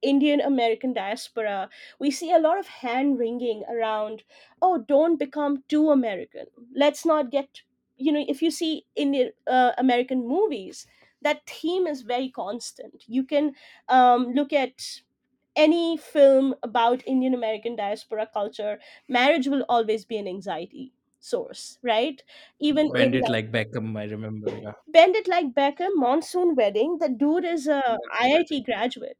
indian 0.02 0.40
american 0.40 0.92
diaspora 0.94 1.68
we 1.98 2.10
see 2.10 2.30
a 2.32 2.38
lot 2.38 2.58
of 2.58 2.66
hand 2.68 3.18
wringing 3.18 3.64
around 3.68 4.22
oh 4.62 4.78
don't 4.78 5.18
become 5.18 5.62
too 5.68 5.90
american. 5.90 6.46
Let's 6.74 7.04
not 7.04 7.30
get 7.30 7.60
you 7.96 8.12
know 8.12 8.24
if 8.26 8.40
you 8.42 8.50
see 8.50 8.86
indian 8.96 9.32
uh, 9.46 9.72
american 9.76 10.26
movies 10.26 10.86
that 11.20 11.46
theme 11.46 11.86
is 11.86 12.00
very 12.02 12.30
constant. 12.30 13.04
You 13.06 13.24
can 13.24 13.54
um, 13.88 14.32
look 14.32 14.52
at 14.54 15.02
any 15.56 15.96
film 15.96 16.54
about 16.62 17.06
Indian 17.06 17.34
American 17.34 17.76
diaspora 17.76 18.28
culture, 18.32 18.78
marriage 19.08 19.48
will 19.48 19.64
always 19.68 20.04
be 20.04 20.16
an 20.16 20.28
anxiety 20.28 20.92
source, 21.20 21.78
right? 21.82 22.22
Even 22.60 22.86
in 22.86 22.92
Bend 22.92 23.14
it 23.14 23.22
like 23.22 23.30
like 23.30 23.52
Beckham, 23.52 23.98
I 23.98 24.04
remember. 24.04 24.50
Yeah. 24.50 24.72
Bend 24.88 25.16
It 25.16 25.26
Like 25.26 25.54
Beckham, 25.54 25.90
Monsoon 25.94 26.54
Wedding, 26.54 26.98
the 27.00 27.08
dude 27.08 27.44
is 27.44 27.66
a 27.66 27.82
IIT 28.20 28.64
graduate 28.64 29.16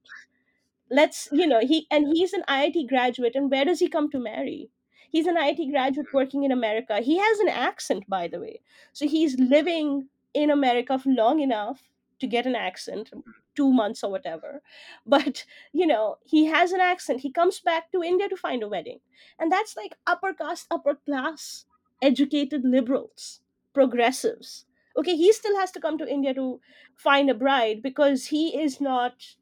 let's 0.91 1.29
you 1.33 1.47
know 1.47 1.61
he 1.61 1.87
and 1.91 2.07
he's 2.09 2.33
an 2.33 2.43
IIT 2.49 2.89
graduate 2.89 3.35
and 3.35 3.51
where 3.51 3.65
does 3.65 3.81
he 3.81 3.89
come 3.89 4.11
to 4.11 4.19
marry 4.19 4.71
he's 5.11 5.27
an 5.27 5.37
IIT 5.37 5.71
graduate 5.71 6.07
hmm. 6.11 6.17
working 6.17 6.45
in 6.45 6.53
America 6.53 7.01
he 7.01 7.19
has 7.19 7.39
an 7.41 7.49
accent 7.49 8.05
by 8.09 8.29
the 8.29 8.41
way 8.41 8.61
so 8.93 9.09
he's 9.09 9.39
living 9.39 10.09
in 10.35 10.51
America 10.51 10.99
for 10.99 11.11
long 11.11 11.41
enough 11.41 11.83
to 12.21 12.27
get 12.27 12.47
an 12.47 12.55
accent 12.55 13.11
mm. 13.13 13.23
2 13.57 13.73
months 13.73 14.03
or 14.03 14.11
whatever 14.11 14.63
but 15.07 15.45
you 15.73 15.87
know 15.87 16.19
he 16.25 16.47
has 16.47 16.73
an 16.73 16.81
accent 16.81 17.21
he 17.21 17.31
comes 17.31 17.61
back 17.61 17.91
to 17.93 18.03
India 18.03 18.29
to 18.29 18.37
find 18.37 18.63
a 18.63 18.69
wedding 18.69 19.01
and 19.39 19.51
that's 19.53 19.77
like 19.77 19.97
upper 20.07 20.33
caste 20.33 20.67
upper 20.71 20.95
class 20.95 21.67
educated 22.03 22.65
liberals 22.65 23.41
progressives 23.73 24.67
okay 24.97 25.17
he 25.17 25.33
still 25.33 25.57
has 25.59 25.71
to 25.71 25.81
come 25.81 25.99
to 25.99 26.09
India 26.09 26.35
to 26.35 26.61
find 26.97 27.31
a 27.31 27.35
bride 27.35 27.83
because 27.83 28.27
he 28.27 28.59
is 28.61 28.81
not 28.81 29.35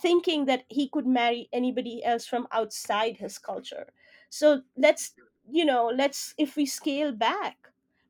thinking 0.00 0.44
that 0.46 0.64
he 0.68 0.88
could 0.88 1.06
marry 1.06 1.48
anybody 1.52 2.04
else 2.04 2.26
from 2.26 2.46
outside 2.52 3.16
his 3.16 3.38
culture. 3.38 3.86
So 4.30 4.62
let's, 4.76 5.12
you 5.50 5.64
know, 5.64 5.90
let's, 5.94 6.34
if 6.38 6.56
we 6.56 6.66
scale 6.66 7.12
back, 7.12 7.56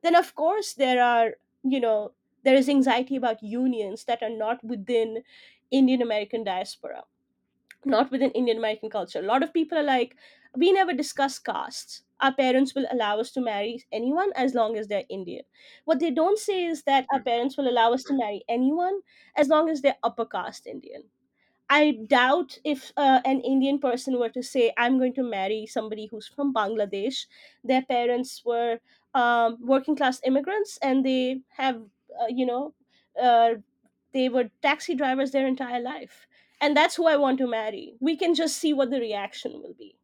then 0.02 0.14
of 0.14 0.34
course 0.34 0.74
there 0.74 1.02
are, 1.02 1.34
you 1.62 1.80
know, 1.80 2.12
there 2.48 2.56
is 2.56 2.68
anxiety 2.68 3.16
about 3.16 3.42
unions 3.42 4.04
that 4.06 4.22
are 4.22 4.30
not 4.44 4.64
within 4.64 5.22
Indian 5.70 6.02
American 6.02 6.44
diaspora, 6.44 7.04
not 7.84 8.10
within 8.10 8.30
Indian 8.32 8.58
American 8.58 8.90
culture. 8.90 9.20
A 9.20 9.30
lot 9.30 9.42
of 9.42 9.52
people 9.52 9.78
are 9.78 9.82
like, 9.82 10.16
we 10.54 10.72
never 10.72 10.92
discuss 10.92 11.38
castes. 11.38 12.02
Our 12.20 12.34
parents 12.34 12.74
will 12.74 12.86
allow 12.90 13.20
us 13.20 13.30
to 13.32 13.40
marry 13.40 13.84
anyone 13.92 14.32
as 14.34 14.54
long 14.54 14.76
as 14.76 14.88
they're 14.88 15.04
Indian. 15.08 15.44
What 15.84 16.00
they 16.00 16.10
don't 16.10 16.38
say 16.38 16.64
is 16.64 16.82
that 16.84 17.06
our 17.12 17.22
parents 17.22 17.56
will 17.56 17.68
allow 17.68 17.92
us 17.92 18.02
to 18.04 18.14
marry 18.16 18.44
anyone 18.48 19.00
as 19.36 19.48
long 19.48 19.68
as 19.70 19.82
they're 19.82 19.98
upper 20.02 20.26
caste 20.26 20.66
Indian 20.66 21.04
I 21.70 21.92
doubt 22.06 22.58
if 22.64 22.92
uh, 22.96 23.20
an 23.24 23.40
Indian 23.40 23.78
person 23.78 24.18
were 24.18 24.30
to 24.30 24.42
say, 24.42 24.72
I'm 24.78 24.98
going 24.98 25.14
to 25.14 25.22
marry 25.22 25.66
somebody 25.66 26.06
who's 26.06 26.26
from 26.28 26.54
Bangladesh, 26.54 27.26
their 27.62 27.82
parents 27.82 28.42
were 28.44 28.80
um, 29.14 29.58
working 29.60 29.96
class 29.96 30.20
immigrants 30.24 30.78
and 30.82 31.04
they 31.04 31.42
have, 31.56 31.82
uh, 32.20 32.26
you 32.28 32.46
know, 32.46 32.74
uh, 33.20 33.54
they 34.12 34.28
were 34.28 34.50
taxi 34.62 34.94
drivers 34.94 35.32
their 35.32 35.46
entire 35.46 35.80
life. 35.80 36.26
And 36.60 36.76
that's 36.76 36.96
who 36.96 37.06
I 37.06 37.16
want 37.16 37.38
to 37.38 37.46
marry. 37.46 37.96
We 38.00 38.16
can 38.16 38.34
just 38.34 38.56
see 38.58 38.72
what 38.72 38.90
the 38.90 39.00
reaction 39.00 39.52
will 39.62 39.74
be 39.74 39.98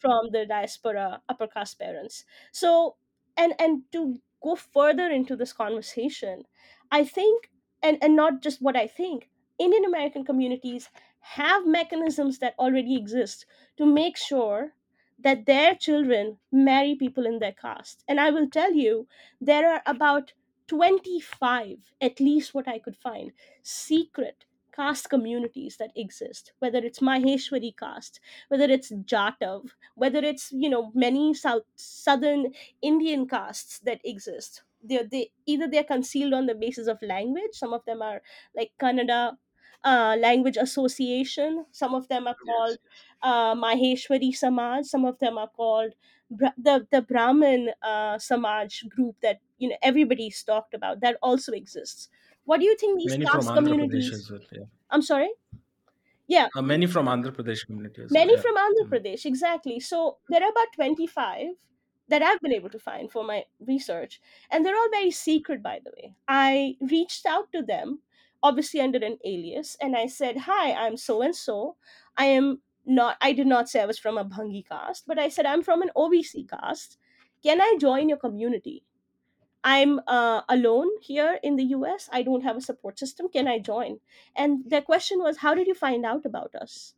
from 0.00 0.30
the 0.32 0.46
diaspora 0.46 1.22
upper 1.28 1.46
caste 1.46 1.78
parents 1.78 2.24
so 2.52 2.96
and 3.36 3.54
and 3.58 3.82
to 3.92 4.20
go 4.42 4.56
further 4.56 5.08
into 5.10 5.36
this 5.36 5.52
conversation 5.52 6.44
i 6.90 7.04
think 7.04 7.50
and 7.82 7.98
and 8.02 8.16
not 8.16 8.40
just 8.42 8.62
what 8.62 8.76
i 8.76 8.86
think 8.86 9.28
indian 9.58 9.84
american 9.84 10.24
communities 10.24 10.88
have 11.36 11.66
mechanisms 11.66 12.38
that 12.38 12.54
already 12.58 12.96
exist 12.96 13.44
to 13.76 13.84
make 13.84 14.16
sure 14.16 14.72
that 15.18 15.44
their 15.44 15.74
children 15.74 16.38
marry 16.50 16.94
people 16.94 17.26
in 17.26 17.38
their 17.38 17.52
caste 17.52 18.02
and 18.08 18.18
i 18.20 18.30
will 18.30 18.48
tell 18.48 18.72
you 18.72 19.06
there 19.40 19.70
are 19.70 19.82
about 19.86 20.32
25 20.70 21.92
at 22.00 22.20
least 22.20 22.54
what 22.54 22.68
i 22.68 22.78
could 22.78 22.96
find 22.96 23.32
secret 23.62 24.46
caste 24.76 25.10
communities 25.10 25.76
that 25.78 25.92
exist 26.02 26.52
whether 26.60 26.78
it's 26.88 27.00
maheshwari 27.08 27.70
caste 27.82 28.20
whether 28.48 28.68
it's 28.76 28.92
jatav 29.14 29.70
whether 29.96 30.20
it's 30.32 30.50
you 30.52 30.70
know 30.74 30.92
many 30.94 31.34
south 31.34 31.64
southern 31.76 32.52
indian 32.82 33.26
castes 33.28 33.78
that 33.80 34.00
exist. 34.04 34.62
They're, 34.82 35.04
they 35.04 35.30
either 35.44 35.68
they're 35.68 35.84
concealed 35.84 36.32
on 36.32 36.46
the 36.46 36.54
basis 36.54 36.86
of 36.86 37.02
language 37.02 37.50
some 37.52 37.74
of 37.74 37.84
them 37.84 38.00
are 38.00 38.22
like 38.56 38.72
kannada 38.80 39.36
uh, 39.84 40.16
language 40.18 40.56
association 40.56 41.66
some 41.70 41.94
of 41.94 42.08
them 42.08 42.26
are 42.26 42.36
called 42.46 42.78
uh, 43.22 43.54
maheshwari 43.54 44.30
samaj 44.42 44.86
some 44.86 45.04
of 45.04 45.18
them 45.18 45.38
are 45.38 45.48
called 45.48 45.92
Bra- 46.30 46.56
the 46.56 46.86
the 46.90 47.02
brahmin 47.02 47.70
uh, 47.82 48.18
samaj 48.18 48.82
group 48.88 49.16
that 49.20 49.40
you 49.58 49.68
know 49.68 49.76
everybody's 49.82 50.42
talked 50.42 50.74
about 50.74 51.00
that 51.00 51.16
also 51.22 51.52
exists 51.52 52.08
what 52.44 52.60
do 52.60 52.66
you 52.66 52.76
think 52.76 52.98
these 52.98 53.16
Many 53.16 53.26
from 53.26 53.46
caste 53.46 53.52
Andhra 53.54 53.76
Pradesh 53.78 54.08
communities 54.08 54.12
as 54.12 54.30
well. 54.30 54.40
Yeah. 54.50 54.64
i'm 54.90 55.02
sorry 55.02 55.30
yeah 56.26 56.48
Uh, 56.54 56.62
many 56.62 56.86
from 56.86 57.06
Andhra 57.06 57.32
Pradesh 57.32 57.66
community 57.66 58.02
as 58.02 58.16
well. 58.16 58.22
Many 58.22 58.36
Yeah. 58.36 58.42
from 58.42 58.56
Andhra 58.56 58.86
Mm. 58.86 58.90
Pradesh, 58.90 59.24
exactly. 59.24 59.78
So 59.80 60.18
there 60.28 60.42
are 60.42 60.50
about 60.50 60.72
25 60.74 61.50
that 62.08 62.22
I've 62.22 62.40
been 62.40 62.52
able 62.52 62.70
to 62.70 62.78
find 62.78 63.10
for 63.10 63.22
my 63.24 63.44
research. 63.60 64.20
And 64.50 64.66
they're 64.66 64.76
all 64.76 64.90
very 64.90 65.12
secret, 65.12 65.62
by 65.62 65.80
the 65.84 65.92
way. 65.96 66.14
I 66.26 66.76
reached 66.80 67.24
out 67.24 67.52
to 67.52 67.62
them, 67.62 68.02
obviously 68.42 68.80
under 68.80 68.98
an 68.98 69.18
alias, 69.24 69.76
and 69.80 69.96
I 69.96 70.06
said, 70.06 70.38
Hi, 70.38 70.72
I'm 70.72 70.96
so 70.96 71.22
and 71.22 71.36
so. 71.36 71.76
I 72.16 72.24
am 72.26 72.62
not, 72.86 73.16
I 73.20 73.32
did 73.32 73.46
not 73.46 73.68
say 73.68 73.80
I 73.82 73.86
was 73.86 73.98
from 73.98 74.18
a 74.18 74.24
Bhangi 74.24 74.66
caste, 74.66 75.04
but 75.06 75.18
I 75.18 75.28
said, 75.28 75.46
I'm 75.46 75.62
from 75.62 75.82
an 75.82 75.90
OBC 75.96 76.48
caste. 76.48 76.98
Can 77.42 77.60
I 77.60 77.76
join 77.80 78.08
your 78.08 78.18
community? 78.18 78.84
I'm 79.62 80.00
uh, 80.06 80.42
alone 80.48 80.88
here 81.02 81.38
in 81.42 81.56
the 81.56 81.64
US. 81.76 82.08
I 82.12 82.22
don't 82.22 82.42
have 82.42 82.56
a 82.56 82.60
support 82.62 82.98
system. 82.98 83.28
Can 83.28 83.46
I 83.48 83.58
join? 83.58 84.00
And 84.36 84.64
their 84.66 84.82
question 84.82 85.18
was, 85.20 85.38
How 85.38 85.54
did 85.54 85.66
you 85.66 85.74
find 85.74 86.04
out 86.06 86.24
about 86.24 86.54
us? 86.54 86.94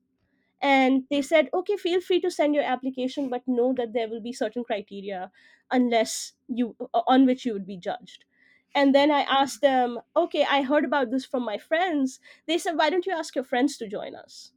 and 0.60 1.04
they 1.10 1.20
said 1.20 1.48
okay 1.52 1.76
feel 1.76 2.00
free 2.00 2.20
to 2.20 2.30
send 2.30 2.54
your 2.54 2.64
application 2.64 3.28
but 3.28 3.42
know 3.46 3.72
that 3.76 3.92
there 3.92 4.08
will 4.08 4.20
be 4.20 4.32
certain 4.32 4.64
criteria 4.64 5.30
unless 5.70 6.34
you 6.48 6.76
on 7.06 7.26
which 7.26 7.44
you 7.44 7.52
would 7.52 7.66
be 7.66 7.76
judged 7.76 8.24
and 8.74 8.94
then 8.94 9.10
i 9.10 9.22
asked 9.22 9.60
them 9.60 9.98
okay 10.16 10.44
i 10.44 10.62
heard 10.62 10.84
about 10.84 11.10
this 11.10 11.26
from 11.26 11.42
my 11.44 11.58
friends 11.58 12.20
they 12.46 12.58
said 12.58 12.76
why 12.78 12.88
don't 12.90 13.06
you 13.06 13.12
ask 13.12 13.34
your 13.34 13.44
friends 13.44 13.76
to 13.76 13.88
join 13.88 14.14
us 14.14 14.52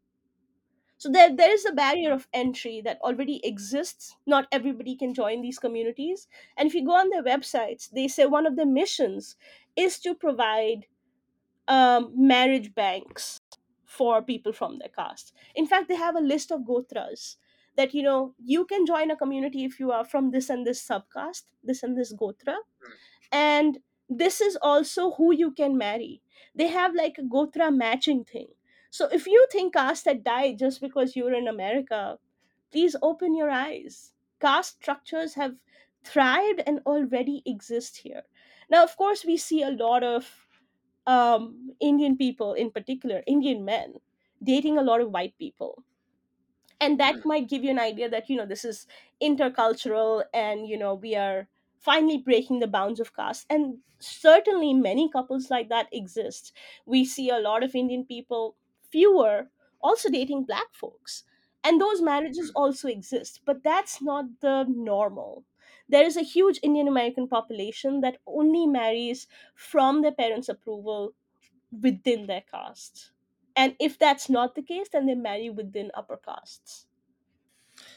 so 0.97 1.09
there, 1.11 1.35
there 1.35 1.51
is 1.53 1.65
a 1.65 1.71
barrier 1.73 2.11
of 2.13 2.27
entry 2.33 2.81
that 2.81 2.99
already 3.01 3.45
exists 3.45 4.15
not 4.25 4.47
everybody 4.51 4.95
can 4.95 5.13
join 5.13 5.41
these 5.41 5.59
communities 5.59 6.27
and 6.57 6.67
if 6.67 6.75
you 6.75 6.85
go 6.85 6.93
on 6.95 7.09
their 7.09 7.23
websites 7.23 7.89
they 7.91 8.07
say 8.07 8.25
one 8.25 8.45
of 8.45 8.55
their 8.55 8.65
missions 8.65 9.35
is 9.75 9.99
to 9.99 10.15
provide 10.15 10.87
um, 11.67 12.11
marriage 12.15 12.73
banks 12.73 13.41
for 13.85 14.21
people 14.21 14.51
from 14.53 14.79
their 14.79 14.89
caste. 14.89 15.33
In 15.55 15.65
fact, 15.67 15.87
they 15.87 15.95
have 15.95 16.15
a 16.15 16.19
list 16.21 16.51
of 16.51 16.65
gotras 16.65 17.37
that 17.75 17.93
you 17.93 18.03
know 18.03 18.33
you 18.43 18.65
can 18.65 18.85
join 18.85 19.11
a 19.11 19.17
community 19.17 19.65
if 19.65 19.79
you 19.79 19.91
are 19.91 20.05
from 20.05 20.31
this 20.31 20.49
and 20.49 20.65
this 20.65 20.85
subcaste, 20.85 21.43
this 21.63 21.83
and 21.83 21.97
this 21.97 22.13
gotra, 22.13 22.57
and 23.31 23.79
this 24.09 24.41
is 24.41 24.57
also 24.61 25.11
who 25.13 25.33
you 25.33 25.51
can 25.51 25.77
marry. 25.77 26.21
They 26.55 26.67
have 26.67 26.95
like 26.95 27.17
a 27.17 27.23
gotra 27.23 27.75
matching 27.75 28.23
thing. 28.25 28.49
So 28.95 29.07
if 29.11 29.27
you 29.27 29.45
think 29.51 29.73
caste 29.73 30.05
had 30.05 30.23
died 30.23 30.57
just 30.59 30.79
because 30.81 31.15
you're 31.15 31.33
in 31.33 31.47
America, 31.49 32.17
please 32.71 32.95
open 33.01 33.35
your 33.35 33.49
eyes. 33.49 34.13
Caste 34.39 34.75
structures 34.81 35.33
have 35.35 35.55
thrived 36.03 36.61
and 36.65 36.79
already 36.85 37.43
exist 37.45 37.97
here. 37.97 38.23
Now, 38.69 38.83
of 38.83 38.95
course, 38.97 39.25
we 39.25 39.37
see 39.37 39.61
a 39.63 39.71
lot 39.71 40.03
of 40.03 40.47
um, 41.07 41.73
Indian 41.79 42.17
people, 42.17 42.53
in 42.53 42.71
particular, 42.71 43.23
Indian 43.27 43.65
men, 43.65 43.95
dating 44.43 44.77
a 44.77 44.83
lot 44.83 45.01
of 45.01 45.11
white 45.11 45.37
people. 45.37 45.83
And 46.79 46.99
that 46.99 47.25
might 47.25 47.49
give 47.49 47.63
you 47.63 47.71
an 47.71 47.79
idea 47.79 48.09
that, 48.09 48.29
you 48.29 48.35
know, 48.37 48.45
this 48.45 48.65
is 48.65 48.85
intercultural 49.21 50.23
and, 50.33 50.67
you 50.67 50.77
know, 50.77 50.93
we 50.93 51.15
are 51.15 51.47
finally 51.79 52.17
breaking 52.17 52.59
the 52.59 52.67
bounds 52.67 52.99
of 52.99 53.15
caste. 53.15 53.45
And 53.49 53.79
certainly 53.99 54.73
many 54.73 55.09
couples 55.09 55.49
like 55.49 55.69
that 55.69 55.87
exist. 55.91 56.53
We 56.85 57.05
see 57.05 57.29
a 57.29 57.39
lot 57.39 57.63
of 57.63 57.75
Indian 57.75 58.05
people, 58.05 58.55
fewer, 58.91 59.49
also 59.81 60.09
dating 60.09 60.43
black 60.45 60.73
folks. 60.73 61.23
And 61.63 61.81
those 61.81 62.01
marriages 62.01 62.51
also 62.55 62.87
exist, 62.87 63.41
but 63.45 63.63
that's 63.63 64.01
not 64.01 64.25
the 64.41 64.65
normal. 64.69 65.45
There 65.89 66.05
is 66.05 66.17
a 66.17 66.21
huge 66.21 66.59
Indian 66.63 66.87
American 66.87 67.27
population 67.27 68.01
that 68.01 68.19
only 68.27 68.67
marries 68.67 69.27
from 69.55 70.01
their 70.01 70.11
parents' 70.11 70.49
approval 70.49 71.13
within 71.71 72.27
their 72.27 72.41
caste. 72.41 73.11
And 73.55 73.75
if 73.79 73.97
that's 73.99 74.29
not 74.29 74.55
the 74.55 74.63
case, 74.63 74.89
then 74.89 75.05
they 75.05 75.15
marry 75.15 75.49
within 75.49 75.91
upper 75.95 76.17
castes. 76.17 76.87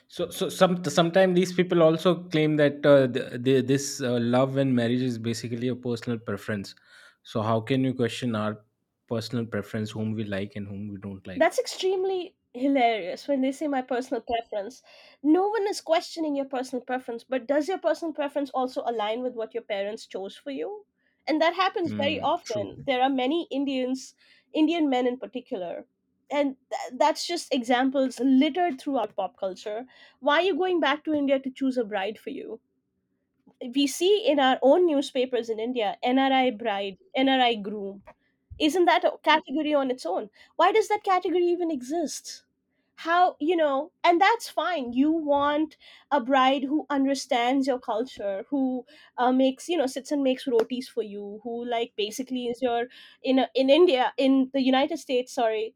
So, 0.08 0.30
so 0.30 0.48
some 0.48 0.82
sometimes 0.84 1.34
these 1.34 1.52
people 1.52 1.82
also 1.82 2.24
claim 2.28 2.56
that 2.56 2.84
uh, 2.84 3.06
the, 3.06 3.38
the, 3.40 3.60
this 3.60 4.00
uh, 4.00 4.18
love 4.20 4.56
and 4.56 4.74
marriage 4.74 5.02
is 5.02 5.18
basically 5.18 5.68
a 5.68 5.76
personal 5.76 6.18
preference. 6.18 6.74
So, 7.22 7.42
how 7.42 7.60
can 7.60 7.84
you 7.84 7.94
question 7.94 8.34
our 8.34 8.64
personal 9.08 9.46
preference, 9.46 9.90
whom 9.92 10.12
we 10.12 10.24
like 10.24 10.56
and 10.56 10.68
whom 10.68 10.88
we 10.88 10.98
don't 10.98 11.26
like? 11.26 11.44
That's 11.44 11.58
extremely 11.58 12.36
hilarious 12.52 13.28
when 13.28 13.40
they 13.40 13.52
say 13.52 13.66
my 13.68 13.80
personal 13.82 14.22
preference. 14.22 14.82
No 15.22 15.48
one 15.48 15.66
is 15.68 15.80
questioning 15.80 16.34
your 16.34 16.44
personal 16.46 16.84
preference, 16.84 17.24
but 17.24 17.46
does 17.46 17.68
your 17.68 17.78
personal 17.78 18.12
preference 18.12 18.50
also 18.50 18.82
align 18.84 19.22
with 19.22 19.34
what 19.34 19.54
your 19.54 19.62
parents 19.62 20.06
chose 20.06 20.36
for 20.36 20.50
you? 20.50 20.86
And 21.26 21.40
that 21.40 21.54
happens 21.54 21.92
very 21.92 22.20
Mm, 22.20 22.30
true. 22.44 22.64
often. 22.64 22.82
There 22.86 23.02
are 23.02 23.10
many 23.10 23.46
Indians, 23.50 24.14
Indian 24.52 24.88
men 24.88 25.06
in 25.06 25.18
particular, 25.18 25.86
and 26.30 26.56
th- 26.70 26.98
that's 26.98 27.26
just 27.26 27.52
examples 27.54 28.18
littered 28.20 28.80
throughout 28.80 29.14
pop 29.16 29.36
culture. 29.38 29.86
Why 30.20 30.36
are 30.40 30.42
you 30.42 30.56
going 30.56 30.80
back 30.80 31.04
to 31.04 31.14
India 31.14 31.38
to 31.38 31.50
choose 31.50 31.76
a 31.76 31.84
bride 31.84 32.18
for 32.18 32.30
you? 32.30 32.60
we 33.74 33.86
see 33.86 34.26
in 34.26 34.38
our 34.40 34.58
own 34.62 34.86
newspapers 34.86 35.48
in 35.48 35.60
India, 35.60 35.96
NRI 36.02 36.50
bride, 36.50 36.98
NRI 37.14 37.54
groom. 37.56 38.02
Isn't 38.58 38.84
that 38.86 39.04
a 39.04 39.12
category 39.22 39.74
on 39.74 39.90
its 39.90 40.04
own? 40.06 40.30
Why 40.56 40.72
does 40.72 40.88
that 40.88 41.04
category 41.04 41.44
even 41.46 41.70
exist? 41.70 42.44
How, 42.96 43.36
you 43.38 43.54
know, 43.56 43.92
and 44.02 44.20
that's 44.20 44.48
fine. 44.48 44.92
You 44.92 45.12
want 45.12 45.76
a 46.10 46.20
bride 46.20 46.64
who 46.64 46.84
understands 46.90 47.68
your 47.68 47.78
culture, 47.78 48.44
who 48.50 48.84
uh, 49.16 49.30
makes, 49.30 49.68
you 49.68 49.76
know, 49.78 49.86
sits 49.86 50.10
and 50.10 50.24
makes 50.24 50.48
rotis 50.48 50.88
for 50.88 51.02
you, 51.04 51.40
who 51.44 51.64
like 51.64 51.92
basically 51.96 52.46
is 52.48 52.60
your 52.60 52.86
in 53.22 53.38
a, 53.38 53.48
in 53.54 53.70
India, 53.70 54.12
in 54.16 54.50
the 54.52 54.60
United 54.62 54.98
States, 54.98 55.32
sorry, 55.32 55.74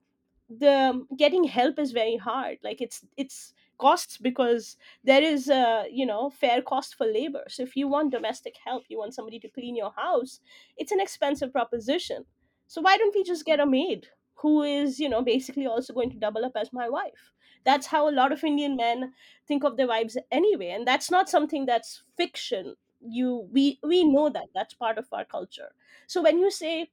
the 0.48 1.06
getting 1.16 1.44
help 1.44 1.78
is 1.78 1.92
very 1.92 2.16
hard 2.16 2.58
like 2.62 2.80
it's 2.80 3.04
it's 3.16 3.54
costs 3.78 4.18
because 4.18 4.76
there 5.02 5.22
is 5.22 5.48
a 5.48 5.86
you 5.90 6.04
know 6.04 6.28
fair 6.30 6.60
cost 6.62 6.94
for 6.94 7.06
labor 7.06 7.44
so 7.48 7.62
if 7.62 7.74
you 7.74 7.88
want 7.88 8.12
domestic 8.12 8.56
help 8.64 8.84
you 8.88 8.98
want 8.98 9.14
somebody 9.14 9.40
to 9.40 9.48
clean 9.48 9.74
your 9.74 9.92
house 9.92 10.40
it's 10.76 10.92
an 10.92 11.00
expensive 11.00 11.50
proposition 11.52 12.24
so 12.72 12.80
why 12.80 12.96
don't 12.96 13.14
we 13.14 13.22
just 13.22 13.44
get 13.44 13.60
a 13.60 13.66
maid 13.66 14.08
who 14.36 14.62
is 14.62 14.98
you 14.98 15.08
know 15.08 15.22
basically 15.22 15.66
also 15.66 15.92
going 15.92 16.10
to 16.10 16.18
double 16.18 16.44
up 16.44 16.52
as 16.56 16.72
my 16.72 16.88
wife? 16.88 17.32
That's 17.64 17.86
how 17.88 18.08
a 18.08 18.16
lot 18.18 18.32
of 18.32 18.44
indian 18.44 18.76
men 18.76 19.12
think 19.46 19.64
of 19.64 19.76
their 19.76 19.86
wives 19.88 20.16
anyway 20.30 20.70
and 20.70 20.86
that's 20.86 21.10
not 21.10 21.28
something 21.28 21.66
that's 21.66 22.02
fiction. 22.16 22.76
You 23.00 23.48
we 23.52 23.78
we 23.82 24.04
know 24.04 24.28
that. 24.30 24.48
That's 24.54 24.74
part 24.74 24.98
of 24.98 25.12
our 25.12 25.24
culture. 25.24 25.72
So 26.06 26.22
when 26.22 26.38
you 26.38 26.50
say 26.50 26.90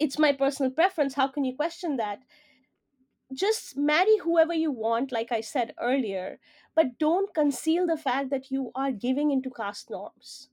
it's 0.00 0.18
my 0.18 0.32
personal 0.32 0.72
preference 0.72 1.14
how 1.14 1.28
can 1.28 1.44
you 1.44 1.56
question 1.56 1.96
that? 1.96 2.22
Just 3.34 3.76
marry 3.76 4.16
whoever 4.16 4.54
you 4.54 4.72
want, 4.72 5.12
like 5.12 5.30
I 5.30 5.42
said 5.42 5.74
earlier, 5.78 6.40
but 6.74 6.98
don't 6.98 7.34
conceal 7.34 7.86
the 7.86 7.98
fact 7.98 8.30
that 8.30 8.50
you 8.50 8.72
are 8.74 8.92
giving 8.92 9.30
into 9.30 9.50
caste 9.50 9.90
norms. 9.90 10.48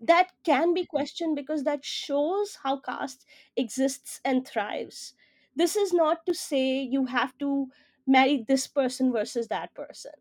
That 0.00 0.32
can 0.44 0.74
be 0.74 0.84
questioned 0.86 1.36
because 1.36 1.64
that 1.64 1.84
shows 1.84 2.56
how 2.62 2.78
caste 2.80 3.24
exists 3.56 4.20
and 4.24 4.46
thrives. 4.46 5.14
This 5.54 5.76
is 5.76 5.92
not 5.92 6.24
to 6.26 6.34
say 6.34 6.80
you 6.80 7.06
have 7.06 7.36
to 7.38 7.70
marry 8.06 8.42
this 8.46 8.66
person 8.66 9.12
versus 9.12 9.48
that 9.48 9.74
person. 9.74 10.12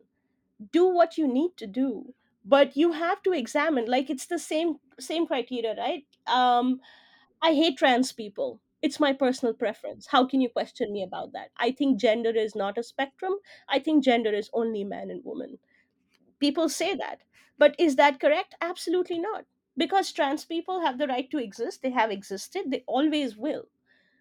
Do 0.71 0.85
what 0.87 1.17
you 1.17 1.27
need 1.27 1.57
to 1.57 1.67
do, 1.67 2.13
but 2.45 2.77
you 2.77 2.91
have 2.93 3.21
to 3.23 3.31
examine 3.33 3.85
like 3.85 4.09
it's 4.09 4.27
the 4.27 4.39
same 4.39 4.79
same 4.99 5.27
criteria, 5.27 5.75
right? 5.75 6.05
Um 6.27 6.81
I 7.41 7.53
hate 7.55 7.77
trans 7.77 8.11
people. 8.13 8.61
It's 8.81 8.99
my 8.99 9.13
personal 9.13 9.53
preference. 9.55 10.07
How 10.07 10.25
can 10.25 10.41
you 10.41 10.49
question 10.49 10.93
me 10.93 11.03
about 11.03 11.33
that? 11.33 11.51
I 11.57 11.71
think 11.71 11.99
gender 11.99 12.31
is 12.31 12.55
not 12.55 12.77
a 12.77 12.83
spectrum. 12.83 13.35
I 13.69 13.79
think 13.79 14.03
gender 14.03 14.33
is 14.33 14.49
only 14.53 14.83
man 14.83 15.11
and 15.11 15.23
woman. 15.25 15.59
People 16.39 16.69
say 16.69 16.95
that. 16.95 17.23
But 17.57 17.75
is 17.79 17.97
that 17.97 18.19
correct? 18.21 18.55
Absolutely 18.61 19.19
not. 19.19 19.45
Because 19.77 20.11
trans 20.11 20.45
people 20.45 20.81
have 20.81 20.97
the 20.97 21.07
right 21.07 21.29
to 21.31 21.37
exist, 21.37 21.81
they 21.81 21.91
have 21.91 22.11
existed, 22.11 22.65
they 22.71 22.83
always 22.87 23.35
will. 23.37 23.65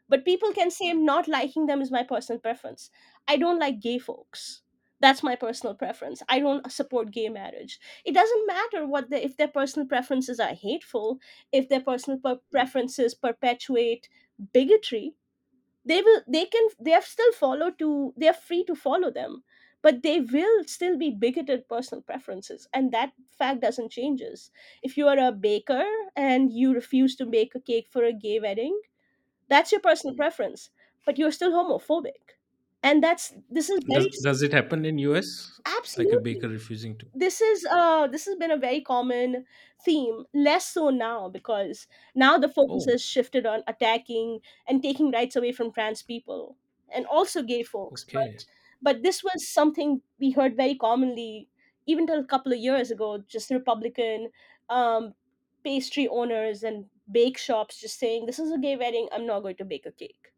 But 0.08 0.24
people 0.24 0.52
can 0.52 0.70
say 0.70 0.90
i'm 0.90 1.04
not 1.04 1.28
liking 1.28 1.66
them 1.66 1.82
is 1.82 1.90
my 1.90 2.02
personal 2.02 2.40
preference. 2.40 2.90
I 3.28 3.36
don't 3.36 3.58
like 3.58 3.80
gay 3.80 3.98
folks. 3.98 4.62
That's 5.00 5.22
my 5.22 5.36
personal 5.36 5.74
preference. 5.74 6.22
I 6.28 6.40
don't 6.40 6.70
support 6.72 7.10
gay 7.10 7.28
marriage. 7.28 7.78
It 8.04 8.12
doesn't 8.14 8.46
matter 8.46 8.86
what 8.86 9.10
the, 9.10 9.22
if 9.24 9.36
their 9.36 9.48
personal 9.48 9.86
preferences 9.88 10.40
are 10.40 10.54
hateful, 10.54 11.18
if 11.52 11.68
their 11.68 11.80
personal 11.80 12.18
per- 12.20 12.40
preferences 12.50 13.14
perpetuate 13.14 14.08
bigotry, 14.52 15.14
they 15.84 16.00
will 16.02 16.22
they 16.28 16.44
can 16.46 16.68
they 16.80 16.92
are 16.94 17.02
still 17.02 17.32
follow 17.32 17.70
to 17.70 18.14
they 18.16 18.28
are 18.28 18.32
free 18.48 18.64
to 18.64 18.74
follow 18.74 19.10
them 19.10 19.42
but 19.84 20.02
they 20.02 20.20
will 20.20 20.64
still 20.64 20.98
be 20.98 21.10
bigoted 21.12 21.68
personal 21.68 22.02
preferences 22.02 22.68
and 22.74 22.92
that 22.92 23.12
fact 23.38 23.62
doesn't 23.62 23.92
changes 23.92 24.50
if 24.82 24.96
you 24.96 25.08
are 25.08 25.18
a 25.18 25.32
baker 25.32 25.84
and 26.16 26.52
you 26.52 26.74
refuse 26.74 27.16
to 27.16 27.26
bake 27.26 27.54
a 27.54 27.60
cake 27.60 27.88
for 27.90 28.04
a 28.04 28.12
gay 28.12 28.40
wedding 28.40 28.80
that's 29.48 29.72
your 29.72 29.80
personal 29.80 30.16
preference, 30.16 30.70
but 31.06 31.18
you're 31.18 31.32
still 31.32 31.52
homophobic. 31.52 32.36
And 32.82 33.02
that's 33.02 33.34
this 33.50 33.70
is 33.70 33.80
very 33.86 34.04
Does 34.04 34.20
does 34.22 34.42
it 34.42 34.52
happen 34.52 34.84
in 34.84 34.98
US? 34.98 35.60
Like 35.96 36.12
a 36.12 36.18
baker 36.18 36.48
refusing 36.48 36.98
to? 36.98 37.06
this 37.16 37.40
is 37.40 37.64
uh 37.70 38.06
this 38.08 38.24
has 38.26 38.34
been 38.36 38.50
a 38.50 38.56
very 38.56 38.80
common 38.80 39.46
theme 39.84 40.24
less 40.34 40.66
so 40.66 40.90
now 40.90 41.28
because 41.28 41.86
now 42.14 42.36
the 42.38 42.48
focus 42.48 42.84
Oh, 42.84 42.90
has 42.90 43.02
shifted 43.02 43.46
on 43.46 43.62
attacking 43.68 44.40
and 44.66 44.82
taking 44.82 45.12
rights 45.12 45.36
away 45.36 45.52
from 45.52 45.72
trans 45.72 46.02
people 46.02 46.56
and 46.92 47.06
also 47.06 47.42
gay 47.42 47.62
folks 47.62 48.04
okay. 48.04 48.44
But 48.88 49.02
this 49.02 49.22
was 49.24 49.48
something 49.48 49.92
we 50.20 50.30
heard 50.38 50.56
very 50.56 50.74
commonly 50.86 51.48
even 51.86 52.06
till 52.06 52.20
a 52.20 52.30
couple 52.34 52.52
of 52.52 52.58
years 52.66 52.90
ago 52.96 53.10
just 53.36 53.50
republican 53.50 54.28
um 54.70 55.14
pastry 55.64 56.06
owners 56.08 56.62
and 56.62 56.86
bake 57.18 57.38
shops 57.38 57.80
just 57.80 57.98
saying 57.98 58.26
this 58.26 58.38
is 58.38 58.52
a 58.52 58.58
gay 58.58 58.76
wedding 58.76 59.08
i'm 59.12 59.26
not 59.26 59.40
going 59.40 59.56
to 59.56 59.64
bake 59.64 59.86
a 59.86 59.92
cake. 59.92 60.32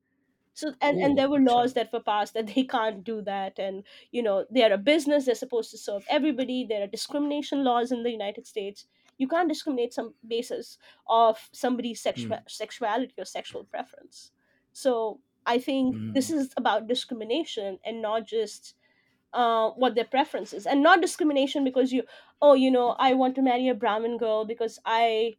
So 0.55 0.73
and 0.81 0.99
and 1.01 1.19
there 1.19 1.29
were 1.31 1.41
laws 1.41 1.75
that 1.75 1.93
were 1.93 2.01
passed 2.01 2.35
that 2.35 2.47
they 2.55 2.65
can't 2.65 3.05
do 3.05 3.23
that 3.23 3.59
and 3.59 3.85
you 4.11 4.23
know 4.23 4.47
they're 4.51 4.73
a 4.73 4.79
business 4.79 5.27
they're 5.27 5.35
supposed 5.35 5.71
to 5.73 5.79
serve 5.79 6.05
everybody 6.09 6.65
there 6.65 6.83
are 6.83 6.87
discrimination 6.89 7.65
laws 7.65 7.93
in 7.93 8.03
the 8.03 8.11
united 8.11 8.47
states. 8.47 8.87
You 9.19 9.29
can't 9.29 9.49
discriminate 9.49 9.95
some 9.95 10.15
basis 10.27 10.79
of 11.09 11.49
somebody's 11.53 12.03
sexual 12.03 12.39
Hmm. 12.39 12.47
sexuality 12.49 13.15
or 13.19 13.25
sexual 13.25 13.65
preference. 13.65 14.33
So 14.73 15.21
i 15.47 15.59
think 15.59 15.99
this 16.15 16.31
Hmm. 16.31 16.31
is 16.31 16.53
about 16.57 16.89
discrimination 16.89 17.79
and 17.85 18.03
not 18.03 18.27
just 18.27 18.75
uh, 19.35 19.71
what 19.73 19.95
their 19.95 20.05
preference 20.05 20.53
is 20.55 20.67
and 20.67 20.83
not 20.83 21.01
discrimination 21.03 21.65
because 21.65 21.93
you 21.93 22.03
oh 22.43 22.55
you 22.55 22.71
know 22.71 22.97
i 22.99 23.13
want 23.15 23.35
to 23.35 23.43
marry 23.43 23.69
a 23.69 23.75
brahmin 23.75 24.19
girl 24.19 24.45
because 24.45 24.79
i 24.87 25.35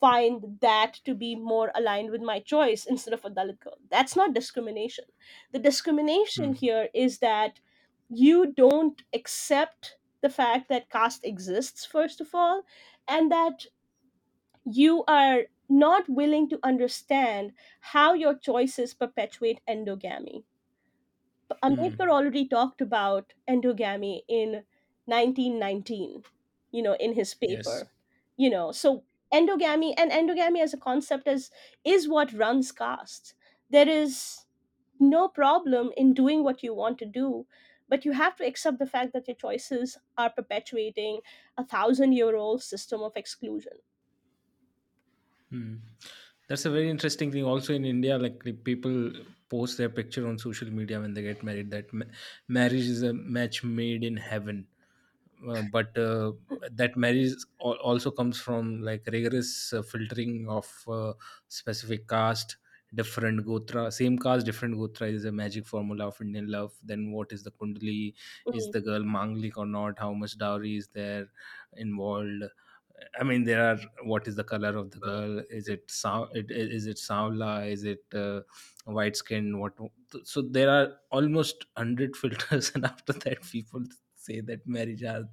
find 0.00 0.58
that 0.60 0.94
to 1.04 1.14
be 1.14 1.34
more 1.36 1.72
aligned 1.74 2.10
with 2.10 2.22
my 2.22 2.38
choice 2.40 2.86
instead 2.86 3.14
of 3.14 3.24
a 3.24 3.30
dalit 3.30 3.60
girl 3.60 3.78
that's 3.90 4.16
not 4.16 4.34
discrimination 4.34 5.04
the 5.52 5.58
discrimination 5.58 6.52
Hmm. 6.52 6.54
here 6.54 6.88
is 6.94 7.18
that 7.18 7.60
you 8.08 8.52
don't 8.52 9.02
accept 9.14 9.96
the 10.22 10.30
fact 10.30 10.68
that 10.68 10.90
caste 10.90 11.24
exists 11.24 11.86
first 11.86 12.20
of 12.20 12.34
all 12.34 12.62
and 13.08 13.32
that 13.32 13.66
you 14.64 15.04
are 15.08 15.42
not 15.68 16.08
willing 16.08 16.48
to 16.48 16.60
understand 16.62 17.52
how 17.80 18.14
your 18.14 18.36
choices 18.38 18.94
perpetuate 18.94 19.60
endogamy 19.68 20.44
Hmm. 21.68 21.94
Ambedkar 21.94 22.08
already 22.10 22.46
talked 22.46 22.80
about 22.80 23.32
endogamy 23.48 24.22
in 24.28 24.64
1919, 25.06 26.22
you 26.70 26.80
know, 26.82 26.92
in 26.94 27.14
his 27.14 27.34
Yes. 27.44 27.84
paper. 27.86 27.90
You 28.36 28.50
know, 28.50 28.70
so 28.72 29.04
endogamy 29.32 29.94
and 29.96 30.12
endogamy 30.12 30.60
as 30.62 30.72
a 30.74 30.78
concept 30.78 31.26
is 31.26 31.50
is 31.82 32.06
what 32.08 32.32
runs 32.32 32.70
castes. 32.70 33.34
There 33.70 33.88
is 33.88 34.44
no 35.00 35.28
problem 35.28 35.92
in 35.96 36.14
doing 36.14 36.44
what 36.44 36.62
you 36.62 36.74
want 36.74 36.98
to 37.00 37.06
do, 37.06 37.46
but 37.88 38.04
you 38.04 38.12
have 38.12 38.36
to 38.36 38.46
accept 38.46 38.78
the 38.78 38.86
fact 38.86 39.12
that 39.14 39.26
your 39.28 39.36
choices 39.36 39.98
are 40.18 40.30
perpetuating 40.30 41.20
a 41.56 41.64
thousand 41.66 42.12
year 42.12 42.36
old 42.36 42.62
system 42.62 43.02
of 43.02 43.16
exclusion. 43.16 43.78
Hmm. 45.54 45.74
That's 46.48 46.64
a 46.64 46.70
very 46.70 46.90
interesting 46.90 47.30
thing. 47.32 47.44
Also 47.44 47.74
in 47.74 47.84
India, 47.84 48.18
like 48.18 48.42
the 48.42 48.52
people 48.52 49.12
post 49.48 49.78
their 49.78 49.88
picture 49.88 50.26
on 50.26 50.38
social 50.38 50.70
media 50.70 51.00
when 51.00 51.14
they 51.14 51.22
get 51.22 51.42
married. 51.42 51.70
That 51.70 51.92
ma- 51.92 52.10
marriage 52.48 52.88
is 52.94 53.02
a 53.02 53.12
match 53.14 53.62
made 53.64 54.04
in 54.04 54.16
heaven. 54.16 54.66
Uh, 55.48 55.62
but 55.62 55.96
uh, 55.98 56.32
that 56.72 56.96
marriage 56.96 57.32
al- 57.62 57.80
also 57.90 58.10
comes 58.10 58.40
from 58.40 58.82
like 58.82 59.06
rigorous 59.06 59.72
uh, 59.72 59.82
filtering 59.82 60.48
of 60.48 60.68
uh, 60.88 61.12
specific 61.48 62.08
caste, 62.08 62.56
different 62.94 63.46
gotra, 63.46 63.92
same 63.92 64.18
caste, 64.18 64.46
different 64.46 64.76
gotra 64.76 65.12
is 65.12 65.24
a 65.26 65.32
magic 65.32 65.66
formula 65.66 66.08
of 66.08 66.20
Indian 66.20 66.48
love. 66.50 66.74
Then 66.82 67.12
what 67.12 67.32
is 67.32 67.44
the 67.44 67.52
kundali? 67.52 68.14
Is 68.52 68.68
Mhm. 68.68 68.72
the 68.72 68.82
girl 68.82 69.02
manglik 69.02 69.56
or 69.58 69.66
not? 69.66 69.98
How 70.00 70.12
much 70.14 70.38
dowry 70.38 70.76
is 70.76 70.88
there 70.88 71.28
involved? 71.74 72.44
I 73.18 73.24
mean, 73.24 73.44
there 73.44 73.62
are. 73.64 73.78
What 74.02 74.28
is 74.28 74.36
the 74.36 74.44
color 74.44 74.76
of 74.76 74.90
the 74.90 74.98
girl? 74.98 75.42
Is 75.50 75.68
it 75.68 75.90
sound? 75.90 76.30
It, 76.36 76.50
is 76.50 76.86
it 76.86 76.96
saula? 76.96 77.66
Is 77.66 77.84
it 77.84 78.04
uh, 78.14 78.40
white 78.84 79.16
skin? 79.16 79.58
What? 79.58 79.72
So 80.22 80.42
there 80.42 80.70
are 80.70 80.92
almost 81.10 81.66
hundred 81.76 82.16
filters, 82.22 82.72
and 82.74 82.84
after 82.84 83.12
that, 83.12 83.42
people 83.42 83.84
say 84.14 84.40
that 84.40 84.66
marriage 84.66 85.02
are 85.02 85.28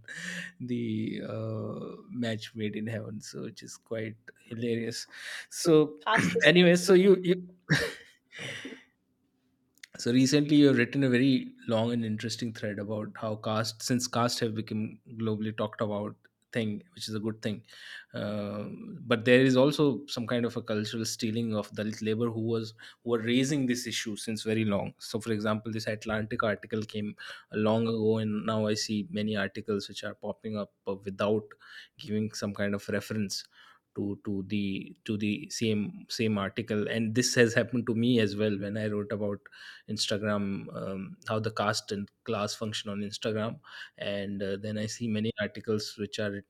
the 0.60 1.22
uh, 1.28 2.02
match 2.10 2.54
made 2.56 2.76
in 2.76 2.88
heaven. 2.88 3.22
So 3.22 3.44
which 3.44 3.64
is 3.64 3.78
quite 3.78 4.16
hilarious. 4.48 5.08
So 5.50 5.98
anyway, 6.44 6.76
so 6.76 6.94
you 6.94 7.18
you 7.22 7.48
so 9.98 10.12
recently, 10.12 10.56
you've 10.58 10.78
written 10.78 11.04
a 11.04 11.10
very 11.10 11.54
long 11.68 11.92
and 11.92 12.04
interesting 12.04 12.54
thread 12.54 12.80
about 12.80 13.10
how 13.16 13.36
caste, 13.36 13.84
since 13.84 14.08
caste 14.08 14.40
have 14.40 14.56
become 14.56 15.00
globally 15.20 15.56
talked 15.56 15.82
about 15.82 16.16
thing, 16.54 16.84
which 16.96 17.08
is 17.08 17.16
a 17.16 17.20
good 17.20 17.42
thing. 17.42 17.64
Um 18.14 18.98
but 19.12 19.26
there 19.26 19.42
is 19.42 19.56
also 19.58 20.06
some 20.08 20.28
kind 20.28 20.46
of 20.46 20.58
a 20.58 20.62
cultural 20.62 21.06
stealing 21.06 21.56
of 21.56 21.72
Dalit 21.72 22.02
labor 22.02 22.30
who 22.30 22.42
was 22.42 22.74
who 23.04 23.12
were 23.12 23.20
raising 23.22 23.66
this 23.66 23.86
issue 23.88 24.16
since 24.16 24.44
very 24.44 24.66
long. 24.66 24.94
So, 25.00 25.20
for 25.20 25.32
example, 25.32 25.72
this 25.72 25.88
Atlantic 25.88 26.44
article 26.44 26.82
came 26.84 27.16
long 27.54 27.88
ago, 27.88 28.18
and 28.18 28.46
now 28.46 28.66
I 28.68 28.74
see 28.76 29.08
many 29.10 29.36
articles 29.36 29.88
which 29.90 30.04
are 30.04 30.16
popping 30.16 30.58
up 30.58 30.74
uh, 30.88 30.96
without 30.96 31.46
giving 31.98 32.32
some 32.34 32.54
kind 32.54 32.76
of 32.76 32.88
reference 32.90 33.44
to 33.96 34.20
to 34.26 34.44
the 34.48 34.96
to 35.06 35.18
the 35.18 35.50
same 35.50 36.06
same 36.10 36.38
article. 36.38 36.88
And 36.88 37.16
this 37.16 37.36
has 37.36 37.54
happened 37.54 37.88
to 37.88 37.96
me 37.96 38.20
as 38.20 38.36
well 38.36 38.58
when 38.60 38.78
i 38.78 38.88
wrote 38.88 39.12
about 39.12 39.40
instagram 39.90 40.46
um, 40.76 41.18
how 41.28 41.40
the 41.40 41.52
caste 41.52 41.92
and 41.92 42.10
class 42.24 42.56
function 42.56 42.90
on 42.90 43.00
instagram. 43.02 43.60
And 43.98 44.42
uh, 44.44 44.58
then 44.62 44.78
i 44.78 44.86
see 44.88 45.08
many 45.08 45.32
articles 45.42 45.96
which 45.98 46.20
are 46.20 46.44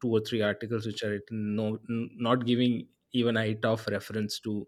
two 0.00 0.08
or 0.08 0.20
three 0.20 0.42
articles 0.42 0.86
which 0.86 1.02
are 1.02 1.10
written 1.10 1.56
no 1.56 1.78
not 1.88 2.46
giving 2.46 2.88
even 3.12 3.36
a 3.36 3.40
iota 3.40 3.68
of 3.70 3.86
reference 3.88 4.38
to 4.40 4.66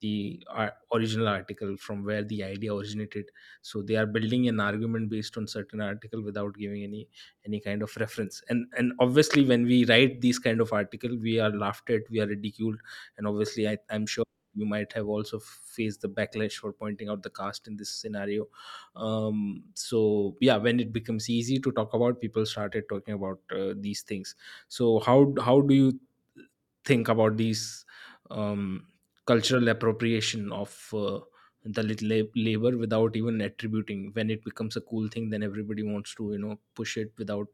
the 0.00 0.42
uh, 0.48 0.70
original 0.94 1.28
article 1.28 1.76
from 1.76 2.04
where 2.04 2.24
the 2.24 2.42
idea 2.42 2.74
originated. 2.74 3.30
So 3.62 3.82
they 3.82 3.96
are 3.96 4.06
building 4.06 4.48
an 4.48 4.60
argument 4.60 5.10
based 5.10 5.36
on 5.36 5.46
certain 5.46 5.80
article 5.80 6.22
without 6.22 6.54
giving 6.56 6.82
any 6.82 7.08
any 7.44 7.60
kind 7.60 7.82
of 7.82 7.94
reference. 7.96 8.42
And 8.48 8.66
and 8.76 8.92
obviously 9.00 9.44
when 9.44 9.64
we 9.64 9.84
write 9.84 10.20
these 10.20 10.38
kind 10.38 10.60
of 10.60 10.72
article 10.72 11.16
we 11.18 11.38
are 11.38 11.50
laughed 11.50 11.90
at 11.90 12.08
we 12.10 12.20
are 12.20 12.26
ridiculed. 12.26 12.80
And 13.16 13.26
obviously 13.26 13.68
I, 13.68 13.78
i'm 13.90 14.06
sure 14.06 14.24
you 14.54 14.66
might 14.66 14.92
have 14.94 15.06
also 15.06 15.38
faced 15.38 16.00
the 16.00 16.08
backlash 16.08 16.54
for 16.54 16.72
pointing 16.72 17.08
out 17.08 17.22
the 17.22 17.30
cast 17.30 17.68
in 17.68 17.76
this 17.76 17.90
scenario. 17.90 18.48
Um 18.96 19.64
so 19.74 20.36
yeah 20.40 20.56
when 20.56 20.80
it 20.80 20.92
becomes 20.92 21.28
easy 21.30 21.58
to 21.60 21.72
talk 21.72 21.94
about 21.94 22.20
people 22.20 22.46
started 22.46 22.88
talking 22.88 23.14
about 23.14 23.40
uh, 23.52 23.74
these 23.76 24.02
things. 24.02 24.34
So 24.68 25.00
how 25.00 25.34
how 25.40 25.60
do 25.60 25.74
you 25.74 26.00
think 26.84 27.08
about 27.08 27.36
these 27.36 27.84
um, 28.30 28.86
cultural 29.30 29.68
appropriation 29.68 30.52
of 30.52 30.72
uh, 30.94 31.20
Dalit 31.76 32.02
lab- 32.10 32.32
labor 32.36 32.76
without 32.78 33.16
even 33.16 33.40
attributing. 33.42 34.12
When 34.14 34.30
it 34.30 34.42
becomes 34.44 34.76
a 34.76 34.80
cool 34.80 35.08
thing, 35.08 35.28
then 35.30 35.42
everybody 35.42 35.82
wants 35.82 36.14
to 36.16 36.32
you 36.32 36.38
know 36.38 36.58
push 36.74 36.96
it 36.96 37.12
without 37.18 37.48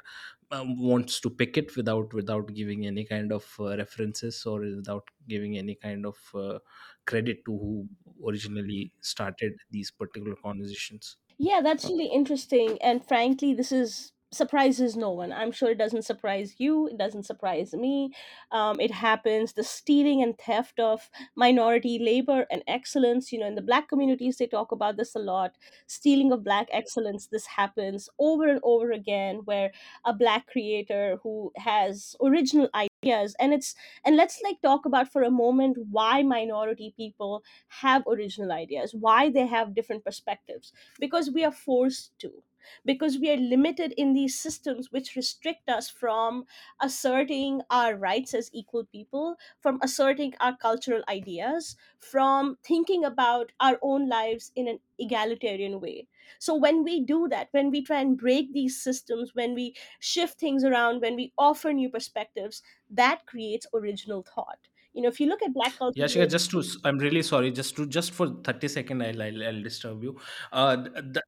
um, 0.53 0.79
wants 0.81 1.21
to 1.21 1.31
pick 1.31 1.57
it 1.59 1.77
without 1.77 2.13
without 2.15 2.53
giving 2.55 2.87
any 2.87 3.05
kind 3.05 3.33
of 3.33 3.55
uh, 3.61 3.77
references 3.77 4.45
or 4.47 4.61
without 4.61 5.09
giving 5.29 5.59
any 5.59 5.75
kind 5.75 6.07
of 6.07 6.19
uh, 6.35 6.59
credit 7.07 7.45
to 7.47 7.53
who 7.59 7.89
originally 8.29 8.93
started 9.01 9.55
these 9.71 9.91
particular 9.91 10.37
conversations. 10.37 11.17
Yeah, 11.39 11.61
that's 11.63 11.89
Uh, 11.89 11.91
really 11.91 12.07
interesting. 12.07 12.81
And 12.83 13.07
frankly, 13.07 13.55
this 13.55 13.73
is 13.73 14.13
surprises 14.37 14.97
no 14.97 15.11
one. 15.11 15.33
I'm 15.33 15.51
sure 15.53 15.71
it 15.71 15.79
doesn't 15.79 16.03
surprise 16.05 16.55
you. 16.59 16.87
It 16.89 16.99
doesn't 16.99 17.25
surprise 17.25 17.73
me. 17.75 18.13
Um, 18.53 18.79
it 18.81 18.91
happens. 18.93 19.55
The 19.55 19.65
stealing 19.65 20.23
and 20.23 20.37
theft 20.39 20.79
of 20.79 21.11
minority 21.35 21.99
labor 21.99 22.47
and 22.51 22.63
excellence. 22.69 23.33
You 23.33 23.41
know, 23.41 23.47
in 23.47 23.55
the 23.55 23.63
black 23.63 23.89
communities, 23.89 24.37
they 24.37 24.47
talk 24.47 24.73
about 24.73 24.97
this 24.97 25.15
a 25.15 25.19
lot. 25.19 25.57
Stealing 25.87 26.33
of 26.33 26.45
black 26.45 26.69
excellence. 26.71 27.27
This 27.27 27.47
happens 27.47 28.09
over 28.19 28.47
and 28.49 28.61
over 28.63 28.93
again, 28.93 29.41
where 29.45 29.73
a 30.05 30.13
black 30.13 30.47
creator 30.47 31.19
who 31.23 31.53
has 31.57 32.15
original 32.23 32.69
ideas, 32.75 33.35
and 33.41 33.53
it's 33.53 33.75
and 34.05 34.17
let's 34.17 34.41
like 34.43 34.61
talk 34.63 34.85
about 34.87 35.11
for 35.13 35.23
a 35.23 35.31
moment 35.31 35.79
why 35.91 36.23
minority 36.23 36.93
people 36.97 37.43
have 37.69 38.03
original 38.07 38.53
ideas, 38.53 38.95
why 38.95 39.31
they 39.31 39.47
have 39.47 39.75
different 39.75 40.05
perspectives 40.05 40.73
because 40.99 41.31
we 41.31 41.45
are 41.45 41.53
forced 41.53 42.19
to 42.19 42.43
because 42.85 43.19
we 43.19 43.31
are 43.31 43.37
limited 43.37 43.93
in 43.97 44.13
these 44.13 44.39
systems 44.39 44.91
which 44.91 45.17
restrict 45.17 45.69
us 45.69 45.89
from 45.89 46.45
asserting 46.81 47.61
our 47.71 47.97
rights 47.97 48.35
as 48.35 48.51
equal 48.53 48.85
people 48.85 49.37
from 49.61 49.79
asserting 49.83 50.35
our 50.41 50.57
cultural 50.57 51.03
ideas 51.09 51.77
from 51.99 52.57
thinking 52.65 53.05
about 53.05 53.53
our 53.61 53.79
own 53.83 54.09
lives 54.09 54.53
in 54.57 54.69
an 54.69 54.79
egalitarian 54.99 55.81
way 55.81 56.07
so 56.39 56.55
when 56.55 56.83
we 56.83 57.01
do 57.05 57.29
that 57.29 57.49
when 57.53 57.71
we 57.71 57.83
try 57.83 58.01
and 58.01 58.19
break 58.19 58.53
these 58.53 58.81
systems 58.83 59.35
when 59.35 59.55
we 59.55 59.75
shift 60.01 60.39
things 60.39 60.65
around 60.65 61.01
when 61.01 61.17
we 61.17 61.33
offer 61.39 61.73
new 61.73 61.89
perspectives 61.89 62.63
that 62.91 63.27
creates 63.27 63.67
original 63.75 64.23
thought 64.23 64.59
you 64.93 65.03
know 65.03 65.09
if 65.09 65.21
you 65.21 65.27
look 65.27 65.43
at 65.43 65.53
black 65.53 65.77
culture 65.79 66.01
Yeah, 66.01 66.07
Shikha, 66.07 66.31
just 66.31 66.51
to, 66.51 66.63
I'm 66.85 66.99
really 66.99 67.23
sorry. 67.23 67.51
Just 67.51 67.77
to, 67.77 67.87
just 67.87 68.13
for 68.13 68.29
30 68.45 68.69
second, 68.69 69.03
I'll, 69.03 69.23
I'll, 69.23 69.43
I'll 69.45 69.63
disturb 69.63 70.03
you. 70.03 70.19
Uh, 70.53 70.77
th- 70.77 71.25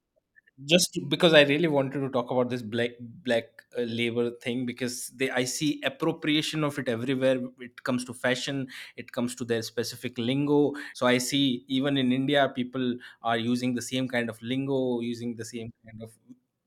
just 0.65 0.99
because 1.09 1.35
I 1.35 1.43
really 1.43 1.69
wanted 1.69 2.01
to 2.01 2.09
talk 2.11 2.31
about 2.31 2.51
this 2.51 2.63
black 2.63 2.91
black 3.01 3.45
uh, 3.77 3.83
labor 3.83 4.31
thing 4.43 4.67
because 4.67 5.09
they 5.15 5.31
I 5.31 5.45
see 5.45 5.81
appropriation 5.85 6.65
of 6.65 6.79
it 6.79 6.89
everywhere. 6.89 7.39
It 7.61 7.83
comes 7.85 8.05
to 8.07 8.15
fashion, 8.15 8.69
it 8.97 9.13
comes 9.13 9.35
to 9.37 9.45
their 9.45 9.63
specific 9.63 10.19
lingo. 10.19 10.73
So 10.95 11.07
I 11.07 11.19
see 11.19 11.65
even 11.69 11.97
in 11.97 12.13
India, 12.13 12.51
people 12.55 12.97
are 13.23 13.39
using 13.39 13.75
the 13.75 13.83
same 13.83 14.09
kind 14.09 14.29
of 14.29 14.41
lingo, 14.43 15.01
using 15.01 15.37
the 15.37 15.45
same 15.45 15.73
kind 15.87 16.03
of 16.03 16.11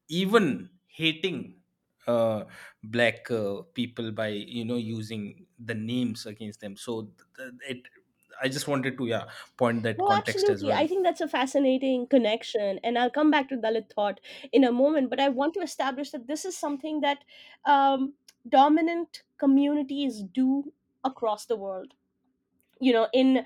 even 0.09 0.69
hating 0.87 1.55
uh, 2.07 2.43
black 2.83 3.29
uh, 3.31 3.61
people 3.73 4.11
by 4.11 4.29
you 4.29 4.65
know 4.65 4.77
using 4.77 5.45
the 5.63 5.73
names 5.75 6.25
against 6.25 6.59
them. 6.61 6.75
So 6.77 7.09
th- 7.37 7.51
th- 7.59 7.77
it. 7.77 7.87
I 8.41 8.49
just 8.49 8.67
wanted 8.67 8.97
to 8.97 9.05
yeah 9.07 9.25
point 9.57 9.83
that 9.83 9.97
Oh, 9.99 10.05
context 10.05 10.49
as 10.49 10.63
absolutely. 10.63 10.65
well. 10.65 10.83
I 10.83 10.87
think 10.87 11.03
that's 11.03 11.21
a 11.21 11.27
fascinating 11.27 12.07
connection. 12.07 12.79
And 12.83 12.97
I'll 12.97 13.09
come 13.11 13.29
back 13.29 13.49
to 13.49 13.57
Dalit 13.57 13.89
thought 13.93 14.19
in 14.51 14.63
a 14.63 14.71
moment. 14.71 15.09
But 15.09 15.19
I 15.19 15.29
want 15.29 15.53
to 15.55 15.59
establish 15.61 16.11
that 16.11 16.27
this 16.27 16.45
is 16.45 16.57
something 16.57 17.01
that 17.01 17.23
um, 17.65 18.13
dominant 18.47 19.23
communities 19.37 20.21
do 20.23 20.73
across 21.03 21.45
the 21.45 21.55
world. 21.57 21.93
You 22.79 22.93
know, 22.93 23.07
in 23.13 23.45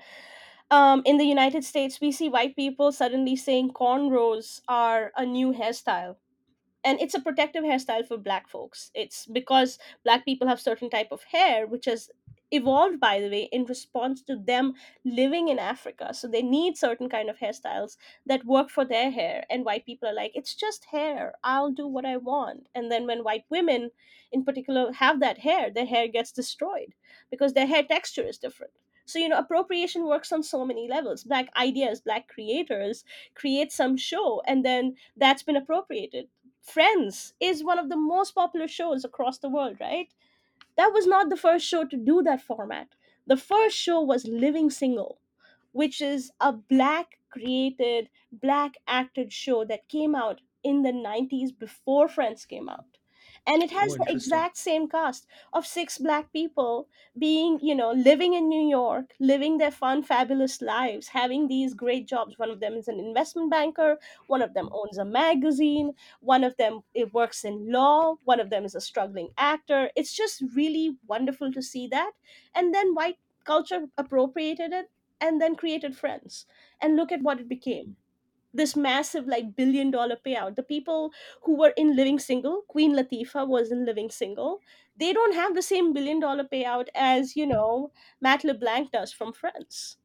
um, 0.70 1.02
in 1.06 1.18
the 1.18 1.24
United 1.26 1.64
States, 1.64 2.00
we 2.00 2.12
see 2.12 2.28
white 2.28 2.56
people 2.56 2.92
suddenly 2.92 3.36
saying 3.36 3.72
cornrows 3.72 4.62
are 4.68 5.12
a 5.16 5.26
new 5.26 5.52
hairstyle. 5.52 6.16
And 6.84 7.00
it's 7.00 7.14
a 7.14 7.20
protective 7.20 7.64
hairstyle 7.64 8.06
for 8.06 8.16
black 8.16 8.48
folks. 8.48 8.90
It's 8.94 9.26
because 9.26 9.78
black 10.04 10.24
people 10.24 10.48
have 10.48 10.60
certain 10.60 10.90
type 10.90 11.08
of 11.12 11.24
hair, 11.24 11.66
which 11.66 11.86
is 11.88 12.10
evolved 12.52 13.00
by 13.00 13.20
the 13.20 13.28
way 13.28 13.48
in 13.52 13.64
response 13.64 14.22
to 14.22 14.36
them 14.36 14.74
living 15.04 15.48
in 15.48 15.58
africa. 15.58 16.14
So 16.14 16.28
they 16.28 16.42
need 16.42 16.76
certain 16.76 17.08
kind 17.08 17.28
of 17.28 17.38
hairstyles 17.38 17.96
that 18.24 18.44
work 18.46 18.70
for 18.70 18.84
their 18.84 19.10
hair 19.10 19.44
and 19.50 19.64
white 19.64 19.84
people 19.84 20.08
are 20.08 20.14
like 20.14 20.32
it's 20.34 20.54
just 20.54 20.86
hair. 20.86 21.34
I'll 21.42 21.72
do 21.72 21.86
what 21.86 22.04
i 22.04 22.16
want. 22.16 22.68
And 22.74 22.90
then 22.90 23.06
when 23.06 23.24
white 23.24 23.44
women 23.50 23.90
in 24.32 24.44
particular 24.44 24.92
have 24.92 25.20
that 25.20 25.38
hair 25.38 25.70
their 25.70 25.86
hair 25.86 26.08
gets 26.08 26.32
destroyed 26.32 26.94
because 27.30 27.52
their 27.52 27.66
hair 27.66 27.82
texture 27.82 28.26
is 28.26 28.38
different. 28.38 28.72
So 29.06 29.18
you 29.18 29.28
know 29.28 29.38
appropriation 29.38 30.06
works 30.06 30.32
on 30.32 30.42
so 30.42 30.64
many 30.64 30.88
levels. 30.88 31.24
Black 31.24 31.48
ideas 31.56 32.00
black 32.00 32.28
creators 32.28 33.04
create 33.34 33.72
some 33.72 33.96
show 33.96 34.42
and 34.46 34.64
then 34.64 34.94
that's 35.16 35.42
been 35.42 35.56
appropriated. 35.56 36.28
Friends 36.62 37.34
is 37.40 37.64
one 37.64 37.78
of 37.78 37.88
the 37.88 37.96
most 37.96 38.34
popular 38.34 38.68
shows 38.68 39.04
across 39.04 39.38
the 39.38 39.48
world 39.48 39.76
right 39.80 40.12
that 40.76 40.92
was 40.92 41.06
not 41.06 41.28
the 41.28 41.36
first 41.36 41.66
show 41.66 41.84
to 41.84 41.96
do 41.96 42.22
that 42.22 42.40
format. 42.42 42.94
The 43.26 43.36
first 43.36 43.76
show 43.76 44.00
was 44.00 44.26
Living 44.26 44.70
Single, 44.70 45.20
which 45.72 46.00
is 46.00 46.30
a 46.40 46.52
black 46.52 47.18
created, 47.30 48.10
black 48.32 48.76
acted 48.86 49.32
show 49.32 49.64
that 49.64 49.88
came 49.88 50.14
out 50.14 50.40
in 50.62 50.82
the 50.82 50.92
90s 50.92 51.52
before 51.52 52.08
Friends 52.08 52.46
came 52.46 52.68
out. 52.68 52.95
And 53.46 53.62
it 53.62 53.70
Oh, 53.80 53.80
has 53.80 53.96
the 53.96 54.10
interesting. 54.10 54.10
exact 54.10 54.56
same 54.56 54.88
cast 54.88 55.26
of 55.52 55.66
six 55.66 55.98
black 55.98 56.32
people 56.32 56.88
being, 57.16 57.60
you 57.60 57.74
know, 57.74 57.92
living 57.92 58.34
in 58.34 58.48
New 58.48 58.68
York, 58.68 59.14
living 59.20 59.58
their 59.58 59.70
fun, 59.70 60.02
fabulous 60.02 60.60
lives, 60.60 61.08
having 61.08 61.46
these 61.48 61.72
great 61.72 62.06
jobs. 62.08 62.38
One 62.38 62.50
of 62.50 62.60
them 62.60 62.74
is 62.74 62.88
an 62.88 62.98
investment 62.98 63.50
banker, 63.50 63.98
one 64.26 64.42
of 64.42 64.54
them 64.54 64.68
owns 64.72 64.98
a 64.98 65.04
magazine, 65.04 65.92
one 66.20 66.42
of 66.44 66.56
them 66.56 66.82
it 66.92 67.14
works 67.14 67.44
in 67.44 67.70
law, 67.70 68.16
one 68.24 68.40
of 68.40 68.50
them 68.50 68.64
is 68.64 68.74
a 68.74 68.80
struggling 68.80 69.30
actor. 69.38 69.90
It's 69.96 70.14
just 70.14 70.42
really 70.54 70.98
wonderful 71.06 71.52
to 71.52 71.62
see 71.62 71.86
that. 71.88 72.12
And 72.54 72.74
then 72.74 72.94
white 72.94 73.18
culture 73.44 73.86
appropriated 73.96 74.72
it 74.72 74.90
and 75.20 75.40
then 75.40 75.56
created 75.56 75.96
friends 75.96 76.46
and 76.80 76.96
look 76.96 77.12
at 77.12 77.22
what 77.22 77.40
it 77.40 77.48
became 77.48 77.96
this 78.56 78.74
massive 78.76 79.26
like 79.26 79.54
billion 79.56 79.90
dollar 79.90 80.16
payout 80.26 80.56
the 80.56 80.62
people 80.62 81.12
who 81.42 81.56
were 81.58 81.72
in 81.84 81.94
living 81.96 82.18
single 82.18 82.62
queen 82.68 82.94
latifah 83.00 83.46
was 83.48 83.70
in 83.72 83.84
living 83.84 84.10
single 84.10 84.60
they 84.96 85.12
don't 85.12 85.34
have 85.34 85.54
the 85.54 85.62
same 85.62 85.92
billion 85.92 86.20
dollar 86.20 86.44
payout 86.44 86.88
as 86.94 87.36
you 87.36 87.46
know 87.46 87.92
matt 88.20 88.44
leblanc 88.44 88.90
does 88.92 89.12
from 89.12 89.32
friends 89.32 89.98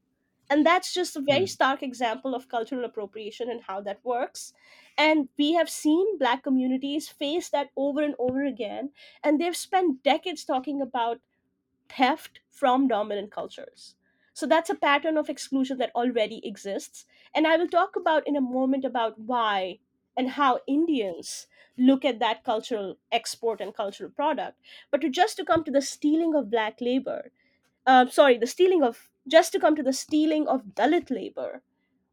and 0.49 0.65
that's 0.65 0.93
just 0.93 1.15
a 1.15 1.21
very 1.21 1.45
Hmm. 1.45 1.51
stark 1.51 1.81
example 1.81 2.35
of 2.35 2.49
cultural 2.49 2.83
appropriation 2.85 3.49
and 3.49 3.61
how 3.63 3.81
that 3.81 4.03
works 4.03 4.53
and 4.97 5.29
we 5.37 5.53
have 5.53 5.69
seen 5.69 6.17
black 6.17 6.43
communities 6.43 7.07
face 7.09 7.49
that 7.49 7.69
over 7.77 8.01
and 8.03 8.15
over 8.19 8.43
again 8.43 8.91
and 9.23 9.39
they've 9.39 9.55
spent 9.57 10.03
decades 10.03 10.43
talking 10.45 10.81
about 10.81 11.21
theft 11.89 12.41
from 12.49 12.87
dominant 12.87 13.31
cultures. 13.31 13.95
So 14.34 14.45
that's 14.45 14.69
a 14.69 14.75
pattern 14.75 15.17
of 15.17 15.29
exclusion 15.29 15.77
that 15.79 15.91
already 15.95 16.45
exists. 16.45 17.05
And 17.34 17.47
I 17.47 17.57
will 17.57 17.67
talk 17.67 17.95
about 17.95 18.27
in 18.27 18.36
a 18.36 18.41
moment 18.41 18.86
about 18.86 19.19
why 19.19 19.79
and 20.17 20.32
how 20.32 20.59
Indians 20.67 21.47
look 21.77 22.03
at 22.05 22.19
that 22.19 22.43
cultural 22.43 22.97
export 23.11 23.61
and 23.61 23.73
cultural 23.73 24.09
product. 24.09 24.57
But 24.91 25.01
to 25.01 25.09
just 25.09 25.38
to 25.38 25.45
come 25.45 25.63
to 25.63 25.71
the 25.71 25.82
stealing 25.82 26.36
of 26.36 26.49
black 26.51 26.82
labor, 26.82 27.32
um, 27.86 28.09
sorry, 28.09 28.38
the 28.38 28.47
stealing 28.47 28.84
of 28.84 29.09
just 29.27 29.51
to 29.53 29.59
come 29.59 29.75
to 29.75 29.84
the 29.84 29.93
stealing 29.93 30.47
of 30.47 30.65
Dalit 30.75 31.09
labor, 31.11 31.63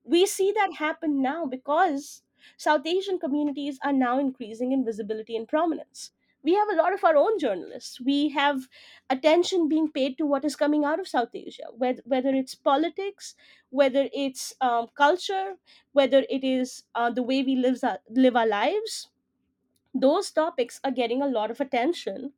we 0.05 0.27
see 0.27 0.53
that 0.53 0.75
happen 0.75 1.23
now 1.23 1.47
because 1.47 2.23
South 2.57 2.87
Asian 2.87 3.19
communities 3.19 3.79
are 3.83 3.93
now 3.93 4.19
increasing 4.19 4.73
in 4.73 4.85
visibility 4.85 5.37
and 5.37 5.49
prominence. 5.49 6.12
We 6.49 6.55
have 6.55 6.69
a 6.71 6.77
lot 6.81 6.93
of 6.95 7.05
our 7.05 7.17
own 7.17 7.39
journalists. 7.39 8.01
We 8.01 8.19
have 8.31 8.69
attention 9.11 9.69
being 9.69 9.89
paid 9.99 10.17
to 10.19 10.27
what 10.27 10.45
is 10.51 10.57
coming 10.57 10.85
out 10.91 11.01
of 11.01 11.09
South 11.09 11.35
Asia, 11.35 11.69
whether, 11.83 12.03
whether 12.07 12.31
it's 12.43 12.55
politics, 12.55 13.35
whether 13.71 14.09
it's 14.25 14.55
um, 14.61 14.89
culture, 15.05 15.57
whether 15.93 16.25
it 16.39 16.45
is 16.45 16.85
uh, 16.95 17.11
the 17.11 17.23
way 17.23 17.43
we 17.43 17.57
live, 17.57 17.81
live 18.25 18.37
our 18.37 18.47
lives. 18.47 19.09
Those 19.95 20.31
topics 20.31 20.81
are 20.85 20.91
getting 20.91 21.23
a 21.23 21.29
lot 21.29 21.51
of 21.51 21.61
attention 21.61 22.33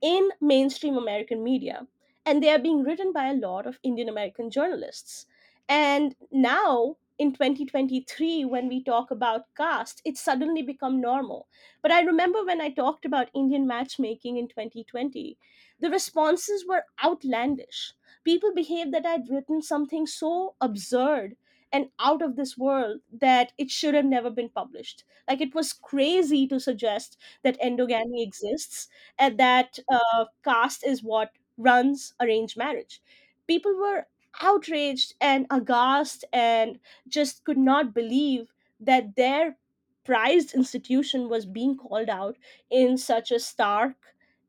in 0.00 0.30
mainstream 0.40 0.96
American 0.96 1.42
media, 1.42 1.86
and 2.26 2.42
they 2.42 2.50
are 2.50 2.58
being 2.58 2.82
written 2.84 3.12
by 3.12 3.28
a 3.28 3.34
lot 3.34 3.66
of 3.66 3.80
Indian 3.82 4.08
American 4.08 4.50
journalists. 4.50 5.26
And 5.68 6.16
now, 6.30 6.96
in 7.18 7.32
2023, 7.32 8.44
when 8.44 8.68
we 8.68 8.82
talk 8.82 9.10
about 9.10 9.52
caste, 9.56 10.00
it's 10.04 10.20
suddenly 10.20 10.62
become 10.62 11.00
normal. 11.00 11.48
But 11.82 11.90
I 11.92 12.00
remember 12.02 12.44
when 12.44 12.60
I 12.60 12.70
talked 12.70 13.04
about 13.04 13.30
Indian 13.34 13.66
matchmaking 13.66 14.36
in 14.36 14.48
2020, 14.48 15.36
the 15.80 15.90
responses 15.90 16.64
were 16.66 16.84
outlandish. 17.04 17.94
People 18.24 18.54
behaved 18.54 18.92
that 18.92 19.06
I'd 19.06 19.28
written 19.28 19.62
something 19.62 20.06
so 20.06 20.54
absurd 20.60 21.36
and 21.72 21.90
out 21.98 22.22
of 22.22 22.36
this 22.36 22.56
world 22.56 23.00
that 23.12 23.52
it 23.58 23.70
should 23.70 23.94
have 23.94 24.04
never 24.04 24.30
been 24.30 24.48
published. 24.48 25.04
Like 25.28 25.40
it 25.40 25.54
was 25.54 25.72
crazy 25.72 26.46
to 26.48 26.58
suggest 26.60 27.18
that 27.42 27.60
endogamy 27.60 28.22
exists 28.22 28.88
and 29.18 29.38
that 29.38 29.78
uh, 29.90 30.26
caste 30.44 30.84
is 30.86 31.02
what 31.02 31.32
runs 31.56 32.14
arranged 32.20 32.56
marriage. 32.56 33.02
People 33.46 33.74
were 33.76 34.06
outraged 34.40 35.14
and 35.20 35.46
aghast 35.50 36.24
and 36.32 36.78
just 37.08 37.44
could 37.44 37.58
not 37.58 37.94
believe 37.94 38.52
that 38.80 39.16
their 39.16 39.58
prized 40.04 40.54
institution 40.54 41.28
was 41.28 41.46
being 41.46 41.76
called 41.76 42.08
out 42.08 42.36
in 42.70 42.96
such 42.96 43.30
a 43.30 43.38
stark 43.38 43.96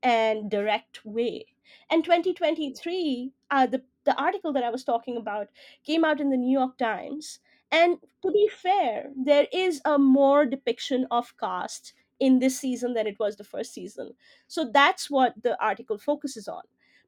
and 0.02 0.50
direct 0.50 1.06
way. 1.06 1.46
And 1.90 2.04
2023, 2.04 3.34
uh, 3.52 3.66
the, 3.68 3.84
the 4.06 4.16
article 4.20 4.54
that 4.54 4.64
I 4.64 4.70
was 4.70 4.84
talking 4.84 5.18
about 5.18 5.50
came 5.84 6.04
out 6.06 6.22
in 6.22 6.30
the 6.30 6.38
New 6.38 6.52
York 6.52 6.78
Times. 6.78 7.40
And 7.72 7.98
to 8.24 8.32
be 8.32 8.48
fair, 8.48 9.12
there 9.16 9.48
is 9.54 9.82
a 9.86 10.00
more 10.00 10.46
depiction 10.46 11.06
of 11.12 11.36
caste 11.38 11.94
in 12.20 12.40
this 12.40 12.60
season 12.60 12.94
than 12.94 13.08
it 13.08 13.20
was 13.20 13.36
the 13.38 13.44
first 13.44 13.74
season. 13.74 14.14
So 14.48 14.70
that's 14.72 15.10
what 15.10 15.42
the 15.42 15.62
article 15.64 15.98
focuses 15.98 16.48
on. 16.48 16.64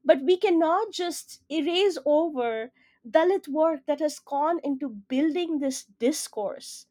But 0.06 0.22
we 0.22 0.38
cannot 0.38 0.91
just 0.91 1.41
erase 1.49 1.97
over 2.06 2.72
Dalit 3.08 3.47
work 3.47 3.86
that 3.88 3.99
has 3.99 4.20
gone 4.20 4.60
into 4.64 4.89
building 4.89 5.60
this 5.60 5.86
discourse. 5.86 6.86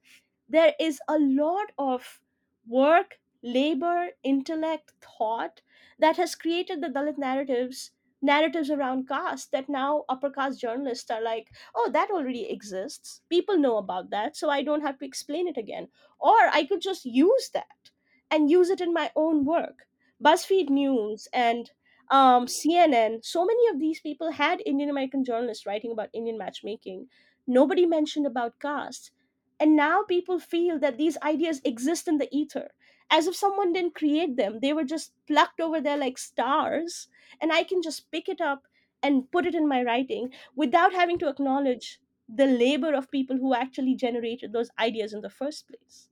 There 0.49 0.75
is 0.79 1.01
a 1.09 1.19
lot 1.19 1.73
of 1.79 2.21
work, 2.67 3.21
labor, 3.43 4.11
intellect, 4.23 4.93
thought 5.01 5.63
that 5.99 6.17
has 6.19 6.35
created 6.35 6.81
the 6.83 6.89
Dalit 6.89 7.17
narratives 7.19 7.93
narratives 8.23 8.71
around 8.71 9.09
caste 9.09 9.51
that 9.53 9.69
now 9.69 10.05
upper 10.09 10.31
caste 10.31 10.61
journalists 10.61 11.11
are 11.11 11.23
like, 11.23 11.51
oh, 11.75 11.91
that 11.91 12.11
already 12.11 12.51
exists. 12.51 13.23
People 13.31 13.57
know 13.57 13.79
about 13.79 14.11
that, 14.11 14.37
so 14.37 14.51
I 14.51 14.63
don't 14.63 14.83
have 14.83 14.99
to 14.99 15.07
explain 15.07 15.49
it 15.49 15.57
again. 15.57 15.89
Or 16.19 16.37
I 16.53 16.67
could 16.67 16.83
just 16.83 17.07
use 17.07 17.49
that 17.55 17.91
and 18.31 18.51
use 18.51 18.69
it 18.69 18.81
in 18.81 18.93
my 18.93 19.11
own 19.17 19.45
work. 19.45 19.87
BuzzFeed 20.23 20.69
News 20.69 21.29
and 21.33 21.71
um, 22.11 22.47
CNN, 22.47 23.25
so 23.25 23.45
many 23.45 23.69
of 23.69 23.79
these 23.79 24.01
people 24.01 24.33
had 24.33 24.63
Indian 24.67 24.91
American 24.91 25.25
journalists 25.25 25.67
writing 25.67 25.93
about 25.93 26.11
Indian 26.13 26.39
matchmaking. 26.39 27.09
Nobody 27.47 27.87
mentioned 27.87 28.27
about 28.27 28.59
caste. 28.61 29.11
And 29.59 29.77
now 29.77 30.03
people 30.03 30.39
feel 30.41 30.79
that 30.79 30.97
these 30.99 31.19
ideas 31.23 31.61
exist 31.65 32.09
in 32.09 32.19
the 32.19 32.29
ether, 32.37 32.71
as 33.11 33.27
if 33.27 33.37
someone 33.37 33.73
didn't 33.73 33.95
create 33.95 34.37
them. 34.37 34.61
They 34.61 34.73
were 34.73 34.85
just 34.85 35.13
plucked 35.27 35.61
over 35.61 35.81
there 35.81 35.97
like 35.99 36.19
stars, 36.19 37.09
and 37.41 37.53
I 37.53 37.63
can 37.65 37.83
just 37.83 38.11
pick 38.11 38.29
it 38.29 38.41
up 38.41 38.67
and 39.03 39.31
put 39.31 39.47
it 39.47 39.55
in 39.55 39.69
my 39.69 39.83
writing 39.83 40.33
without 40.57 40.93
having 40.93 41.19
to 41.21 41.29
acknowledge 41.29 42.01
the 42.29 42.47
labor 42.47 42.93
of 42.95 43.11
people 43.11 43.37
who 43.37 43.55
actually 43.55 43.95
generated 43.95 44.53
those 44.53 44.71
ideas 44.79 45.13
in 45.13 45.21
the 45.21 45.31
first 45.31 45.69
place. 45.69 46.09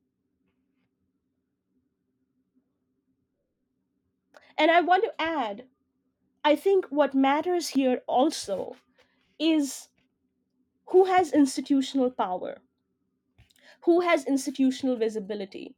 And 4.58 4.70
I 4.70 4.82
want 4.82 5.04
to 5.04 5.14
add 5.18 5.66
I 6.48 6.56
think 6.56 6.86
what 6.86 7.14
matters 7.14 7.68
here 7.68 8.02
also 8.08 8.76
is 9.38 9.88
who 10.86 11.04
has 11.06 11.32
institutional 11.32 12.10
power, 12.10 12.62
who 13.82 14.00
has 14.00 14.26
institutional 14.26 14.96
visibility. 14.96 15.74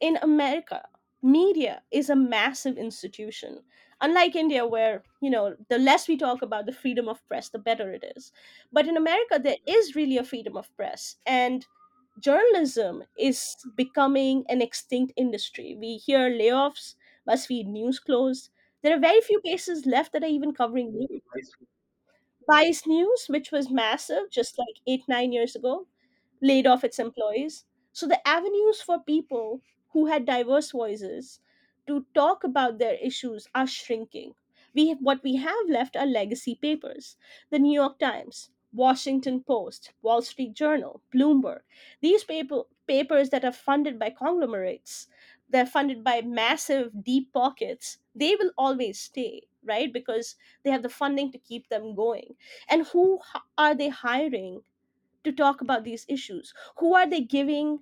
In 0.00 0.18
America, 0.18 0.88
media 1.22 1.82
is 1.92 2.10
a 2.10 2.16
massive 2.16 2.78
institution. 2.78 3.64
Unlike 4.00 4.36
India, 4.36 4.66
where, 4.66 5.04
you 5.22 5.30
know, 5.30 5.56
the 5.68 5.78
less 5.78 6.08
we 6.08 6.16
talk 6.18 6.42
about 6.42 6.66
the 6.66 6.72
freedom 6.72 7.08
of 7.08 7.26
press, 7.28 7.50
the 7.50 7.58
better 7.58 7.92
it 7.92 8.04
is. 8.16 8.32
But 8.72 8.88
in 8.88 8.96
America, 8.96 9.40
there 9.42 9.58
is 9.66 9.96
really 9.96 10.18
a 10.18 10.24
freedom 10.24 10.56
of 10.56 10.74
press. 10.76 11.16
And 11.26 11.66
journalism 12.20 13.04
is 13.18 13.56
becoming 13.76 14.44
an 14.48 14.62
extinct 14.62 15.14
industry. 15.16 15.76
We 15.78 15.98
hear 15.98 16.30
layoffs, 16.30 16.96
BuzzFeed 17.28 17.66
News 17.68 18.00
closed. 18.00 18.50
There 18.86 18.96
are 18.96 19.00
very 19.00 19.20
few 19.20 19.42
cases 19.42 19.86
left 19.86 20.14
that 20.14 20.24
are 20.24 20.28
even 20.38 20.54
covering 20.54 20.94
news 20.94 21.22
Vice 22.50 22.86
News, 22.86 23.26
which 23.28 23.52
was 23.52 23.70
massive 23.70 24.30
just 24.30 24.58
like 24.58 24.80
eight, 24.86 25.02
nine 25.08 25.32
years 25.32 25.54
ago, 25.56 25.86
laid 26.40 26.66
off 26.66 26.84
its 26.84 26.98
employees. 26.98 27.64
So 27.92 28.06
the 28.06 28.26
avenues 28.26 28.80
for 28.82 29.00
people 29.00 29.62
who 29.90 30.06
had 30.06 30.24
diverse 30.26 30.70
voices 30.72 31.40
to 31.86 32.06
talk 32.14 32.44
about 32.44 32.78
their 32.78 32.94
issues 32.94 33.48
are 33.54 33.66
shrinking. 33.66 34.34
we 34.74 34.92
what 34.94 35.22
we 35.24 35.36
have 35.36 35.68
left 35.74 35.96
are 35.96 36.06
legacy 36.06 36.54
papers 36.64 37.06
the 37.54 37.58
new 37.64 37.72
york 37.80 37.94
times 38.02 38.40
washington 38.80 39.36
post 39.50 39.92
wall 40.08 40.20
street 40.28 40.52
journal 40.60 41.00
bloomberg 41.14 41.60
these 42.06 42.24
paper, 42.32 42.62
papers 42.86 43.30
that 43.30 43.44
are 43.50 43.52
funded 43.60 43.98
by 43.98 44.10
conglomerates 44.10 45.08
they're 45.48 45.66
funded 45.66 46.02
by 46.04 46.20
massive 46.22 47.04
deep 47.04 47.32
pockets 47.32 47.98
they 48.14 48.34
will 48.36 48.52
always 48.58 49.00
stay 49.00 49.42
right 49.64 49.92
because 49.92 50.36
they 50.62 50.70
have 50.70 50.82
the 50.82 50.88
funding 50.88 51.30
to 51.32 51.38
keep 51.38 51.68
them 51.68 51.94
going 51.94 52.36
and 52.68 52.86
who 52.88 53.20
are 53.58 53.74
they 53.74 53.88
hiring 53.88 54.62
to 55.24 55.32
talk 55.32 55.60
about 55.60 55.84
these 55.84 56.06
issues? 56.08 56.54
Who 56.78 56.94
are 56.94 57.06
they 57.08 57.20
giving 57.20 57.80